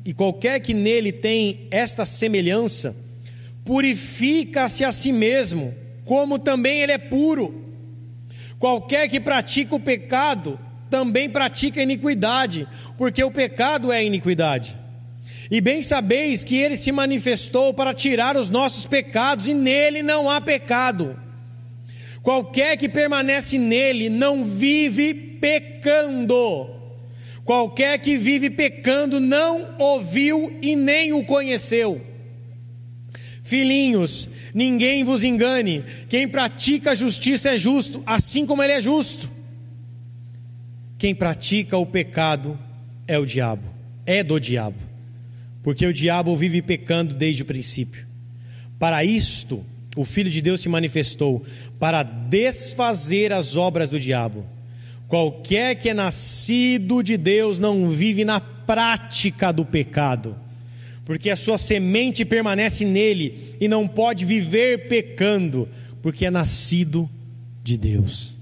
e 0.05 0.13
qualquer 0.13 0.61
que 0.61 0.73
nele 0.73 1.13
tem 1.13 1.67
esta 1.71 2.05
semelhança, 2.05 2.95
purifica-se 3.65 4.85
a 4.85 4.93
si 4.93 5.13
mesmo, 5.13 5.75
como 6.05 6.39
também 6.39 6.81
ele 6.83 6.93
é 6.93 6.99
puro. 6.99 7.65
Qualquer 8.59 9.09
que 9.09 9.19
pratica 9.19 9.75
o 9.75 9.81
pecado, 9.81 10.59
também 10.91 11.29
pratica 11.29 11.83
iniquidade, 11.83 12.69
porque 12.97 13.23
o 13.25 13.31
pecado 13.31 13.91
é 13.91 14.05
iniquidade. 14.05 14.79
E 15.51 15.61
bem 15.61 15.83
sabeis 15.83 16.45
que 16.45 16.57
ele 16.57 16.77
se 16.77 16.93
manifestou 16.93 17.75
para 17.75 17.93
tirar 17.93 18.37
os 18.37 18.51
nossos 18.51 18.87
pecados, 18.87 19.49
e 19.49 19.55
nele 19.55 20.03
não 20.03 20.31
há 20.31 20.41
pecado. 20.41 21.19
Qualquer 22.23 22.77
que 22.77 22.89
permanece 22.89 23.59
nele 23.59 24.09
não 24.09 24.45
vive 24.45 25.13
pecando. 25.13 26.71
Qualquer 27.45 27.99
que 27.99 28.17
vive 28.17 28.49
pecando 28.49 29.21
não 29.21 29.75
ouviu 29.79 30.57
e 30.63 30.75
nem 30.75 31.13
o 31.13 31.23
conheceu. 31.25 32.14
Filhinhos, 33.45 34.27
ninguém 34.55 35.05
vos 35.05 35.23
engane, 35.23 35.85
quem 36.09 36.27
pratica 36.27 36.93
a 36.93 36.95
justiça 36.95 37.51
é 37.51 37.59
justo, 37.59 38.03
assim 38.07 38.47
como 38.47 38.63
ele 38.63 38.73
é 38.73 38.81
justo. 38.81 39.31
Quem 40.97 41.15
pratica 41.15 41.77
o 41.77 41.85
pecado 41.85 42.59
é 43.07 43.19
o 43.19 43.27
diabo, 43.27 43.69
é 44.07 44.25
do 44.25 44.41
diabo, 44.41 44.79
porque 45.63 45.85
o 45.85 45.93
diabo 45.93 46.35
vive 46.35 46.63
pecando 46.63 47.15
desde 47.15 47.43
o 47.43 47.47
princípio. 47.47 48.07
Para 48.79 49.05
isto, 49.05 49.63
o 49.95 50.07
Filho 50.07 50.31
de 50.31 50.41
Deus 50.41 50.63
se 50.63 50.69
manifestou, 50.71 51.45
para 51.79 52.03
desfazer 52.03 53.31
as 53.31 53.57
obras 53.57 53.91
do 53.91 54.01
diabo. 54.01 54.47
Qualquer 55.07 55.75
que 55.75 55.91
é 55.91 55.95
nascido 55.95 57.03
de 57.03 57.19
Deus 57.19 57.61
não 57.61 57.91
vive 57.91 58.25
na 58.25 58.41
prática 58.41 59.53
do 59.53 59.67
pecado, 59.67 60.35
porque 61.05 61.31
a 61.31 61.37
sua 61.37 61.59
semente 61.59 62.25
permanece 62.25 62.85
nele 62.85 63.57
e 63.61 63.69
não 63.69 63.87
pode 63.87 64.25
viver 64.25 64.89
pecando, 64.89 65.69
porque 66.01 66.25
é 66.25 66.31
nascido 66.31 67.09
de 67.63 67.77
Deus. 67.77 68.39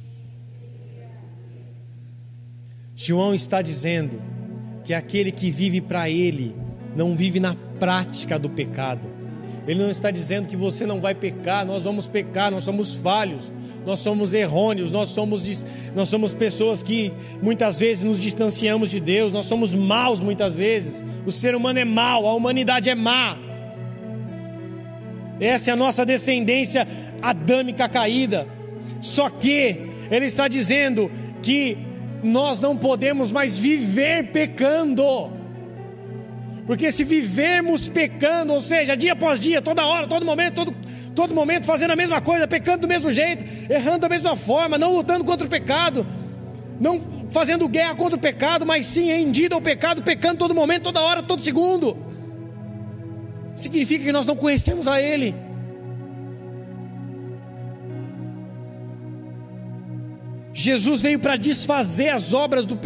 João 2.94 3.34
está 3.34 3.60
dizendo 3.60 4.20
que 4.84 4.94
aquele 4.94 5.32
que 5.32 5.50
vive 5.50 5.80
para 5.80 6.08
ele 6.08 6.54
não 6.94 7.16
vive 7.16 7.40
na 7.40 7.54
prática 7.54 8.38
do 8.38 8.48
pecado. 8.48 9.08
Ele 9.66 9.80
não 9.80 9.90
está 9.90 10.10
dizendo 10.10 10.48
que 10.48 10.56
você 10.56 10.84
não 10.84 11.00
vai 11.00 11.14
pecar, 11.14 11.64
nós 11.64 11.84
vamos 11.84 12.06
pecar, 12.06 12.50
nós 12.50 12.64
somos 12.64 12.94
falhos, 12.94 13.44
nós 13.86 14.00
somos 14.00 14.34
errôneos, 14.34 14.90
nós 14.90 15.10
somos, 15.10 15.64
nós 15.94 16.08
somos 16.08 16.34
pessoas 16.34 16.82
que 16.82 17.12
muitas 17.40 17.78
vezes 17.78 18.04
nos 18.04 18.18
distanciamos 18.18 18.90
de 18.90 18.98
Deus, 18.98 19.32
nós 19.32 19.46
somos 19.46 19.74
maus 19.74 20.20
muitas 20.20 20.56
vezes. 20.56 21.04
O 21.24 21.30
ser 21.30 21.54
humano 21.54 21.78
é 21.78 21.84
mau, 21.84 22.26
a 22.26 22.34
humanidade 22.34 22.90
é 22.90 22.94
má. 22.94 23.36
Essa 25.40 25.70
é 25.70 25.72
a 25.72 25.76
nossa 25.76 26.04
descendência 26.04 26.86
adâmica 27.20 27.88
caída. 27.88 28.46
Só 29.00 29.28
que 29.28 29.80
ele 30.10 30.26
está 30.26 30.48
dizendo 30.48 31.10
que 31.42 31.76
nós 32.22 32.60
não 32.60 32.76
podemos 32.76 33.32
mais 33.32 33.58
viver 33.58 34.30
pecando. 34.32 35.41
Porque 36.66 36.92
se 36.92 37.02
vivermos 37.02 37.88
pecando, 37.88 38.52
ou 38.52 38.60
seja, 38.60 38.96
dia 38.96 39.14
após 39.14 39.40
dia, 39.40 39.60
toda 39.60 39.84
hora, 39.84 40.06
todo 40.06 40.24
momento, 40.24 40.54
todo, 40.54 40.74
todo 41.14 41.34
momento 41.34 41.66
fazendo 41.66 41.90
a 41.90 41.96
mesma 41.96 42.20
coisa, 42.20 42.46
pecando 42.46 42.82
do 42.82 42.88
mesmo 42.88 43.10
jeito, 43.10 43.44
errando 43.70 44.00
da 44.00 44.08
mesma 44.08 44.36
forma, 44.36 44.78
não 44.78 44.94
lutando 44.94 45.24
contra 45.24 45.46
o 45.46 45.50
pecado, 45.50 46.06
não 46.80 47.00
fazendo 47.32 47.68
guerra 47.68 47.96
contra 47.96 48.16
o 48.16 48.20
pecado, 48.20 48.64
mas 48.64 48.86
sim 48.86 49.06
rendido 49.06 49.54
ao 49.54 49.60
pecado, 49.60 50.02
pecando 50.02 50.36
todo 50.36 50.54
momento, 50.54 50.84
toda 50.84 51.00
hora, 51.00 51.22
todo 51.22 51.42
segundo, 51.42 51.96
significa 53.54 54.04
que 54.04 54.12
nós 54.12 54.26
não 54.26 54.36
conhecemos 54.36 54.86
a 54.86 55.00
Ele. 55.00 55.34
Jesus 60.54 61.00
veio 61.00 61.18
para 61.18 61.36
desfazer 61.36 62.10
as 62.10 62.32
obras 62.32 62.66
do, 62.66 62.78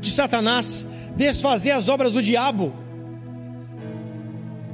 de 0.00 0.10
Satanás, 0.10 0.86
desfazer 1.14 1.72
as 1.72 1.88
obras 1.88 2.14
do 2.14 2.22
diabo, 2.22 2.81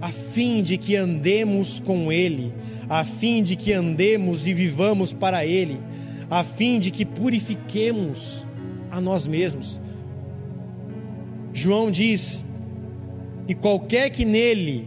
a 0.01 0.11
fim 0.11 0.63
de 0.63 0.79
que 0.79 0.97
andemos 0.97 1.81
com 1.81 2.13
Ele, 2.13 2.53
a 2.89 3.05
fim 3.05 3.43
de 3.43 3.57
que 3.57 3.73
andemos 3.73 4.47
e 4.47 4.53
vivamos 4.53 5.13
para 5.13 5.45
Ele, 5.45 5.79
a 6.31 6.45
fim 6.45 6.79
de 6.79 6.91
que 6.91 7.05
purifiquemos 7.05 8.47
a 8.91 9.01
nós 9.01 9.27
mesmos. 9.27 9.81
João 11.53 11.91
diz: 11.91 12.45
e 13.49 13.55
qualquer 13.55 14.11
que 14.11 14.25
nele 14.25 14.87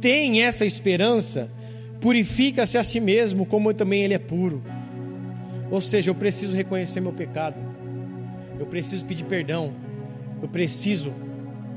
tem 0.00 0.42
essa 0.42 0.66
esperança, 0.66 1.48
purifica-se 2.00 2.76
a 2.76 2.82
si 2.82 2.98
mesmo, 2.98 3.46
como 3.46 3.72
também 3.72 4.02
ele 4.02 4.14
é 4.14 4.18
puro. 4.18 4.60
Ou 5.70 5.80
seja, 5.80 6.10
eu 6.10 6.14
preciso 6.14 6.54
reconhecer 6.54 7.00
meu 7.00 7.12
pecado, 7.12 7.56
eu 8.58 8.66
preciso 8.66 9.06
pedir 9.06 9.24
perdão, 9.24 9.72
eu 10.42 10.48
preciso 10.48 11.14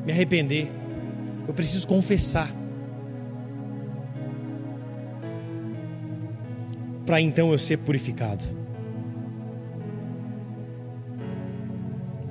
me 0.03 0.11
arrepender, 0.11 0.69
eu 1.47 1.53
preciso 1.53 1.87
confessar. 1.87 2.53
Para 7.05 7.21
então 7.21 7.51
eu 7.51 7.57
ser 7.57 7.77
purificado. 7.77 8.43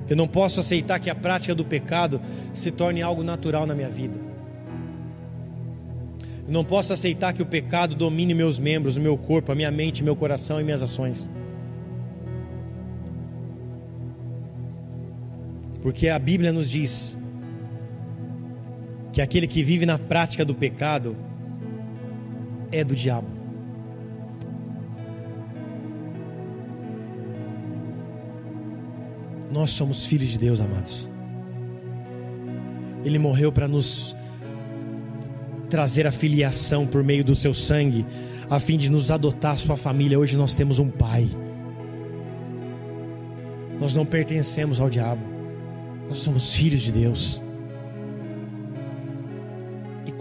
Eu 0.07 0.15
não 0.15 0.27
posso 0.27 0.59
aceitar 0.59 0.99
que 0.99 1.09
a 1.09 1.15
prática 1.15 1.55
do 1.55 1.65
pecado 1.65 2.21
se 2.53 2.69
torne 2.69 3.01
algo 3.01 3.23
natural 3.23 3.65
na 3.65 3.73
minha 3.73 3.89
vida. 3.89 4.19
Eu 6.47 6.53
não 6.53 6.63
posso 6.63 6.93
aceitar 6.93 7.33
que 7.33 7.41
o 7.41 7.45
pecado 7.45 7.95
domine 7.95 8.35
meus 8.35 8.59
membros, 8.59 8.97
o 8.97 9.01
meu 9.01 9.17
corpo, 9.17 9.51
a 9.51 9.55
minha 9.55 9.71
mente, 9.71 10.03
meu 10.03 10.15
coração 10.15 10.61
e 10.61 10.63
minhas 10.63 10.83
ações. 10.83 11.29
Porque 15.81 16.07
a 16.07 16.19
Bíblia 16.19 16.51
nos 16.51 16.69
diz 16.69 17.17
que 19.15 19.21
aquele 19.21 19.47
que 19.47 19.63
vive 19.63 19.85
na 19.85 19.97
prática 19.97 20.43
do 20.43 20.53
pecado 20.53 21.15
é 22.69 22.83
do 22.83 22.93
diabo. 22.93 23.29
Nós 29.49 29.71
somos 29.71 30.05
filhos 30.05 30.31
de 30.31 30.37
Deus, 30.37 30.59
amados. 30.59 31.09
Ele 33.05 33.17
morreu 33.17 33.53
para 33.53 33.69
nos 33.69 34.17
trazer 35.69 36.05
a 36.05 36.11
filiação 36.11 36.85
por 36.85 37.01
meio 37.01 37.23
do 37.23 37.35
seu 37.35 37.53
sangue, 37.53 38.05
a 38.49 38.59
fim 38.59 38.77
de 38.77 38.91
nos 38.91 39.11
adotar 39.11 39.57
sua 39.57 39.77
família. 39.77 40.19
Hoje 40.19 40.35
nós 40.35 40.55
temos 40.55 40.77
um 40.77 40.89
pai. 40.89 41.25
Nós 43.79 43.95
não 43.95 44.05
pertencemos 44.05 44.81
ao 44.81 44.89
diabo. 44.89 45.23
Nós 46.09 46.19
somos 46.19 46.53
filhos 46.53 46.81
de 46.81 46.91
Deus. 46.91 47.44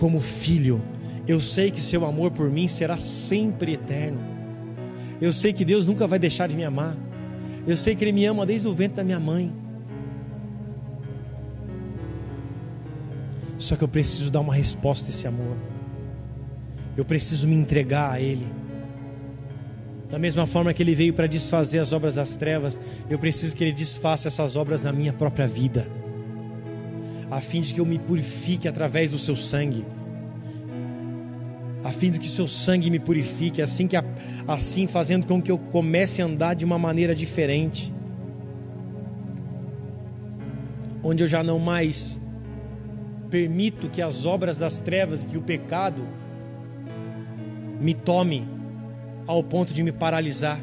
Como 0.05 0.21
filho, 0.21 0.83
eu 1.27 1.41
sei 1.41 1.71
que 1.71 1.81
seu 1.81 2.05
amor 2.05 2.31
por 2.31 2.51
mim 2.51 2.69
será 2.69 2.99
sempre 2.99 3.73
eterno. 3.73 4.21
Eu 5.19 5.33
sei 5.33 5.51
que 5.51 5.65
Deus 5.65 5.87
nunca 5.87 6.07
vai 6.07 6.19
deixar 6.19 6.47
de 6.47 6.55
me 6.55 6.63
amar. 6.63 6.95
Eu 7.67 7.75
sei 7.75 7.97
que 7.97 8.05
Ele 8.05 8.13
me 8.13 8.27
ama 8.27 8.45
desde 8.45 8.69
o 8.69 8.75
ventre 8.75 8.99
da 8.99 9.03
minha 9.03 9.19
mãe. 9.19 9.51
Só 13.57 13.77
que 13.77 13.83
eu 13.83 13.89
preciso 13.89 14.31
dar 14.31 14.41
uma 14.41 14.53
resposta 14.53 15.07
a 15.07 15.09
esse 15.09 15.27
amor. 15.27 15.57
Eu 16.95 17.07
preciso 17.07 17.49
me 17.49 17.55
entregar 17.55 18.13
a 18.13 18.21
Ele. 18.21 18.47
Da 20.11 20.19
mesma 20.19 20.47
forma 20.47 20.75
que 20.75 20.83
ele 20.83 20.95
veio 20.95 21.15
para 21.15 21.27
desfazer 21.27 21.79
as 21.79 21.95
obras 21.95 22.17
das 22.17 22.37
trevas, 22.37 22.79
eu 23.09 23.19
preciso 23.19 23.57
que 23.57 23.65
ele 23.65 23.73
desfaça 23.73 24.29
essas 24.29 24.55
obras 24.55 24.83
na 24.83 24.93
minha 24.93 25.15
própria 25.15 25.47
vida, 25.47 25.89
a 27.35 27.41
fim 27.41 27.61
de 27.61 27.75
que 27.75 27.81
eu 27.81 27.85
me 27.85 27.99
purifique 27.99 28.69
através 28.69 29.11
do 29.11 29.19
seu 29.19 29.35
sangue, 29.35 29.85
a 31.83 31.91
fim 31.91 32.13
de 32.13 32.21
que 32.21 32.29
o 32.29 32.31
seu 32.31 32.47
sangue 32.47 32.89
me 32.89 33.01
purifique, 33.01 33.61
assim 33.61 33.89
que 33.89 33.97
assim 34.47 34.87
fazendo 34.87 35.27
com 35.27 35.43
que 35.43 35.51
eu 35.51 35.59
comece 35.59 36.23
a 36.23 36.27
andar 36.27 36.55
de 36.55 36.65
uma 36.65 36.79
maneira 36.79 37.13
diferente, 37.13 37.93
onde 41.03 41.25
eu 41.25 41.27
já 41.27 41.43
não 41.43 41.59
mais 41.59 42.21
permito 43.29 43.89
que 43.89 44.01
as 44.01 44.25
obras 44.25 44.57
das 44.57 44.81
trevas, 44.81 45.25
que 45.25 45.37
o 45.37 45.43
pecado 45.43 46.07
me 47.81 47.95
tome 47.95 48.47
ao 49.27 49.43
ponto 49.43 49.75
de 49.75 49.83
me 49.83 49.91
paralisar. 49.91 50.61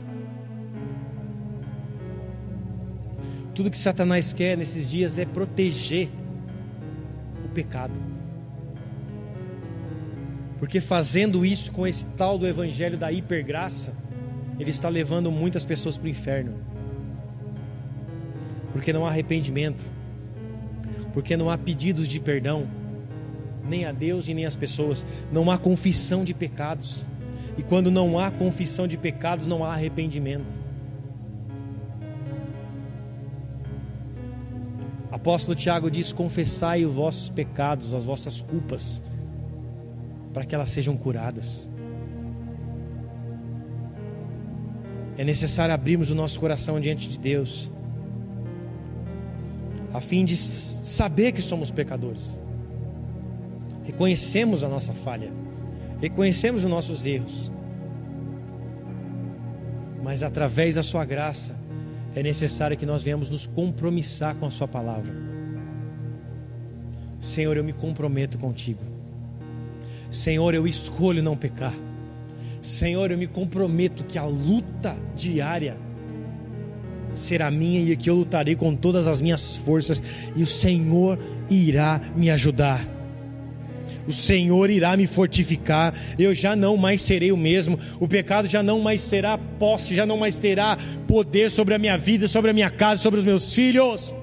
Tudo 3.53 3.69
que 3.69 3.77
Satanás 3.77 4.31
quer 4.31 4.57
nesses 4.57 4.89
dias 4.89 5.19
é 5.19 5.25
proteger 5.25 6.20
pecado. 7.51 7.99
Porque 10.59 10.79
fazendo 10.79 11.45
isso 11.45 11.71
com 11.71 11.87
esse 11.87 12.05
tal 12.05 12.37
do 12.37 12.47
evangelho 12.47 12.97
da 12.97 13.11
hipergraça, 13.11 13.93
ele 14.59 14.69
está 14.69 14.89
levando 14.89 15.31
muitas 15.31 15.65
pessoas 15.65 15.97
para 15.97 16.05
o 16.05 16.09
inferno. 16.09 16.53
Porque 18.71 18.93
não 18.93 19.05
há 19.05 19.09
arrependimento. 19.09 19.81
Porque 21.13 21.35
não 21.35 21.49
há 21.49 21.57
pedidos 21.57 22.07
de 22.07 22.19
perdão, 22.19 22.67
nem 23.67 23.85
a 23.85 23.91
Deus 23.91 24.27
e 24.27 24.35
nem 24.35 24.45
às 24.45 24.55
pessoas. 24.55 25.03
Não 25.31 25.49
há 25.49 25.57
confissão 25.57 26.23
de 26.23 26.33
pecados. 26.33 27.05
E 27.57 27.63
quando 27.63 27.89
não 27.89 28.19
há 28.19 28.29
confissão 28.29 28.87
de 28.87 28.97
pecados, 28.97 29.47
não 29.47 29.65
há 29.65 29.73
arrependimento. 29.73 30.60
Apóstolo 35.11 35.55
Tiago 35.55 35.91
diz: 35.91 36.11
Confessai 36.11 36.85
os 36.85 36.93
vossos 36.93 37.29
pecados, 37.29 37.93
as 37.93 38.05
vossas 38.05 38.41
culpas, 38.41 39.01
para 40.33 40.45
que 40.45 40.55
elas 40.55 40.69
sejam 40.69 40.95
curadas. 40.95 41.69
É 45.17 45.23
necessário 45.23 45.73
abrirmos 45.73 46.09
o 46.09 46.15
nosso 46.15 46.39
coração 46.39 46.79
diante 46.79 47.07
de 47.07 47.19
Deus, 47.19 47.71
a 49.93 49.99
fim 49.99 50.23
de 50.23 50.37
saber 50.37 51.33
que 51.33 51.41
somos 51.41 51.69
pecadores, 51.69 52.39
reconhecemos 53.83 54.63
a 54.63 54.69
nossa 54.69 54.93
falha 54.93 55.31
reconhecemos 56.01 56.63
os 56.63 56.69
nossos 56.69 57.05
erros, 57.05 57.51
mas 60.03 60.23
através 60.23 60.75
da 60.75 60.83
Sua 60.83 61.05
graça 61.05 61.55
é 62.15 62.23
necessário 62.23 62.77
que 62.77 62.85
nós 62.85 63.03
venhamos 63.03 63.29
nos 63.29 63.47
compromissar 63.47 64.35
com 64.35 64.45
a 64.45 64.51
Sua 64.51 64.67
palavra. 64.67 65.13
Senhor, 67.19 67.55
eu 67.55 67.63
me 67.63 67.71
comprometo 67.71 68.37
contigo. 68.37 68.81
Senhor, 70.09 70.53
eu 70.53 70.67
escolho 70.67 71.23
não 71.23 71.37
pecar. 71.37 71.73
Senhor, 72.61 73.11
eu 73.11 73.17
me 73.17 73.27
comprometo 73.27 74.03
que 74.03 74.17
a 74.17 74.25
luta 74.25 74.95
diária 75.15 75.77
será 77.13 77.49
minha 77.51 77.79
e 77.81 77.95
que 77.95 78.09
eu 78.09 78.15
lutarei 78.15 78.55
com 78.55 78.75
todas 78.75 79.07
as 79.07 79.21
minhas 79.21 79.55
forças 79.55 80.01
e 80.35 80.43
o 80.43 80.47
Senhor 80.47 81.19
irá 81.49 81.99
me 82.15 82.29
ajudar. 82.29 83.00
O 84.07 84.11
Senhor 84.11 84.69
irá 84.69 84.97
me 84.97 85.05
fortificar, 85.05 85.93
eu 86.17 86.33
já 86.33 86.55
não 86.55 86.75
mais 86.75 87.01
serei 87.01 87.31
o 87.31 87.37
mesmo, 87.37 87.77
o 87.99 88.07
pecado 88.07 88.47
já 88.47 88.63
não 88.63 88.79
mais 88.79 89.01
será 89.01 89.37
posse, 89.37 89.95
já 89.95 90.05
não 90.05 90.17
mais 90.17 90.37
terá 90.37 90.77
poder 91.07 91.51
sobre 91.51 91.73
a 91.73 91.79
minha 91.79 91.97
vida, 91.97 92.27
sobre 92.27 92.51
a 92.51 92.53
minha 92.53 92.69
casa, 92.69 93.01
sobre 93.01 93.19
os 93.19 93.25
meus 93.25 93.53
filhos. 93.53 94.15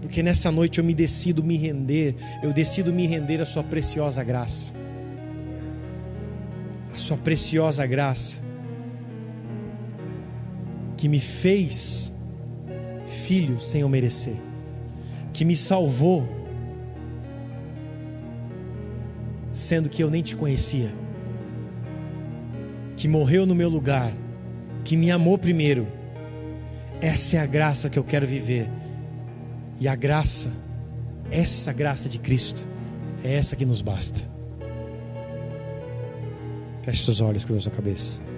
Porque 0.00 0.22
nessa 0.22 0.50
noite 0.50 0.78
eu 0.78 0.84
me 0.84 0.92
decido 0.92 1.42
me 1.42 1.56
render, 1.56 2.14
eu 2.42 2.52
decido 2.52 2.92
me 2.92 3.06
render 3.06 3.40
à 3.40 3.44
Sua 3.44 3.62
preciosa 3.62 4.24
graça. 4.24 4.74
A 6.92 6.96
Sua 6.96 7.16
preciosa 7.16 7.86
graça 7.86 8.42
que 10.96 11.08
me 11.08 11.20
fez 11.20 12.12
filho 13.24 13.58
sem 13.58 13.80
eu 13.80 13.88
merecer, 13.88 14.36
que 15.32 15.44
me 15.44 15.56
salvou, 15.56 16.39
sendo 19.70 19.88
que 19.88 20.02
eu 20.02 20.10
nem 20.10 20.20
te 20.20 20.34
conhecia, 20.34 20.92
que 22.96 23.06
morreu 23.06 23.46
no 23.46 23.54
meu 23.54 23.68
lugar, 23.68 24.12
que 24.82 24.96
me 24.96 25.12
amou 25.12 25.38
primeiro. 25.38 25.86
Essa 27.00 27.36
é 27.36 27.38
a 27.38 27.46
graça 27.46 27.88
que 27.88 27.96
eu 27.96 28.02
quero 28.02 28.26
viver. 28.26 28.68
E 29.78 29.86
a 29.86 29.94
graça, 29.94 30.50
essa 31.30 31.72
graça 31.72 32.08
de 32.08 32.18
Cristo, 32.18 32.66
é 33.22 33.34
essa 33.34 33.54
que 33.54 33.64
nos 33.64 33.80
basta. 33.80 34.18
Feche 36.82 37.04
seus 37.04 37.20
olhos, 37.20 37.44
curva 37.44 37.60
sua 37.60 37.70
cabeça. 37.70 38.29